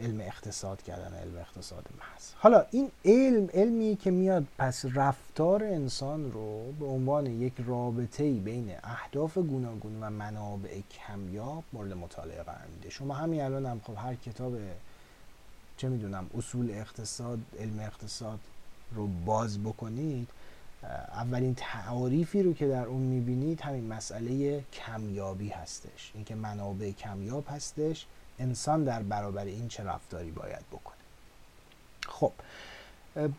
[0.00, 2.32] علم اقتصاد کردن علم اقتصاد محض.
[2.36, 8.72] حالا این علم علمی که میاد پس رفتار انسان رو به عنوان یک رابطه بین
[8.84, 12.90] اهداف گوناگون و منابع کمیاب مورد مطالعه قرار میده.
[12.90, 14.56] شما همین الان هم خب هر کتاب
[15.76, 18.38] چه می‌دونم اصول اقتصاد علم اقتصاد
[18.94, 20.28] رو باز بکنید
[21.12, 26.12] اولین تعاریفی رو که در اون می‌بینید همین مسئله کمیابی هستش.
[26.14, 28.06] اینکه منابع کمیاب هستش
[28.38, 30.96] انسان در برابر این چه رفتاری باید بکنه.
[32.08, 32.32] خب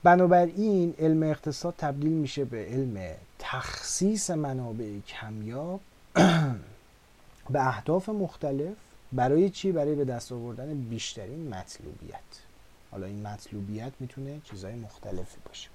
[0.03, 5.81] بنابراین علم اقتصاد تبدیل میشه به علم تخصیص منابع کمیاب
[7.53, 8.77] به اهداف مختلف.
[9.11, 12.19] برای چی؟ برای به دست آوردن بیشترین مطلوبیت.
[12.91, 15.69] حالا این مطلوبیت می‌تونه چیزهای مختلفی باشه.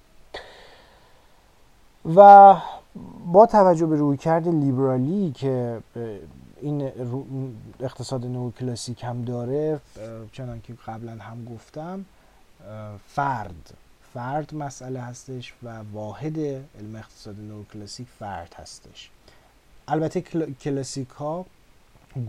[2.05, 2.55] و
[3.25, 5.81] با توجه به رویکرد لیبرالی که
[6.61, 6.91] این
[7.79, 9.79] اقتصاد نو کلاسیک هم داره
[10.31, 12.05] چنان که قبلا هم گفتم
[13.07, 13.73] فرد.
[14.13, 19.09] فرد مسئله هستش و واحد علم اقتصاد نو کلاسیک فرد هستش.
[19.87, 20.21] البته
[20.61, 21.45] کلاسیک ها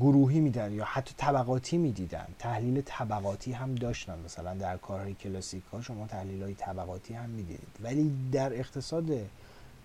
[0.00, 2.26] گروهی میدن یا حتی طبقاتی می‌دیدن.
[2.38, 4.18] تحلیل طبقاتی هم داشتن.
[4.24, 7.76] مثلا در کارهای کلاسیک ها شما تحلیل های طبقاتی هم می‌دیدید.
[7.82, 9.04] ولی در اقتصاد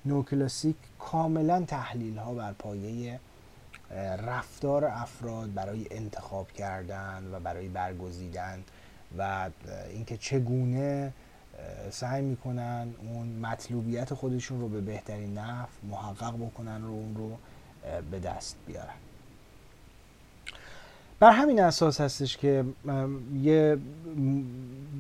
[0.06, 3.20] نوکلاسیک کاملا تحلیل ها بر پایه
[4.26, 8.64] رفتار افراد برای انتخاب کردن و برای برگزیدن
[9.18, 9.50] و
[9.90, 11.14] اینکه چگونه
[11.92, 17.38] سعی می‌کنن اون مطلوبیت خودشون رو به بهترین نحو محقق بکنن رو اون رو
[18.12, 19.09] به دست بیارن.
[21.20, 22.66] بر همین اساس هستش که
[23.42, 23.78] یه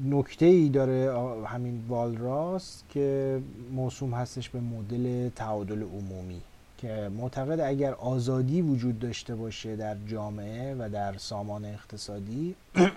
[0.05, 3.39] نکته ای داره همین والراس که
[3.71, 6.41] موسوم هستش به مدل تعادل عمومی
[6.77, 12.55] که معتقد اگر آزادی وجود داشته باشه در جامعه و در سامان اقتصادی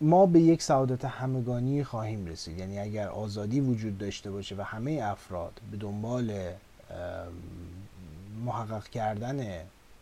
[0.00, 2.58] ما به یک سعادت همگانی خواهیم رسید.
[2.58, 6.32] یعنی اگر آزادی وجود داشته باشه و همه افراد به دنبال
[8.44, 9.46] محقق کردن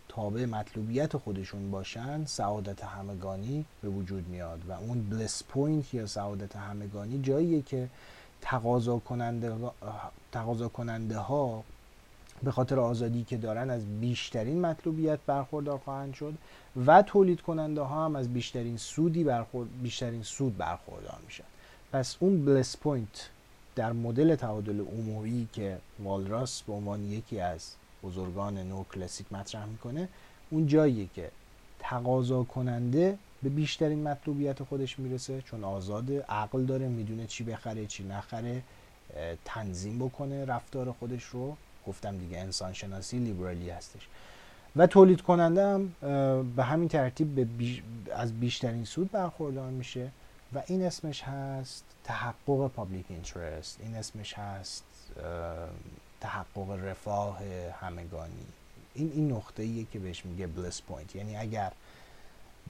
[0.08, 6.56] تابع مطلوبیت خودشون باشن سعادت همگانی به وجود میاد و اون bliss point یا سعادت
[6.56, 7.88] همگانی جاییه که
[8.40, 9.52] تقاضا کننده,
[10.74, 11.64] کننده ها
[12.42, 16.34] به خاطر آزادی که دارن از بیشترین مطلوبیت برخوردار خواهند شد
[16.86, 21.44] و تولید کننده ها هم از بیشترین سودی برخورد بیشترین سود برخوردار میشن.
[21.92, 23.30] پس اون bliss point
[23.76, 27.74] در مدل تعادل عمومی که والراس به عنوان یکی از
[28.04, 30.08] بزرگان نو کلاسیک مطرح می‌کنه
[30.50, 31.30] اون جاییه که
[31.78, 38.04] تقاضا کننده به بیشترین مطلوبیت خودش می‌رسه چون آزاد عقل داره می‌دونه چی بخره چی
[38.04, 38.62] نخره
[39.44, 41.56] تنظیم بکنه رفتار خودش رو.
[41.86, 44.08] گفتم دیگه انسان شناسی لیبرالی هستش.
[44.76, 45.94] و تولید کننده هم
[46.56, 47.46] به همین ترتیب به
[48.14, 50.10] از بیشترین سود برخوردار میشه
[50.54, 54.84] و این اسمش هست تحقق public interest این اسمش هست
[56.20, 57.38] تحقق رفاه
[57.80, 58.46] همگانی.
[58.94, 61.72] این این نقطه ایه که بهش میگه bliss point یعنی اگر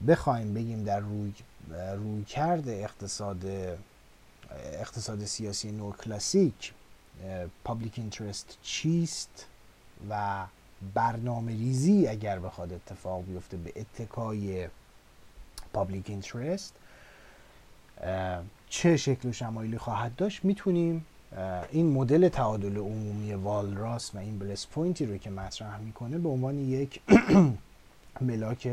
[0.07, 1.33] بخوایم بگیم در روی
[1.95, 3.45] رویکرد اقتصاد
[4.73, 6.73] اقتصاد سیاسی نو کلاسیک
[7.63, 9.45] public interest چیست
[10.09, 10.45] و
[10.93, 14.69] برنامه ریزی اگر بخواد اتفاق بیفته به اتکای
[15.73, 16.73] public interest
[18.69, 21.05] چه شکل و شمایلی خواهد داشت؟ می‌تونیم
[21.71, 26.29] این مدل تعادل عمومی والراس و این bliss point ی رو که مطرح می‌کنه به
[26.29, 27.01] عنوان یک
[28.21, 28.69] ملاک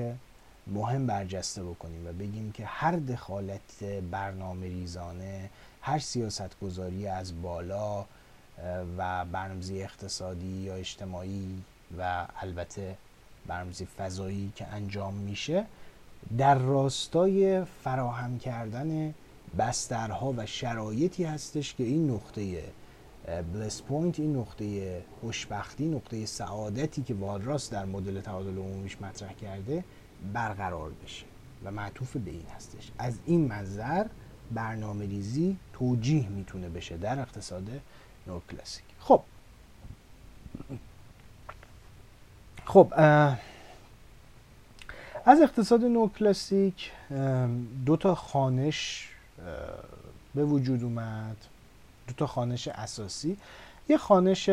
[0.66, 8.05] مهم برجسته بکنیم و بگیم که هر دخالت برنامه ریزانه هر سیاست گذاری از بالا
[8.98, 11.62] و برنامه‌ریزی اقتصادی یا اجتماعی
[11.98, 12.97] و البته
[13.47, 15.66] برنامه‌ریزی فضایی که انجام میشه
[16.39, 19.14] در راستای فراهم کردن
[19.58, 22.64] بسترها و شرایطی هستش که این نقطه
[23.52, 29.84] bliss point این نقطه خوشبختی نقطه سعادتی که والراس در مدل تعادل عمومیش مطرح کرده
[30.32, 31.26] برقرار بشه
[31.64, 32.90] و معطوف به این هستش.
[32.98, 34.06] از این منظر
[34.50, 37.68] برنامه ریزی توجیه می‌تونه بشه در اقتصاد
[38.26, 38.84] نو کلاسیک.
[38.98, 39.22] خب.
[42.64, 42.92] خب
[45.24, 46.92] از اقتصاد نو کلاسیک
[47.86, 49.08] دو تا خانش
[50.35, 51.36] به وجود اومد.
[52.09, 53.36] دو تا خانش اساسی.
[53.89, 54.51] یه خانش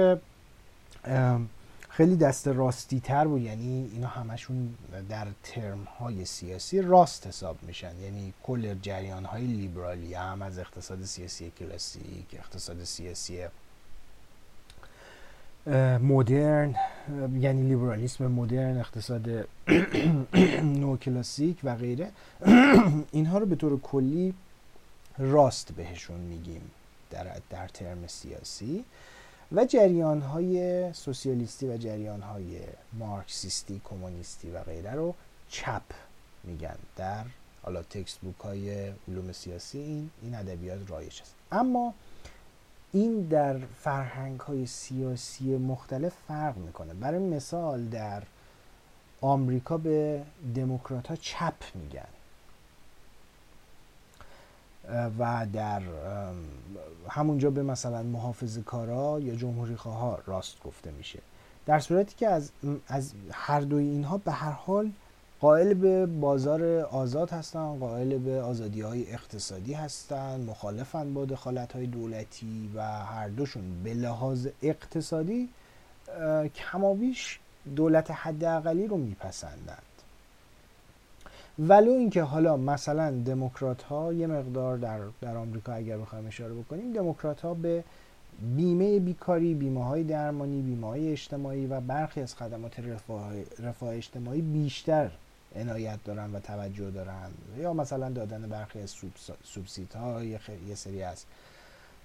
[1.90, 3.42] خیلی دست راستی تر بود.
[3.42, 4.76] یعنی اینا همشون
[5.10, 7.92] در ترم های سیاسی راست حساب میشن.
[8.04, 13.44] یعنی کل جریان های لیبرالی هم از اقتصاد سیاسی کلاسیک اقتصاد سیاسی
[16.02, 16.76] مدرن
[17.40, 19.30] یعنی لیبرالیسم مدرن اقتصاد
[20.82, 22.12] نو کلاسیک و غیره.
[23.12, 24.34] اینها رو به طور کلی
[25.20, 26.72] راست بهشون میگیم
[27.12, 28.86] در, در ترم سیاسی
[29.52, 32.60] و جریان های سوسیالیستی و جریان های
[32.94, 35.16] مارکسیستی کمونیستی و غیره رو
[35.50, 35.82] چپ
[36.44, 37.26] میگن در
[37.64, 39.78] حالا تکست بوک های علوم سیاسی.
[39.78, 41.36] این این ادبیات رایج است.
[41.52, 41.94] اما
[42.92, 46.94] این در فرهنگ های سیاسی مختلف فرق می‌کنه.
[46.94, 48.24] برای مثال در
[49.22, 50.24] آمریکا به
[50.56, 52.08] دموکرات ها چپ میگن.
[55.20, 55.82] و در
[57.10, 61.20] همونجا به مثلا محافظ کارا یا جمهوری خواه راست گفته میشه.
[61.66, 62.52] در صورتی که از,
[62.88, 64.92] از هر دوی اینها به هر حال
[65.42, 71.86] قائل به بازار آزاد هستن قائل به آزادی های اقتصادی هستن مخالفن با دخالت های
[71.86, 73.84] دولتی و هر دوشون.
[73.84, 75.50] به لحاظ اقتصادی
[76.56, 77.40] کمابیش
[77.76, 79.78] دولت حداقلی رو میپسندن.
[81.60, 86.94] ولو اینکه حالا مثلا دموکرات ها یه مقدار در در آمریکا اگر بخوایم اشاره بکنیم
[86.94, 87.84] دموکرات ها به
[88.56, 94.42] بیمه بیکاری بیمه های درمانی بیمه های اجتماعی و برخی از خدمات رفاه, رفاه اجتماعی
[94.42, 95.12] بیشتر
[95.56, 97.32] عنایت دارن و توجه دارن.
[97.58, 98.96] یا مثلا دادن برخی از
[99.44, 100.40] سوبسید ها یه,
[100.76, 101.26] سری از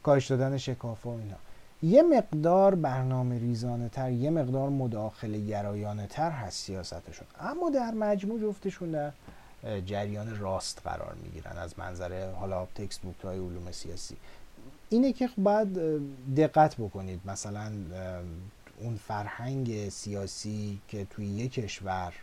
[0.03, 1.37] کاهش دادن شکاف و اینا.
[1.83, 7.27] یه مقدار برنامه ریزانه تر یه مقدار مداخله گرایانه تر هست سیاستشون.
[7.41, 9.11] اما در مجموع جفتشون در
[9.87, 14.17] جریان راست قرار می‌گیرن از منظر حالا تکست بوک های علوم سیاسی.
[14.89, 15.79] اینه که باید
[16.37, 17.73] دقت بکنید مثلا
[18.81, 22.15] اون فرهنگ سیاسی که توی یک کشور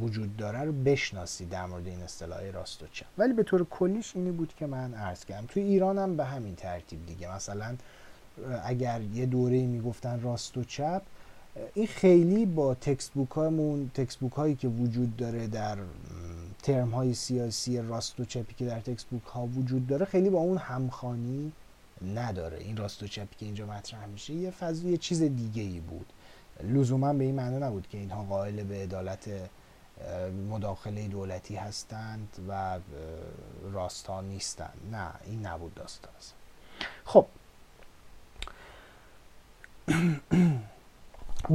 [0.00, 3.06] وجود داره رو بشناسید در مورد این اصطلاح راست و چپ.
[3.18, 5.46] ولی به طور کلیش اینی بود که من عرض کردم.
[5.46, 7.34] توی ایران هم به همین ترتیب دیگه.
[7.34, 7.76] مثلا
[8.64, 11.02] اگر یه دوره می‌گفتن راست و چپ
[11.74, 13.28] این خیلی با تکست بوک
[14.20, 15.78] بوک هایی که وجود داره در
[16.62, 20.38] ترم های سیاسی راست و چپی که در تکست بوک ها وجود داره خیلی با
[20.38, 21.52] اون همخانی
[22.14, 22.58] نداره.
[22.58, 26.06] این راست و چپی که اینجا مطرح میشه یه فضل یه چیز دیگه ای بود.
[26.62, 29.28] لزوما به این معنا نبود که اینها قائل به عدالت
[30.50, 32.78] مداخله دولتی هستند و
[33.72, 34.78] راستا نیستند.
[34.92, 36.12] نه این نبود داستان.
[37.04, 37.26] خب.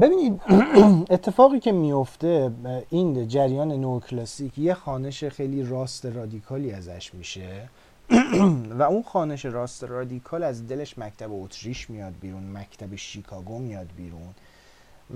[0.01, 0.41] ببینید
[1.15, 2.51] اتفاقی که میفته
[2.89, 7.69] این جریان نو کلاسیک یه خانش خیلی راست رادیکالی ازش میشه.
[8.79, 14.33] و اون خانش راست رادیکال از دلش مکتب اتریش میاد بیرون مکتب شیکاگو میاد بیرون.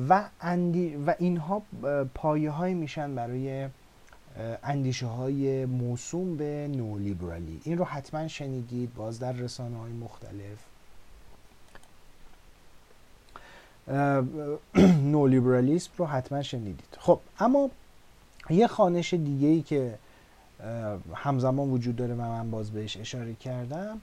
[0.10, 1.61] و, اندی و اینها
[2.14, 3.68] پایه های میشن برای
[4.64, 7.61] اندیشه های موسوم به نولیبرالی.
[7.64, 10.70] این رو حتما شنیدید باز در رسانه های مختلف.
[15.16, 16.98] نولیبرالیسم رو حتما شنیدید.
[16.99, 17.70] خب اما
[18.49, 19.98] یه خانش دیگه ای که
[21.14, 24.02] همزمان وجود داره و من باز بهش اشاره کردم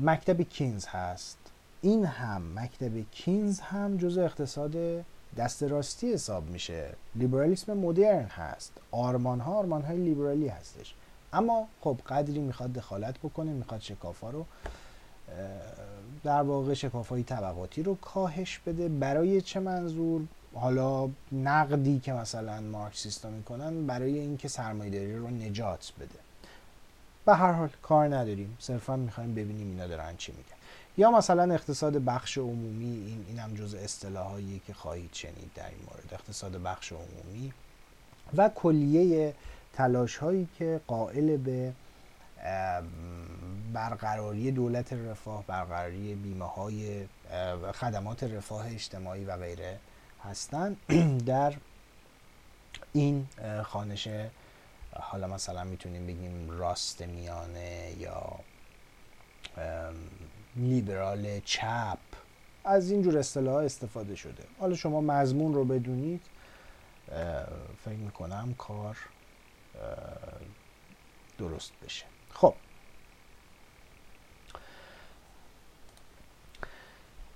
[0.00, 1.38] مکتب کینز هست.
[1.82, 4.76] این هم مکتب کینز هم جزء اقتصاد
[5.36, 6.88] دست راستی حساب میشه.
[7.14, 8.72] لیبرالیسم مدرن هست.
[8.90, 10.94] آرمان ها آرمان های لیبرالی هستش.
[11.32, 14.46] اما خب قدری می‌خواد دخالت بکنه می‌خواد شکافا رو
[16.26, 18.88] در واقع شکاف های طبقاتی رو کاهش بده.
[18.88, 20.22] برای چه منظور؟
[20.54, 26.18] حالا نقدی که مثلا مارکسیستا می‌کنن برای اینکه سرمایه‌داری رو نجات بده.
[27.24, 28.56] به هر حال کار نداریم.
[28.60, 30.56] صرفا می‌خوایم ببینیم اینا دارن چی میگن.
[30.98, 36.08] یا مثلا اقتصاد بخش عمومی این اینم جز اصطلاحایی که خواهید شنید در این مورد.
[36.12, 37.52] اقتصاد بخش عمومی
[38.36, 39.34] و کلیه
[39.72, 41.72] تلاش هایی که قائل به
[43.72, 47.06] برقراری دولت رفاه برقراری بیمه های
[47.74, 49.78] خدمات رفاه اجتماعی و غیره
[50.24, 50.76] هستن.
[51.26, 51.54] در
[52.92, 53.26] این
[53.64, 54.08] خانش
[54.92, 58.40] حالا مثلا می‌تونیم بگیم راست میانه یا
[60.56, 61.98] لیبرال چپ
[62.64, 64.44] از اینجور اصطلاح استفاده شده.
[64.58, 66.20] حالا شما مضمون رو بدونید.
[67.84, 68.96] فکر می‌کنم کار
[71.38, 72.04] درست بشه.
[72.36, 72.54] خب.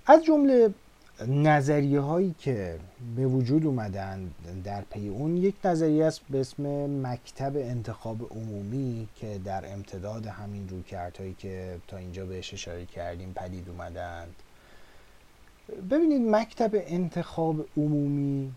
[0.05, 0.73] از جمله
[1.27, 2.79] نظریه هایی که
[3.15, 4.31] به وجود اومدن
[4.63, 6.65] در پی اون یک نظریه است به اسم
[7.07, 13.69] مکتب انتخاب عمومی که در امتداد همین رویکردهایی که تا اینجا بهش اشاره کردیم پدید
[13.69, 14.35] اومدند.
[15.91, 18.51] ببینید مکتب انتخاب عمومی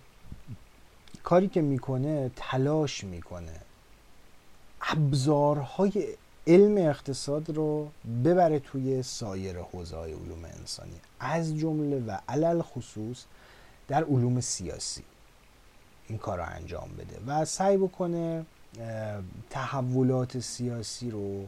[1.23, 3.61] کاری که می‌کنه تلاش می‌کنه.
[4.81, 6.09] ابزارهای
[6.47, 7.91] علم اقتصاد رو
[8.25, 11.01] ببره توی سایر حوزه های علوم انسانی.
[11.21, 13.25] از جمله و علل خصوص
[13.89, 15.03] در علوم سیاسی.
[16.09, 18.45] این کار رو انجام بده و سعی بکنه
[19.51, 21.47] تحولات سیاسی رو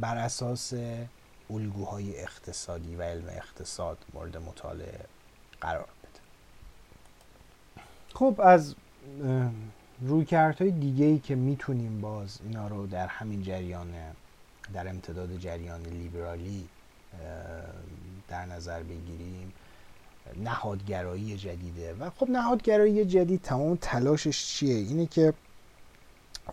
[0.00, 0.72] بر اساس
[1.50, 5.04] الگوهای اقتصادی و علم اقتصاد مورد مطالعه
[5.60, 6.20] قرار بده.
[8.14, 8.74] خب از
[10.00, 13.94] رویکردهای دیگه ای که می‌تونیم باز اینا رو در همین جریان
[14.74, 16.68] در امتداد جریان لیبرالی
[18.28, 19.52] در نظر بگیریم
[20.44, 21.94] نهادگرایی جدیده.
[21.94, 25.32] و خب نهادگرایی جدید تمام تلاشش چیه؟ اینه که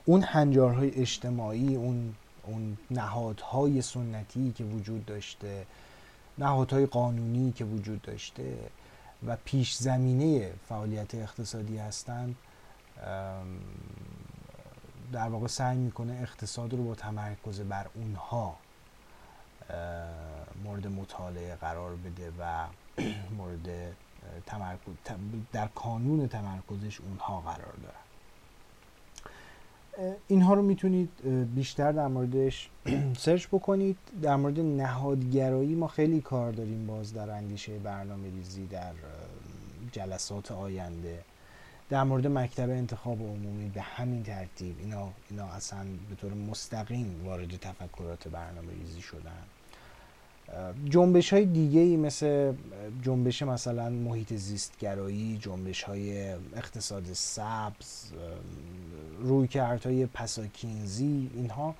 [0.05, 2.13] اون هنجارهای اجتماعی اون
[2.43, 5.65] اون نهادهای سنتی که وجود داشته
[6.37, 8.57] نهادهای قانونی که وجود داشته
[9.27, 12.35] و پیش زمینه فعالیت اقتصادی هستند
[15.11, 18.55] در واقع سعی می‌کنه اقتصاد رو با تمرکز بر اونها
[20.63, 22.65] مورد مطالعه قرار بده و
[23.37, 23.95] مورد
[24.45, 24.93] تمرکز
[25.51, 28.05] در کانون تمرکزش اونها قرار دارن.
[30.27, 31.09] اینها رو می‌تونید
[31.55, 32.69] بیشتر در موردش
[33.17, 33.97] سرچ بکنید.
[34.21, 38.93] در مورد نهادگرایی ما خیلی کار داریم باز در اندیشه برنامه ریزی در
[39.91, 41.23] جلسات آینده.
[41.89, 47.57] در مورد مکتب انتخاب عمومی به همین ترتیب اینا, اینا اصلا به طور مستقیم وارد
[47.57, 49.43] تفکرات برنامه ریزی شدن.
[50.89, 52.53] جنبش های دیگه ای مثل
[53.03, 58.11] جنبش مثلا محیط زیستگرایی جنبش های اقتصاد سبز
[59.19, 59.47] روی
[59.85, 61.75] های پساکینزی اینها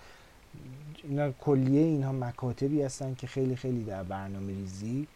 [1.04, 5.08] اینا کلیه اینها مکاتبی هستن که خیلی خیلی در برنامه ریزی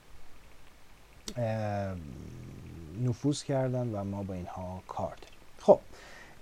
[3.00, 5.40] نفوذ کردن و ما با اینها کار داریم.
[5.60, 5.80] خب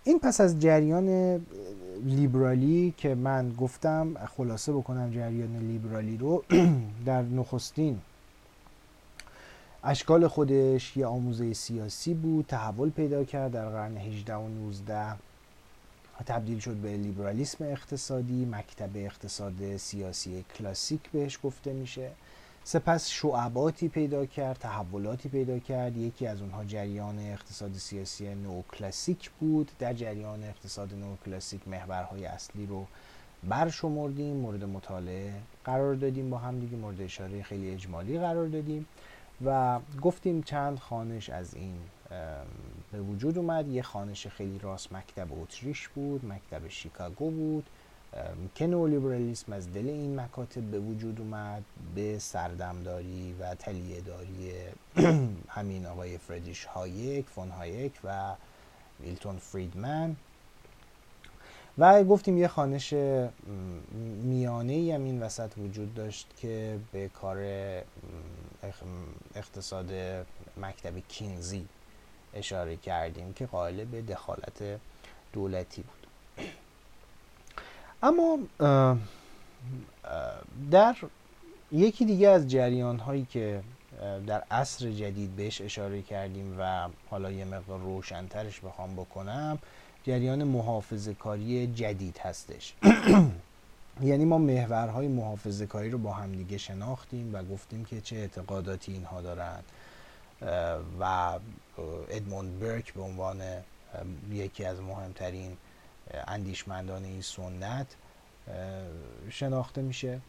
[0.04, 1.40] این پس از جریان
[2.06, 6.44] لیبرالی که من گفتم خلاصه بکنم جریان لیبرالی رو
[7.06, 8.00] در نخستین
[9.84, 15.16] اشکال خودش یه آموزه سیاسی بود تحول پیدا کرد در قرن 18 و 19
[16.26, 22.12] تبدیل شد به لیبرالیسم اقتصادی مکتب اقتصاد سیاسی کلاسیک بهش گفته میشه.
[22.68, 25.98] سپس شعباتی پیدا کرد تحولاتی پیدا کرد.
[25.98, 29.72] یکی از اونها جریان اقتصاد سیاسی نوکلاسیک بود.
[29.80, 32.85] در جریان اقتصاد نوکلاسیک محورهای اصلی رو
[33.44, 35.34] برشمردیم مورد مطالعه
[35.65, 38.85] قرار دادیم با هم دیگه مورد اشاره خیلی اجمالی قرار دادیم
[39.45, 41.76] و گفتیم چند خوانش از این
[42.91, 43.68] به وجود اومد.
[43.68, 47.69] یه خوانش خیلی راست مکتب اتریش بود مکتب شیکاگو بود.
[48.56, 51.64] که نولیبرالیسم از دل این مکاتب به وجود اومد
[51.96, 54.52] به سردمداری و طلایه داری
[55.58, 58.36] همین آقای فردریش هایک فون هایک و
[59.00, 60.16] میلتون فریدمن.
[61.78, 62.94] و گفتیم یه خانش
[64.24, 67.38] میانه ای هم این وسط وجود داشت که به کار
[69.36, 69.92] اقتصاد
[70.58, 71.68] مکتب کینزی
[72.34, 74.80] اشاره کردیم که قائل به دخالت
[75.34, 76.07] دولتی بود.
[78.08, 78.40] اما
[80.72, 80.96] در
[81.72, 83.62] یکی دیگه از جریان هایی که
[84.28, 89.60] در عصر جدید بهش اشاره کردیم و حالا یه مقدار روشنترش بخوام بکنم
[90.04, 92.74] جریان محافظه کاری جدید هستش.
[94.04, 99.22] یعنی ما محورهای محافظه کاری رو با همدیگه شناختیم و گفتیم که چه اعتقاداتی اینها
[99.22, 99.64] دارند
[101.00, 101.34] و
[102.10, 103.42] ادموند برک به عنوان
[104.32, 105.58] یکی از مهمترین
[106.28, 107.88] اندیشمندان این سنت
[109.30, 110.20] شناخته میشه.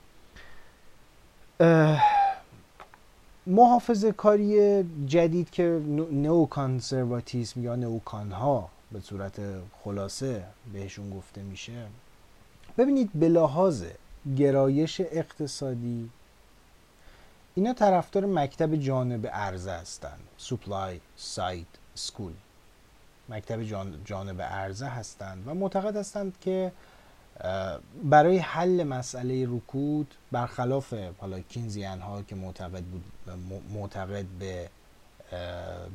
[3.47, 5.63] محافظه کاری جدید که
[6.13, 9.41] نو کانسرواتیسم یا نوکان ها به صورت
[9.85, 11.87] خلاصه بهشون گفته میشه.
[12.79, 13.85] ببینید به لحاظ
[14.37, 16.11] گرایش اقتصادی
[17.55, 22.33] اینا طرفدار مکتب جانب عرضه هستند سوپلای ساید سکول
[23.29, 23.63] مکتب
[24.05, 26.73] جانب عرضه هستند و معتقد هستند که
[28.05, 33.05] برای حل مسئله رکود برخلاف حالا کینزیان ها که معتقد بود
[33.73, 34.71] معتقد به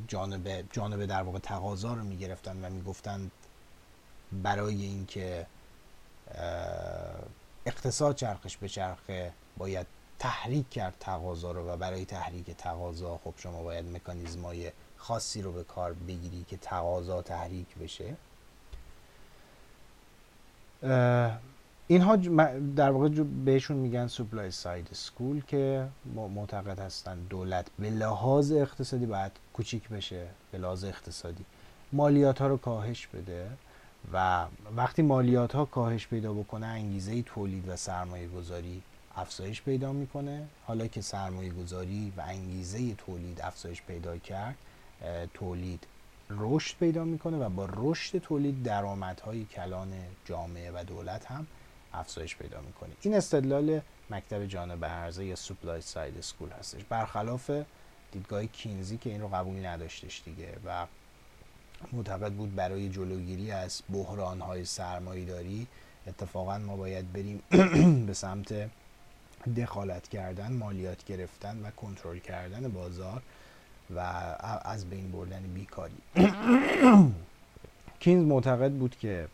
[0.08, 3.30] جانب جانب در واقع تقاضا رو می‌گرفتن و می‌گفتند
[4.32, 5.46] برای اینکه
[7.66, 9.86] اقتصاد چرخش به چرخه باید
[10.18, 14.72] تحریک کرد تقاضا رو و برای تحریک تقاضا خب شما باید مکانیزمای
[15.04, 18.16] خاصی رو به کار بگیری که تقاضا تحریک بشه؟
[21.86, 22.16] اینها
[22.76, 23.08] در واقع
[23.44, 30.26] بهشون میگن سپلای ساید سکول که معتقد هستن دولت به لحاظ اقتصادی باید کوچیک بشه
[30.52, 31.44] به لحاظ اقتصادی.
[31.92, 33.50] مالیات ها رو کاهش بده
[34.12, 38.82] و وقتی مالیات ها کاهش پیدا بکنه انگیزه تولید و سرمایه گذاری
[39.16, 40.46] افزایش پیدا می‌کنه.
[40.66, 44.54] حالا که سرمایه گذاری و انگیزه تولید افزایش پیدا کرد
[45.34, 45.86] تولید
[46.30, 49.92] رشد پیدا می‌کنه و با رشد تولید درآمدهای کلان
[50.24, 51.46] جامعه و دولت هم
[51.92, 52.90] افزایش پیدا می‌کنه.
[53.02, 56.84] این استدلال مکتب جانب عرضه یا supply side school هستش.
[56.84, 57.50] برخلاف
[58.12, 60.86] دیدگاه کینزی که این رو قبول نداشتش دیگه و
[61.92, 65.66] معتقد بود برای جلوگیری از بحران های سرمایه داری
[66.06, 67.42] اتفاقا ما باید بریم
[68.06, 68.70] به سمت
[69.56, 73.22] دخالت کردن مالیات گرفتن و کنترل کردن بازار
[73.90, 73.98] و
[74.64, 75.94] از بین بردن بیکاری.
[78.00, 79.28] کینز معتقد بود که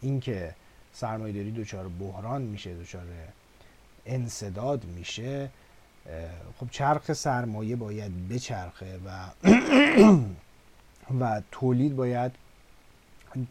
[0.00, 0.54] اینکه
[0.92, 3.06] سرمایه داری دچار بحران میشه دچار
[4.06, 5.50] انصداد میشه
[6.60, 9.28] خب چرخ سرمایه باید بچرخه و
[11.20, 12.32] و تولید باید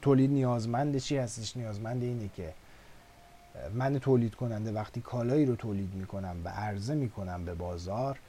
[0.01, 2.53] تولید نیازمند چی هستش؟ نیازمند اینه که
[3.73, 8.19] من تولید کننده وقتی کالایی رو تولید می‌کنم و عرضه می‌کنم به بازار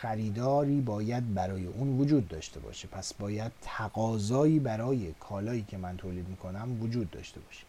[0.00, 2.88] خریداری باید برای اون وجود داشته باشه.
[2.88, 7.64] پس باید تقاضایی برای کالایی که من تولید می‌کنم وجود داشته باشه.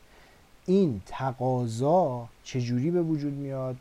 [0.66, 3.78] این تقاضا چجوری به وجود میاد؟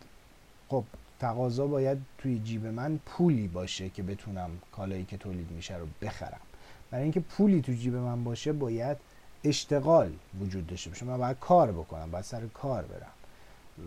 [0.68, 0.84] خب
[1.20, 6.40] تقاضا باید توی جیب من پولی باشه که بتونم کالایی که تولید میشه رو بخرم.
[6.90, 8.96] برای اینکه پولی تو جیب من باشه باید
[9.44, 11.06] اشتغال وجود داشته باشه.
[11.06, 13.12] من باید کار بکنم باید سر کار برم.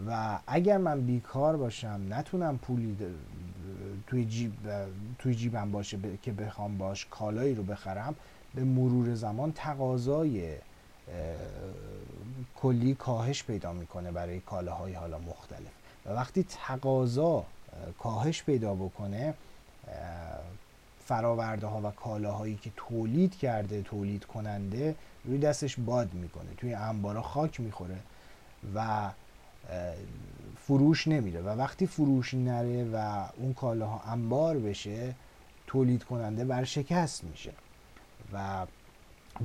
[0.07, 2.97] و اگر من بیکار باشم نتونم پولی
[4.07, 4.53] توی جیب
[5.19, 8.15] توی جیبم باشه که بخوام باش کالایی رو بخرم
[8.55, 10.55] به مرور زمان تقاضای
[12.55, 15.71] کلی کاهش پیدا می‌کنه برای کالاهای حالا مختلف.
[16.05, 17.45] و وقتی تقاضا
[17.99, 19.33] کاهش پیدا بکنه
[21.05, 24.95] فراورده ها و کالاهایی که تولید کرده تولید کننده
[25.25, 27.97] روی دستش باد می‌کنه توی انبارا خاک می‌خوره
[28.75, 29.09] و
[30.71, 35.15] فروش نمیره و وقتی فروش نره و اون کالاها انبار بشه
[35.67, 37.51] تولید کننده برشکست میشه
[38.33, 38.65] و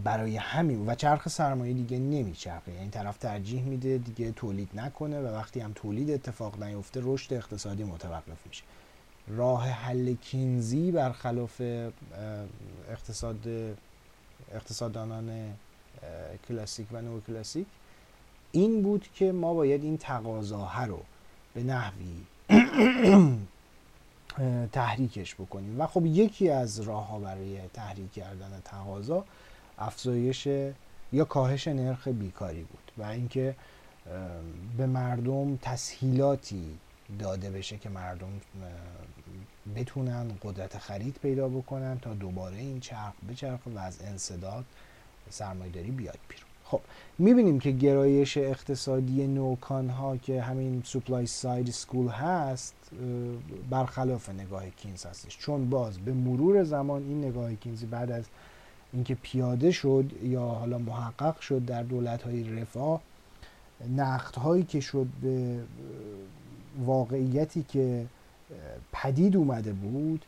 [0.05, 2.73] برای همین و چرخ سرمایه دیگه نمیچرخه.
[2.73, 7.85] یعنی طرف ترجیح میده دیگه تولید نکنه و وقتی هم تولید اتفاق نیفته رشد اقتصادی
[7.85, 8.62] متوقف میشه.
[9.28, 11.61] راه حل کینزی برخلاف
[12.90, 13.48] اقتصاد
[14.53, 15.55] اقتصاددانان
[16.48, 17.66] کلاسیک و نو کلاسیک
[18.53, 21.01] این بود که ما باید این تقاضاها رو
[21.57, 22.16] به نحوی
[24.73, 25.81] تحریکش بکنیم.
[25.81, 29.24] و خب یکی از راه ها برای تحریک کردن تقاضا
[29.78, 30.49] افزایش
[31.12, 33.55] یا کاهش نرخ بیکاری بود و اینکه
[34.77, 36.78] به مردم تسهیلاتی
[37.19, 38.41] داده بشه که مردم
[39.77, 44.65] بتونن قدرت خرید پیدا بکنن تا دوباره این چرخ چرخ و از انصداد
[45.31, 46.45] سرمایداری بیاد بیرون.
[46.71, 46.81] خب
[47.19, 52.75] می‌بینیم که گرایش اقتصادی نوکان ها که همین سوپلای ساید سکول هست
[53.71, 55.39] برخلاف نگاه کینز هستش.
[55.39, 58.25] چون باز به مرور زمان این نگاه کینزی بعد از
[58.93, 63.01] اینکه پیاده شد یا حالا محقق شد در دولت های رفاه
[63.97, 65.59] نقد هایی که شد به
[66.85, 68.07] واقعیتی که
[68.93, 70.25] پدید اومده بود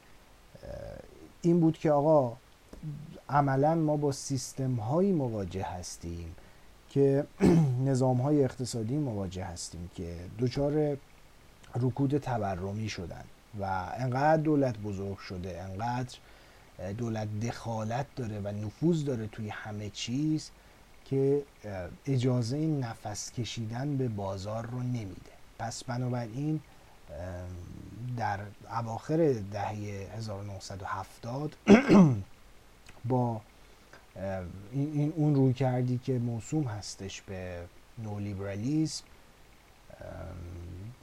[1.43, 2.37] این بود که آقا
[3.29, 6.35] عملا ما با سیستم هایی مواجه هستیم
[6.91, 7.27] که
[7.89, 10.97] نظام های اقتصادی مواجه هستیم که دچار
[11.77, 13.25] رکود تورمی شدن
[13.61, 16.19] و انقدر دولت بزرگ شده انقدر
[16.99, 20.51] دولت دخالت داره و نفوذ داره توی همه چیز
[21.05, 21.43] که
[22.07, 25.33] اجازه این نفس کشیدن به بازار رو نمیده.
[25.59, 26.61] پس بنابراین
[28.17, 28.41] در
[28.71, 31.57] اواخر دهه 1970
[33.05, 33.41] با
[34.73, 37.61] این, اون روی کردی که موسوم هستش به
[37.99, 39.05] نولیبرالیسم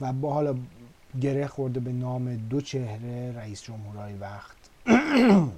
[0.00, 0.54] و با حالا
[1.20, 4.56] گره خورده به نام دو چهره رئیس جمهورهای وقت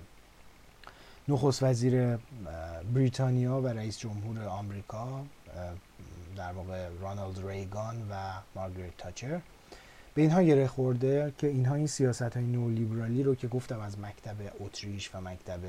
[1.28, 2.18] نخست وزیر
[2.94, 5.24] بریتانیا و رئیس جمهور آمریکا
[6.36, 8.14] در واقع رانالد ریگان و
[8.54, 9.40] مارگریت تاچر
[10.14, 14.36] به اینها گره خورده که اینها این سیاست های نولیبرالی رو که گفتم از مکتب
[14.60, 15.60] اتریش و مکتب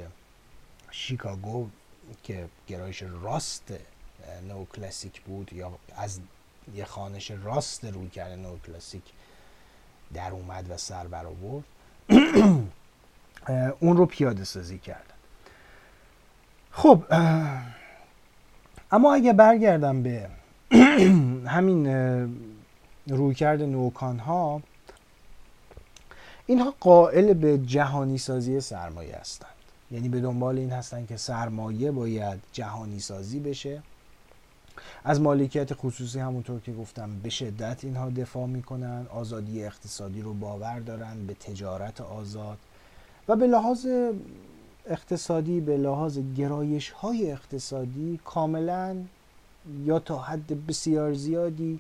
[0.92, 1.68] شیکاگو
[2.24, 3.74] که گرایش راست
[4.48, 6.20] نو کلاسیک بود یا از
[6.76, 9.04] یه خانش راست روی کرده نو کلاسیک
[10.14, 11.64] در اومد و سر برآورد
[13.80, 15.04] اون رو پیاده سازی کردن
[16.72, 17.04] خب
[18.92, 20.30] اما اگه برگردم به
[21.56, 21.88] همین
[23.08, 24.62] رویکرد نوکان ها
[26.46, 29.59] اینها قائل به جهانی سازی سرمایه هستند
[29.92, 33.82] یعنی به دنبال این هستند که سرمایه باید جهانی سازی بشه.
[35.04, 40.80] از مالکیت خصوصی همونطور که گفتم به شدت اینها دفاع می‌کنن آزادی اقتصادی رو باور
[40.80, 42.58] دارن به تجارت آزاد
[43.28, 43.88] و به لحاظ
[44.86, 48.96] اقتصادی به لحاظ گرایش های اقتصادی کاملا
[49.86, 51.80] یا تا حد بسیار زیادی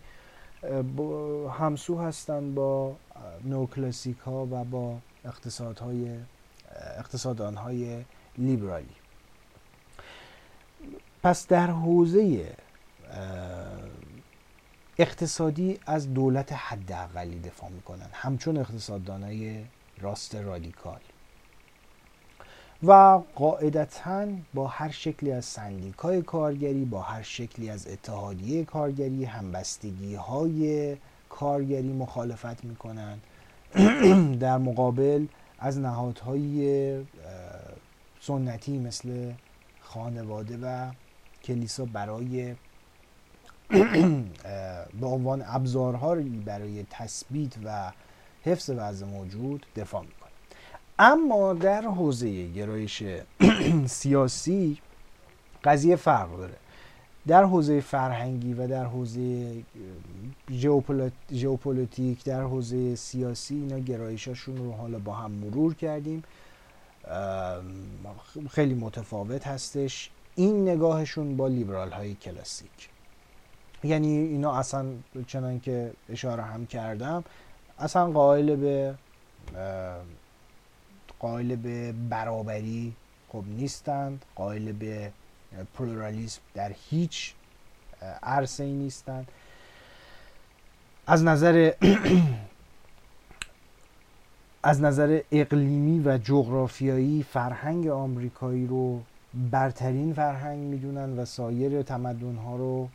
[1.59, 2.95] همسو هستند با
[3.43, 6.09] نوکلاسیک ها و با اقتصادهای
[6.97, 8.03] اقتصادان های
[8.37, 8.95] لیبرالی.
[11.23, 12.55] پس در حوزه
[14.97, 18.09] اقتصادی از دولت حداقلی دفاع می‌کنن.
[18.11, 19.65] همچون اقتصاددانای
[20.01, 20.99] راست رادیکال.
[22.83, 30.15] و قاعدتا با هر شکلی از سندیکای کارگری با هر شکلی از اتحادیه کارگری همبستگی
[30.15, 30.97] های
[31.29, 33.19] کارگری مخالفت می‌کنن.
[34.39, 35.25] در مقابل
[35.59, 37.05] از نهادهای
[38.21, 39.33] سنتی مثل
[39.81, 40.91] خانواده و
[41.43, 42.55] کلیسا برای
[44.99, 47.91] به عنوان ابزارهایی برای تثبیت و
[48.43, 50.29] حفظ وضع موجود دفاع می‌کنه.
[50.99, 53.03] اما در حوزه گرایش
[53.85, 54.77] سیاسی
[55.63, 56.53] قضیه فرق داره.
[57.29, 59.63] در حوزه فرهنگی و در حوزه
[61.31, 66.23] ژئوپلیتیک در حوزه سیاسی اینا گرایشاشون رو حالا با هم مرور کردیم.
[68.49, 70.09] خیلی متفاوت هستش.
[70.35, 72.89] این نگاهشون با لیبرال های کلاسیک.
[73.83, 74.85] یعنی اینا اصلا
[75.27, 77.23] چنان که اشاره هم کردم
[77.79, 78.95] اصلا قائل به
[81.19, 82.93] قائل به برابری
[83.29, 84.25] خب نیستند.
[84.35, 85.11] قائل به
[85.73, 87.33] پلورالیسم در هیچ
[88.23, 89.27] عرصه ای نیستند
[91.07, 91.71] از نظر
[94.63, 99.01] از نظر اقلیمی و جغرافیایی فرهنگ آمریکایی رو
[99.51, 102.89] برترین فرهنگ می‌دونن و سایر تمدن ها رو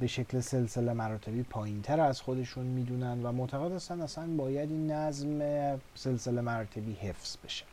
[0.00, 4.90] به شکل سلسله مراتبی پایین تر از خودشون می‌دونن و معتقد هستن اصلا باید این
[4.90, 5.38] نظم
[5.94, 7.64] سلسله مراتبی حفظ بشه.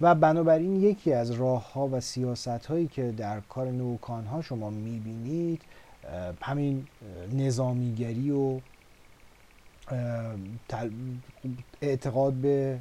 [0.00, 4.70] و بنابراین یکی از راه ها و سیاست هایی که در کار نوکان ها شما
[4.70, 5.62] می‌بینید
[6.42, 6.86] همین
[7.32, 8.60] نظامیگری و
[11.82, 12.78] اعتقاد به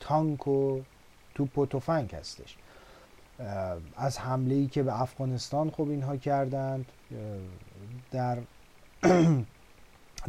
[0.00, 0.80] تانک و
[1.34, 2.56] توپ و تفنگ هستش.
[3.96, 6.86] از حمله ای که به افغانستان خب اینها کردند
[8.10, 8.38] در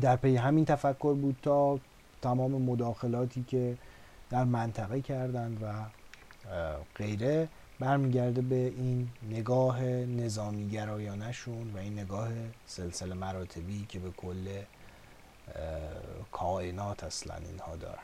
[0.02, 1.80] در پی همین تفکر بود تا
[2.22, 3.78] تمام مداخلاتی که
[4.30, 5.66] در منطقه کردند و
[6.96, 7.50] غیره
[7.80, 12.30] برمیگرده به این نگاه نظامی گرایانشون و این نگاه
[12.66, 14.48] سلسله مراتبی که به کل
[16.32, 18.04] کائنات اصلا اینها دارن.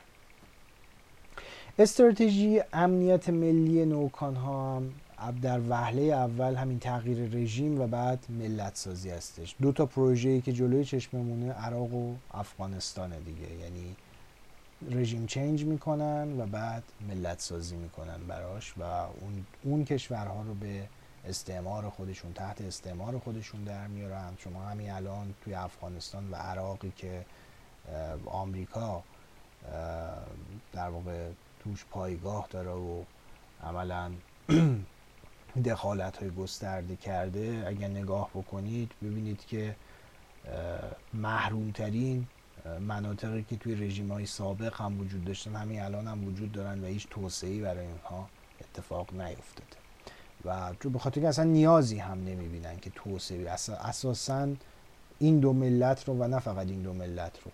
[1.80, 4.94] استراتژی امنیت ملی نوکان ها هم
[5.42, 9.56] در وهله اول همین تغییر رژیم و بعد ملت سازی هستش.
[9.62, 13.54] دو تا پروژه‌ای که جلوی چشممونه عراق و افغانستانه دیگه.
[13.54, 13.96] یعنی
[14.92, 20.88] رژیم چینج می‌کنن و بعد ملت سازی می‌کنن براش و اون, اون کشورها رو به
[21.26, 24.34] استعمار خودشون تحت استعمار خودشون در میارن.
[24.38, 27.26] شما همین الان توی افغانستان و عراقی که
[28.26, 29.04] آمریکا
[30.74, 31.30] در واقع
[31.60, 33.04] توش پایگاه داره و
[33.64, 34.12] عملا
[35.66, 39.76] دخالت های گسترده کرده اگر نگاه بکنید ببینید که
[41.14, 42.28] محرومترین
[42.80, 46.88] مناطقی که توی رژیم های سابق هم وجود داشتن همین الان هم وجود دارن و
[46.88, 48.30] هیچ توسعی برای اینها
[48.62, 49.78] اتفاق نیفتاده.
[50.46, 54.48] و تو به خاطر که اصلا نیازی هم نمی‌بینن که توسعه اساسا
[55.20, 57.52] این دو ملت رو و نه فقط این دو ملت رو.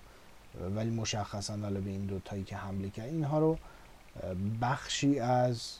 [0.76, 3.58] ولی مشخصا حالا به این دو تایی که حمله کرد اینها رو
[4.62, 5.74] بخشی از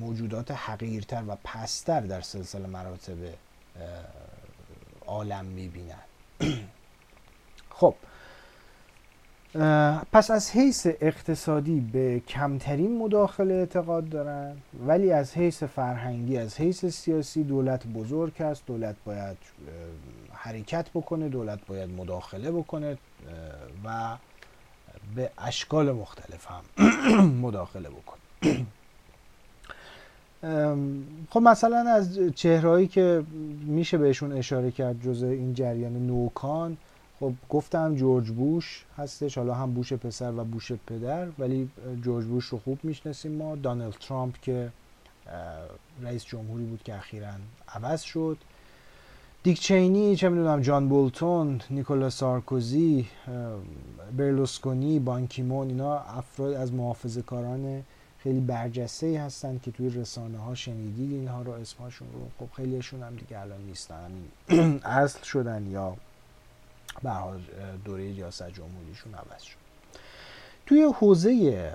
[0.00, 3.16] موجودات حقیرتر و پستر در سلسله مراتب
[5.06, 6.02] عالم می‌بینن.
[7.78, 7.94] خب
[10.12, 14.56] پس از حیث اقتصادی به کمترین مداخله اعتقاد دارن
[14.86, 19.36] ولی از حیث فرهنگی از حیث سیاسی دولت بزرگ است دولت باید
[20.32, 22.98] حرکت بکنه دولت باید مداخله بکنه
[23.84, 24.16] و
[25.16, 26.62] به اشکال مختلف هم
[27.46, 28.18] مداخله بکنه.
[31.30, 33.22] خب مثلا از چهرهایی که
[33.66, 36.76] میشه بهشون اشاره کرد جزء این جریان نوکان
[37.20, 41.70] خب گفتم جورج بوش هستش حالا هم بوش پسر و بوش پدر ولی
[42.02, 43.56] جورج بوش رو خوب می‌شناسیم ما.
[43.56, 44.72] دانلد ترامپ که
[46.02, 47.30] رئیس جمهوری بود که اخیرا
[47.68, 48.38] عوض شد.
[49.42, 53.06] دیک چینی چه می‌دونم جان بولتون نیکولا سارکوزی
[54.16, 57.82] برلوسکونی بانکیمون اینا افراد از محافظه کاران
[58.18, 62.46] خیلی برجسته ای هستن که توی رسانه ها شنیدید اینها رو اسمهاشون رو.
[62.46, 64.10] خب خیلیشون هم دیگه الان نیستن.
[64.84, 65.96] اصل شدن یا
[67.02, 67.40] به حال
[67.84, 69.56] دوره ریاست جمهوریشون عوض شد.
[70.66, 71.72] توی حوزه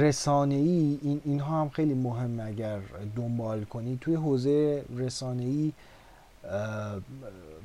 [0.00, 2.80] رسانه ای این اینها هم خیلی مهم اگر
[3.16, 3.98] دنبال کنی.
[4.00, 5.72] توی حوزه رسانه ای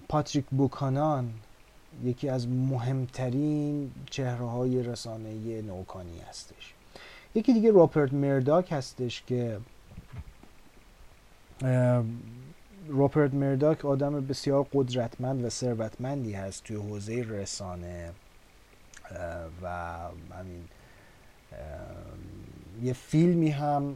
[0.10, 1.34] پاتریک بوکانان
[2.04, 6.74] یکی از مهمترین چهره های رسانه نوکانی هستش.
[7.36, 9.60] یکی دیگه روپرت مرداک هستش که
[12.88, 18.12] روپرت مرداک آدم بسیار قدرتمند و ثروتمندی هست توی حوزه رسانه
[19.62, 19.68] و
[20.34, 20.66] همین
[22.84, 23.96] یه فیلمی هم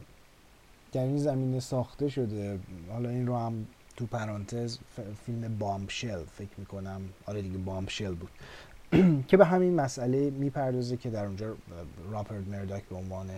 [0.92, 2.58] در این زمینه ساخته شده.
[2.90, 3.66] حالا این رو هم
[3.96, 4.78] تو پرانتز
[5.26, 7.00] فیلم Bombshell فکر می‌کنم.
[7.26, 8.30] آره دیگه Bombshell بود.
[9.28, 11.56] که به همین مسئله می‌پردازه که در اونجا
[12.10, 13.30] روپرت مرداک به عنوان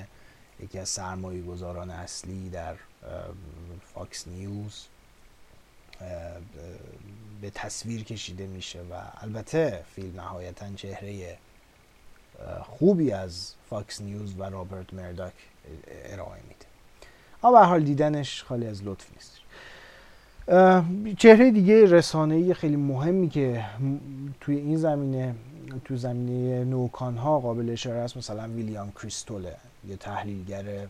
[0.61, 2.75] یکی از سرمایه گذاران اصلی در
[3.95, 4.87] فاکس نیوز
[7.41, 11.39] به تصویر کشیده میشه و البته فیلم نهایتا چهره
[12.63, 15.33] خوبی از فاکس نیوز و روپرت مرداک
[15.89, 16.67] ارائه میده.
[17.45, 19.41] اما به هر حال دیدنش خالی از لطف نیست.
[21.19, 23.65] چهره دیگه رسانه‌ای خیلی مهمی که
[24.41, 25.35] توی این زمینه
[25.85, 29.57] تو زمینه neocon ها قابل اشاره است مثلا ویلیام کریستوله
[29.89, 30.87] یه تحلیلگر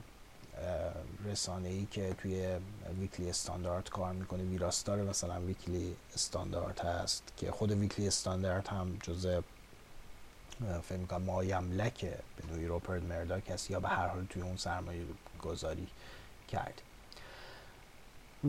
[1.24, 2.58] رسانه ای که توی
[3.00, 9.40] ویکلی استاندارد کار می‌کنه ویراستار مثلا ویکلی استاندارد هست که خود ویکلی استاندارد هم جزء
[10.82, 15.02] فکر می‌کنم مایملک به نوعی روپرت مرداک هست یا به هر حال توی اون سرمایه
[15.42, 15.86] گذاری
[16.48, 16.82] کرد.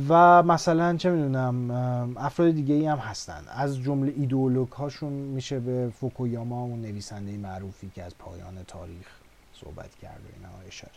[0.09, 1.71] و مثلا چه می‌دونم
[2.17, 3.45] افراد دیگه ای هم هستن.
[3.47, 9.07] از جمله ایدئولوگ هاشون میشه به فوکویاما اون نویسنده معروفی که از پایان تاریخ
[9.53, 10.93] صحبت کرد و اشاره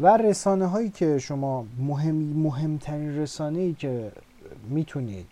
[0.00, 4.12] و رسانه هایی که شما مهم مهمترین رسانه ای که
[4.68, 5.28] می‌تونید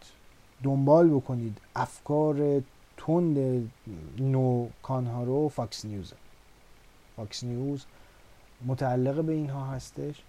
[0.63, 2.63] دنبال بکنید افکار
[2.97, 3.71] تند
[4.19, 6.13] neocon ها رو فاکس نیوز.
[7.17, 7.85] فاکس نیوز
[8.67, 10.23] متعلق به اینها هستش.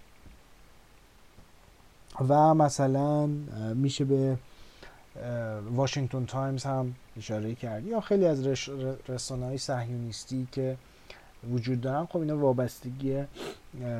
[2.29, 3.25] و مثلا
[3.75, 4.37] میشه به
[5.71, 8.47] واشنگتن تایمز هم اشاره کرد یا خیلی از
[9.07, 9.57] رسانه های
[10.51, 10.77] که
[11.51, 13.23] وجود دارن خب اینا وابستگی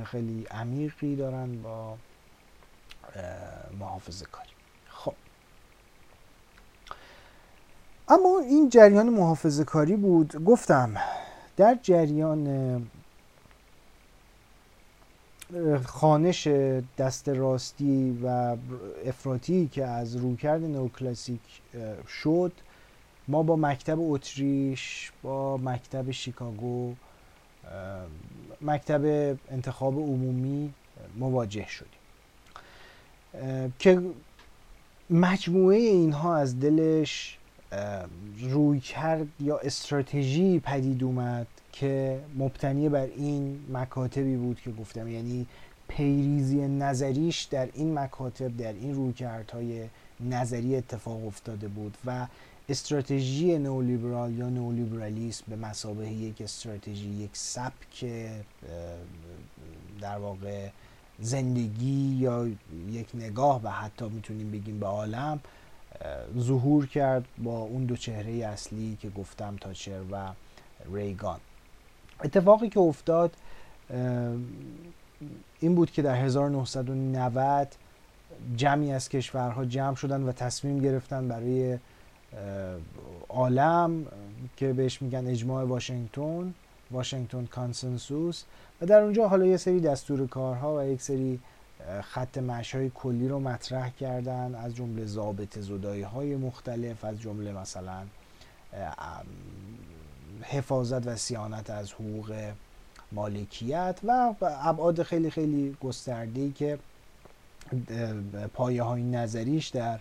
[0.05, 1.97] خیلی عمیقی دارن با
[3.79, 4.49] محافظه کاری.
[4.89, 5.13] خب.
[8.09, 10.43] اما این جریان محافظه کاری بود.
[10.43, 10.95] گفتم
[11.57, 12.87] در جریان
[15.85, 16.47] خانش
[16.97, 18.57] دست راستی و
[19.05, 21.41] افراطی که از رویکرد نوکلاسیک
[22.07, 22.51] شد
[23.27, 26.93] ما با مکتب اتریش با مکتب شیکاگو
[28.61, 29.05] مکتب
[29.51, 30.73] انتخاب عمومی
[31.17, 31.89] مواجه شدیم.
[33.79, 34.01] که
[35.09, 37.37] مجموعه اینها از دلش
[38.39, 45.07] روی کرد یا استراتژی پدید اومد که مبتنی بر این مکاتبی بود که گفتم.
[45.07, 45.45] یعنی
[45.87, 49.83] پیریزی نظریش در این مکاتب در این رویکردهای
[50.19, 52.27] نظری اتفاق افتاده بود و
[52.69, 58.05] استراتژی نولیبرال یا نولیبرالیسم به مسابقه یک استراتژی یک سبک
[60.01, 60.69] در واقع
[61.19, 62.47] زندگی یا
[62.91, 65.39] یک نگاه و حتی می‌تونیم بگیم به عالم
[66.39, 70.27] ظهور کرد با اون دو چهره اصلی که گفتم تاچر و
[70.93, 71.39] ریگان.
[72.23, 73.33] اتفاقی که افتاد
[75.59, 77.67] این بود که در 1990
[78.55, 81.77] جمعی از کشورها جمع شدن و تصمیم گرفتن برای
[83.29, 84.05] عالم
[84.57, 86.53] که بهش میگن اجماع واشنگتن
[86.91, 88.43] واشنگتن کانسنسوس.
[88.81, 91.39] و در اونجا حالا یه سری دستور کارها و یک سری
[92.01, 92.37] خط
[92.73, 98.03] های کلی رو مطرح کردن از جمله ضابط زدایی های مختلف از جمله مثلا
[100.41, 102.51] حفاظت و سیانت از حقوق
[103.11, 106.79] مالکیت و ابعاد خیلی خیلی گسترده که
[108.53, 109.99] پایه های نظریش در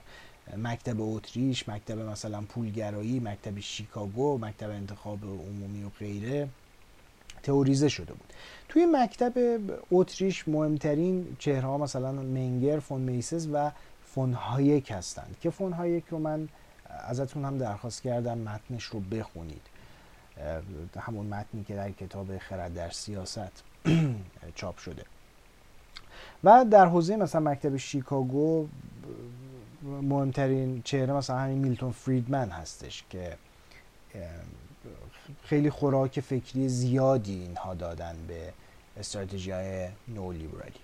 [0.56, 6.48] مکتب اتریش مکتب مثلا پولگرایی مکتب شیکاگو مکتب انتخاب عمومی و غیره
[7.42, 8.32] تئوریزه شده بود.
[8.68, 9.60] توی مکتب
[9.90, 13.70] اتریش مهمترین چهره ها مثلا منگر فون میسز و
[14.04, 16.48] فون هایک هستند که فون هایک رو من
[16.88, 19.62] ازتون هم درخواست کردم متنش رو بخونید.
[21.00, 23.62] همون متنی که در کتاب خرد در سیاست
[24.54, 25.02] چاپ شده.
[26.44, 28.68] و در حوزه مثلا مکتب شیکاگو
[29.86, 33.36] مهمترین چهره مثلا همین میلتون فریدمن هستش که
[35.42, 38.52] خیلی خوراک فکری زیادی اینها دادن به
[38.96, 40.80] استراتژی های نولیبرالی.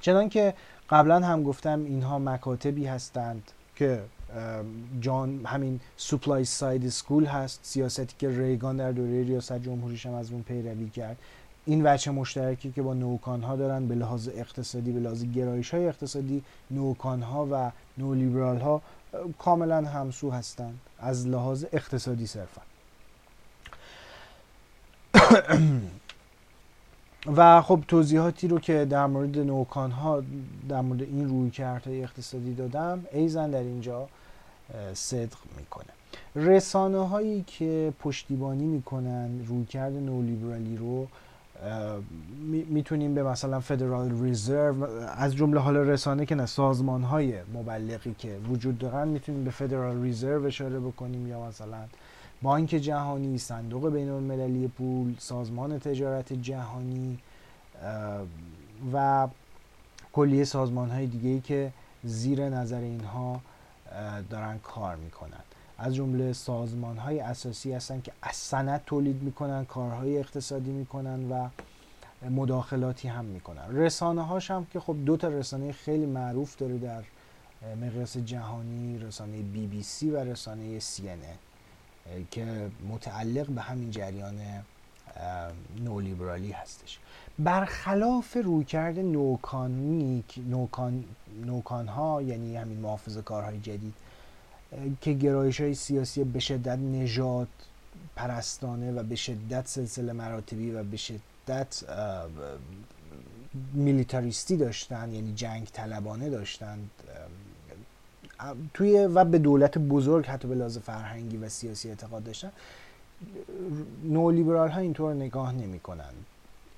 [0.00, 0.54] چنان که
[0.90, 4.02] قبلا هم گفتم اینها مکاتبی هستند که
[5.00, 10.32] جان همین سوپلای ساید سکول هست سیاستی که ریگان در دوره ریاست جمهوریش هم از
[10.32, 11.16] اون پیروی کرد.
[11.66, 15.88] این وجه مشترکی که با نوکان ها دارن به لحاظ اقتصادی به لحاظ گرایش های
[15.88, 18.82] اقتصادی نوکان ها و نولیبرال ها
[19.38, 22.62] کاملا همسو هستند از لحاظ اقتصادی صرفا.
[27.36, 30.22] و خب توضیحاتی رو که در مورد نوکان ها
[30.68, 31.50] در مورد این روی
[31.84, 34.08] های اقتصادی دادم ایزن در اینجا
[34.94, 35.86] صدق می‌کنه.
[36.36, 41.08] رسانه هایی که پشتیبانی می‌کنن رویکرد نولیبرالی رو
[42.68, 44.84] می‌تونیم به مثلا فدرال ریزرو
[45.16, 50.02] از جمله حال رسانه که نه سازمان های مبلغی که وجود دارن می‌تونیم به فدرال
[50.02, 51.84] ریزرو اشاره بکنیم یا مثلا
[52.42, 57.18] بانک جهانی صندوق بین المللی پول سازمان تجارت جهانی
[58.92, 59.28] و
[60.12, 61.72] کلیه سازمان های دیگه که
[62.04, 63.40] زیر نظر اینها
[64.30, 65.42] دارن کار می‌کنن.
[65.82, 71.48] از جمله سازمان های اساسی هستن که از سند تولید می‌کنن کارهای اقتصادی می‌کنن و
[72.30, 73.76] مداخلاتی هم می‌کنن.
[73.76, 77.02] رسانه هاش هم که خب دو تا رسانه خیلی معروف داره در
[77.82, 81.10] مقیاس جهانی رسانه بی بی سی و رسانه سی
[82.30, 84.34] که متعلق به همین جریان
[85.84, 86.98] نولیبرالی هستش.
[87.38, 91.04] برخلاف رویکرد نوکانی نوکان,
[91.44, 93.94] نوکان ها یعنی همین محافظه کارهای جدید
[95.00, 97.48] که گرایش های سیاسی به شدت نجات
[98.16, 101.84] پرستانه و به شدت سلسله مراتبی و به شدت
[103.72, 106.90] میلیتاریستی داشتن یعنی جنگ طلبانه داشتند
[108.74, 112.52] توی و به دولت بزرگ حتی به لحاظ فرهنگی و سیاسی اعتقاد داشتن.
[114.04, 116.26] نولیبرال ها اینطور نگاه نمی کنند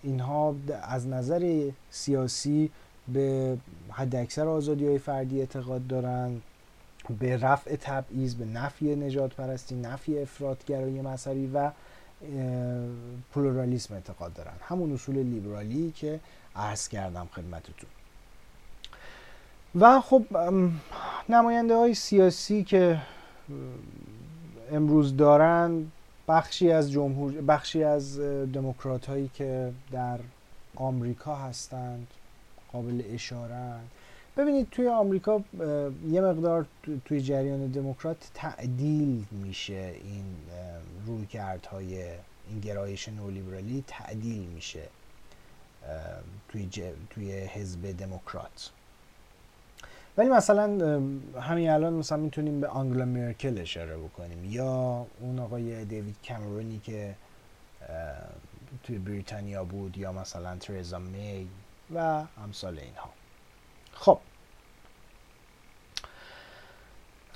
[0.02, 2.70] اینها از نظر سیاسی
[3.08, 3.56] به
[3.90, 6.42] حد اکثر آزادی های فردی اعتقاد دارند
[7.10, 11.70] به رفع تبعیض به نفی نجات پرستی نفی افرادگرایی مذهبی و
[13.32, 14.52] پلورالیسم اعتقاد دارن.
[14.60, 16.20] همون اصول لیبرالی که
[16.56, 17.90] عرض کردم خدمتتون.
[19.80, 20.24] و خب
[21.28, 22.98] نماینده های سیاسی که
[24.72, 25.86] امروز دارن
[26.28, 28.20] بخشی از جمهور بخشی از
[28.52, 30.18] دموکرات هایی که در
[30.76, 32.06] آمریکا هستند
[32.72, 33.74] قابل اشاره
[34.36, 35.42] ببینید توی آمریکا
[36.08, 36.66] یه مقدار
[37.04, 40.24] توی جریان دموکرات تعدیل میشه این
[41.06, 42.02] رویکردهای
[42.48, 44.82] این گرایش نولیبرالی تعدیل میشه
[46.48, 48.70] توی, توی حزب دموکرات.
[50.16, 50.66] ولی مثلا
[51.40, 57.14] همین الان مثلا می‌تونیم به آنگلا مرکل اشاره بکنیم یا اون آقای دیوید کامرونی که
[58.82, 61.48] توی بریتانیا بود یا مثلا ترزا می
[61.94, 63.10] و امثال اینها.
[63.94, 64.18] خب.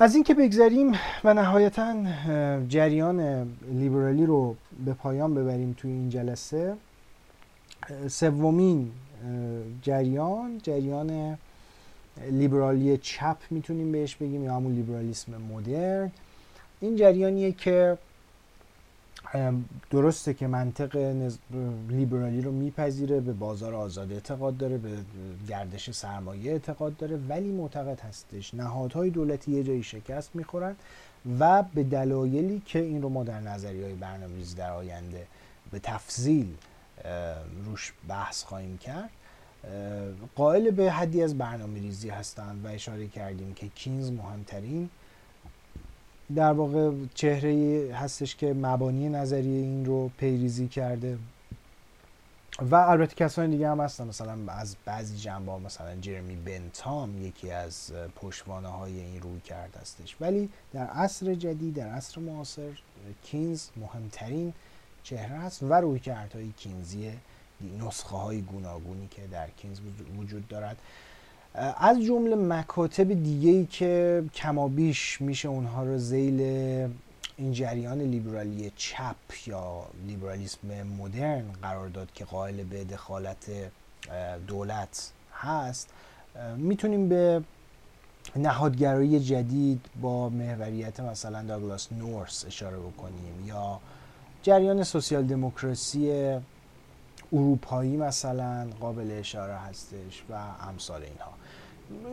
[0.00, 0.92] از اینکه بگذریم
[1.24, 1.94] و نهایتا
[2.68, 6.76] جریان لیبرالی رو به پایان ببریم توی این جلسه
[8.08, 8.92] سومین
[9.82, 11.38] جریان جریان
[12.30, 16.12] لیبرالی چپ می‌تونیم بهش بگیم یا همون لیبرالیسم مدرن.
[16.80, 17.98] این جریانیه که
[19.90, 20.96] درسته که منطق
[21.88, 24.90] لیبرالی رو میپذیره به بازار آزاد اعتقاد داره به
[25.48, 28.54] گردش سرمایه اعتقاد داره ولی معتقد هستش.
[28.54, 30.76] نهادهای دولتی یه جایی شکست می‌خورن
[31.40, 35.26] و به دلایلی که این رو ما در نظری های برنامه‌ریزی در آینده
[35.70, 36.54] به تفضیل
[37.64, 39.10] روش بحث خواهیم کرد
[40.36, 44.90] قائل به حدی از برنامه ریزی هستند و اشاره کردیم که کینز مهمترین
[46.34, 51.18] در واقع چهره هستش که مبانی نظریه این رو پیریزی کرده.
[52.60, 54.06] و البته کسانی دیگه هم هستن.
[54.06, 60.16] مثلا از بعضی جنبه مثلا جرمی بنتام یکی از پشوانه های این روی کرده هستش.
[60.20, 62.70] ولی در عصر جدید در عصر معاصر
[63.22, 64.52] کینز مهمترین
[65.02, 66.00] چهره هست و روی
[66.34, 67.12] های کینزی
[67.80, 69.78] نسخه های گوناگونی که در کینز
[70.18, 70.76] وجود دارد.
[71.54, 76.40] از جمله مکاتب دیگه ای که کمابیش میشه اونها رو زیل
[77.36, 79.16] این جریان لیبرالی چپ
[79.46, 83.50] یا لیبرالیسم مدرن قرار داد که قائل به دخالت
[84.46, 85.88] دولت هست.
[86.56, 87.42] می‌تونیم به
[88.36, 93.80] نهادگرایی جدید با محوریت مثلا داگلاس نورس اشاره بکنیم یا
[94.42, 96.36] جریان سوسیال دموکراسی
[97.32, 100.34] اروپایی مثلا قابل اشاره هستش و
[100.68, 101.32] امثال اینها.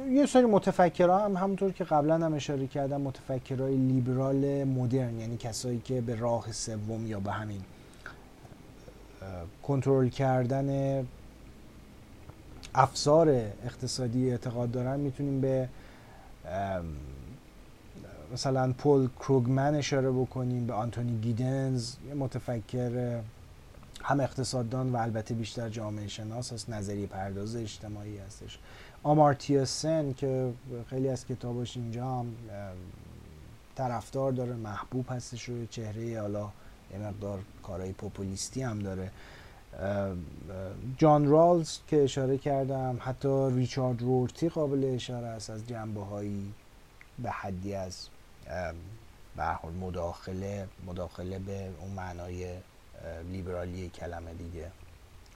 [0.09, 5.79] یه سری متفکرها هم همونطور که قبلا هم اشاره کردم متفکرهای لیبرال مدرن یعنی کسایی
[5.79, 7.61] که به راه سوم یا به همین
[9.63, 10.99] کنترل کردن
[12.75, 13.29] افزار
[13.65, 15.69] اقتصادی اعتقاد دارن می‌تونیم به
[18.33, 23.19] مثلا پول کروگمن اشاره بکنیم به آنتونی گیدنز یه متفکر
[24.05, 28.59] هم اقتصاددان و البته بیشتر جامعه شناس هست نظریه پرداز اجتماعی هستش.
[29.03, 30.53] آمارتیا سن که
[30.89, 32.35] خیلی از کتاباش اینجا هم
[33.75, 36.49] طرفدار داره محبوب هستش روی چهره حالا
[36.93, 39.11] یه مقدار کارهای پوپولیستی هم داره.
[40.97, 46.53] جان رالز که اشاره کردم حتی ریچارد رورتی قابل اشاره است از جنبه هایی
[47.19, 48.07] به حدی از
[49.35, 52.57] به مداخله مداخله به اون معنای
[53.31, 54.71] لیبرالی کلمه دیگه.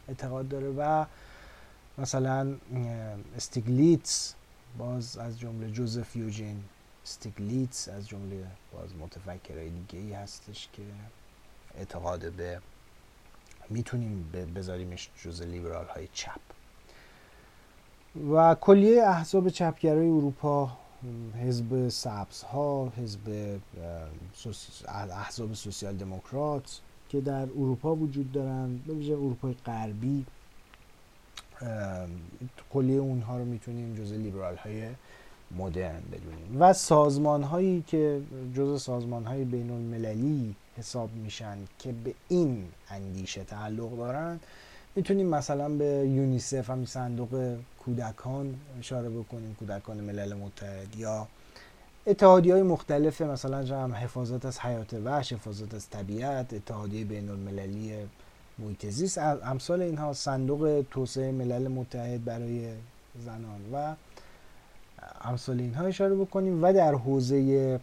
[0.07, 1.05] اعتقاد داره و
[1.97, 2.55] مثلا
[3.37, 4.35] استیگلیتس
[4.77, 6.63] باز از جمله جوزف یوجین
[7.03, 10.83] استیگلیتس از جمله باز متفکرهای دیگه ای هستش که
[11.77, 12.61] اعتقاد به
[13.69, 16.39] می‌تونیم بذاریمش جز لیبرال های چپ.
[18.33, 20.77] و کلیه احزاب چپگرای اروپا
[21.43, 23.59] حزب سبز ها حزب
[25.11, 30.25] احزاب سوسیال دموکرات که در اروپا وجود دارن به ویژه اروپای غربی
[32.73, 34.87] کلیه اونها رو می‌تونیم جزء لیبرال های
[35.57, 36.61] مدرن بدونیم.
[36.61, 38.21] و سازمان هایی که
[38.55, 44.39] جزء سازمان های بین المللی حساب میشن که به این اندیشه تعلق دارن
[44.95, 51.27] می‌تونیم مثلا به یونیسف همین صندوق کودکان اشاره بکنیم کودکان ملل متحد یا
[52.09, 57.93] اتحادی های مختلف مثلا هم حفاظت از حیات وحش حفاظت از طبیعت اتحادیه بین المللی
[58.59, 62.73] محیط زیست امثال اینها صندوق توسعه ملل متحد برای
[63.25, 63.95] زنان و
[65.21, 67.79] امثال اینها اشاره بکنیم و در حوزه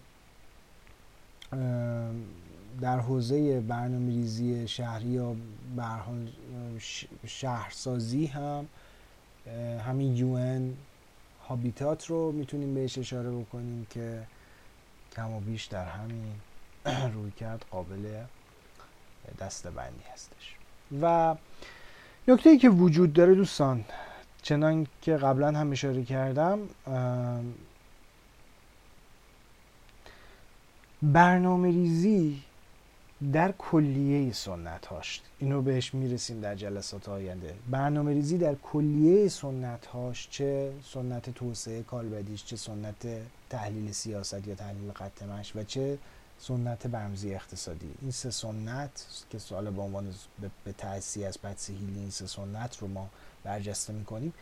[2.80, 5.36] در حوزه برنامه ریزی شهری یا
[5.76, 6.28] برحال
[7.26, 8.66] شهرسازی هم
[9.86, 10.74] همین یون
[11.48, 14.22] هابیتات رو می‌تونیم بهش اشاره بکنیم که
[15.16, 16.32] کم و بیش در همین
[17.14, 18.22] روی کرد قابل
[19.38, 20.54] دستبندی هستش.
[21.02, 21.34] و
[22.28, 23.84] نکته ای که وجود داره دوستان
[24.42, 26.58] چنان که قبلا هم اشاره کردم
[31.02, 32.42] برنامه ریزی
[33.32, 37.54] در کلیه سنت هاش اینو بهش می‌رسیم در جلسات آینده.
[37.70, 43.06] برنامه ریزی در کلیه سنت هاش چه سنت توسعه کالبدیش چه سنت
[43.50, 45.98] تحلیل سیاست یا تحلیل قطمش و چه
[46.38, 47.94] سنت برمزی اقتصادی.
[48.02, 50.14] این سه سنت که سوال به عنوان
[50.64, 53.08] به تحصیل از بدسهیلی این سه سنت رو ما
[53.44, 54.32] برجسته می‌کنیم.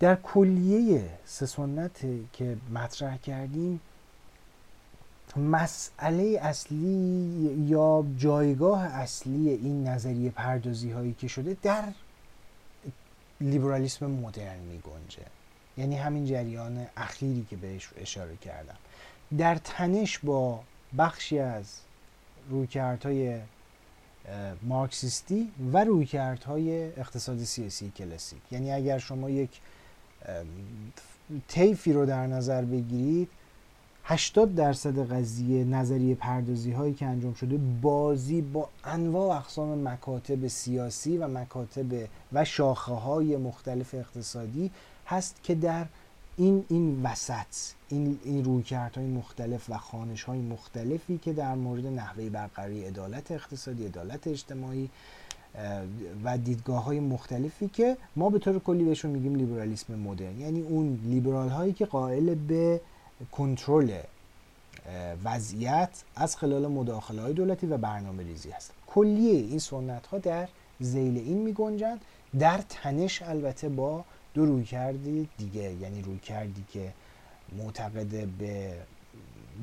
[0.00, 3.80] در کلیه سه سنت که مطرح کردیم
[5.36, 11.92] مسئله اصلی یا جایگاه اصلی این نظریه پردازی هایی که شده در
[13.40, 15.26] لیبرالیسم مدرن می گنجه.
[15.76, 18.76] یعنی همین جریان اخیری که بهش اشاره کردم.
[19.38, 20.60] در تنش با
[20.98, 21.66] بخشی از
[22.50, 23.40] رویکردهای
[24.62, 28.42] مارکسیستی و رویکردهای اقتصادی سیاسی کلاسیک.
[28.50, 29.60] یعنی اگر شما یک
[31.48, 33.28] طیفی رو در نظر بگیرید
[34.06, 40.46] 80 درصد قضیه نظریه پردازی هایی که انجام شده بازی با انواع و اقسام مکاتب
[40.48, 44.70] سیاسی و مکاتب و شاخه های مختلف اقتصادی
[45.06, 45.86] هست که در
[46.36, 52.28] این این وسط این این رویکردهای مختلف و خانش های مختلفی که در مورد نحوه
[52.28, 54.90] برقراری عدالت اقتصادی عدالت اجتماعی
[56.24, 60.40] و دیدگاه های مختلفی که ما به طور کلی بهشون میگیم لیبرالیسم مدرن.
[60.40, 62.80] یعنی اون لیبرال هایی که قائل به
[63.32, 63.98] کنترل
[65.24, 70.48] وضعیت از خلال مداخله های دولتی و برنامه ریزی هست کلیه این سنت ها در
[70.80, 72.00] زیل این می گنجند
[72.38, 74.04] در تنش البته با
[74.34, 76.92] دو روی کردی دیگه یعنی روی کردی که
[77.58, 78.74] معتقد به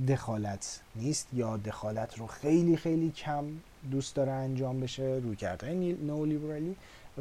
[0.07, 3.45] دخالت نیست یا دخالت رو خیلی خیلی کم
[3.91, 6.75] دوست داره انجام بشه روی کرده نو لیبرالی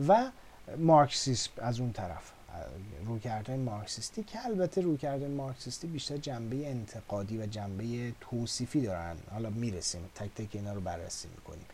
[0.08, 0.30] و
[0.78, 2.32] مارکسیسم از اون طرف.
[3.06, 9.16] رویکردهای مارکسیستی که البته رویکردهای مارکسیستی بیشتر جنبه انتقادی و جنبه توصیفی دارن.
[9.30, 11.66] حالا می‌رسیم تک تک اینا رو بررسی می‌کنیم.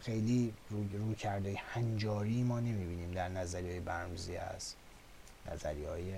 [0.00, 4.74] خیلی روی کرده هنجاری ما نمی‌بینیم در نظریه برمزی از
[5.52, 6.14] نظریه های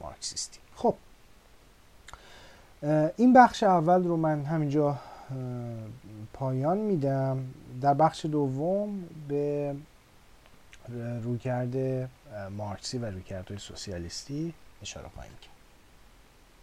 [0.00, 0.58] مارکسیستی.
[0.74, 0.94] خب.
[3.16, 4.98] این بخش اول رو من همینجا
[6.32, 7.44] پایان میدم.
[7.80, 9.76] در بخش دوم به
[11.22, 11.76] رویکرد
[12.50, 15.55] مارکسی و رویکردهای سوسیالیستی اشاره خواهیم کرد.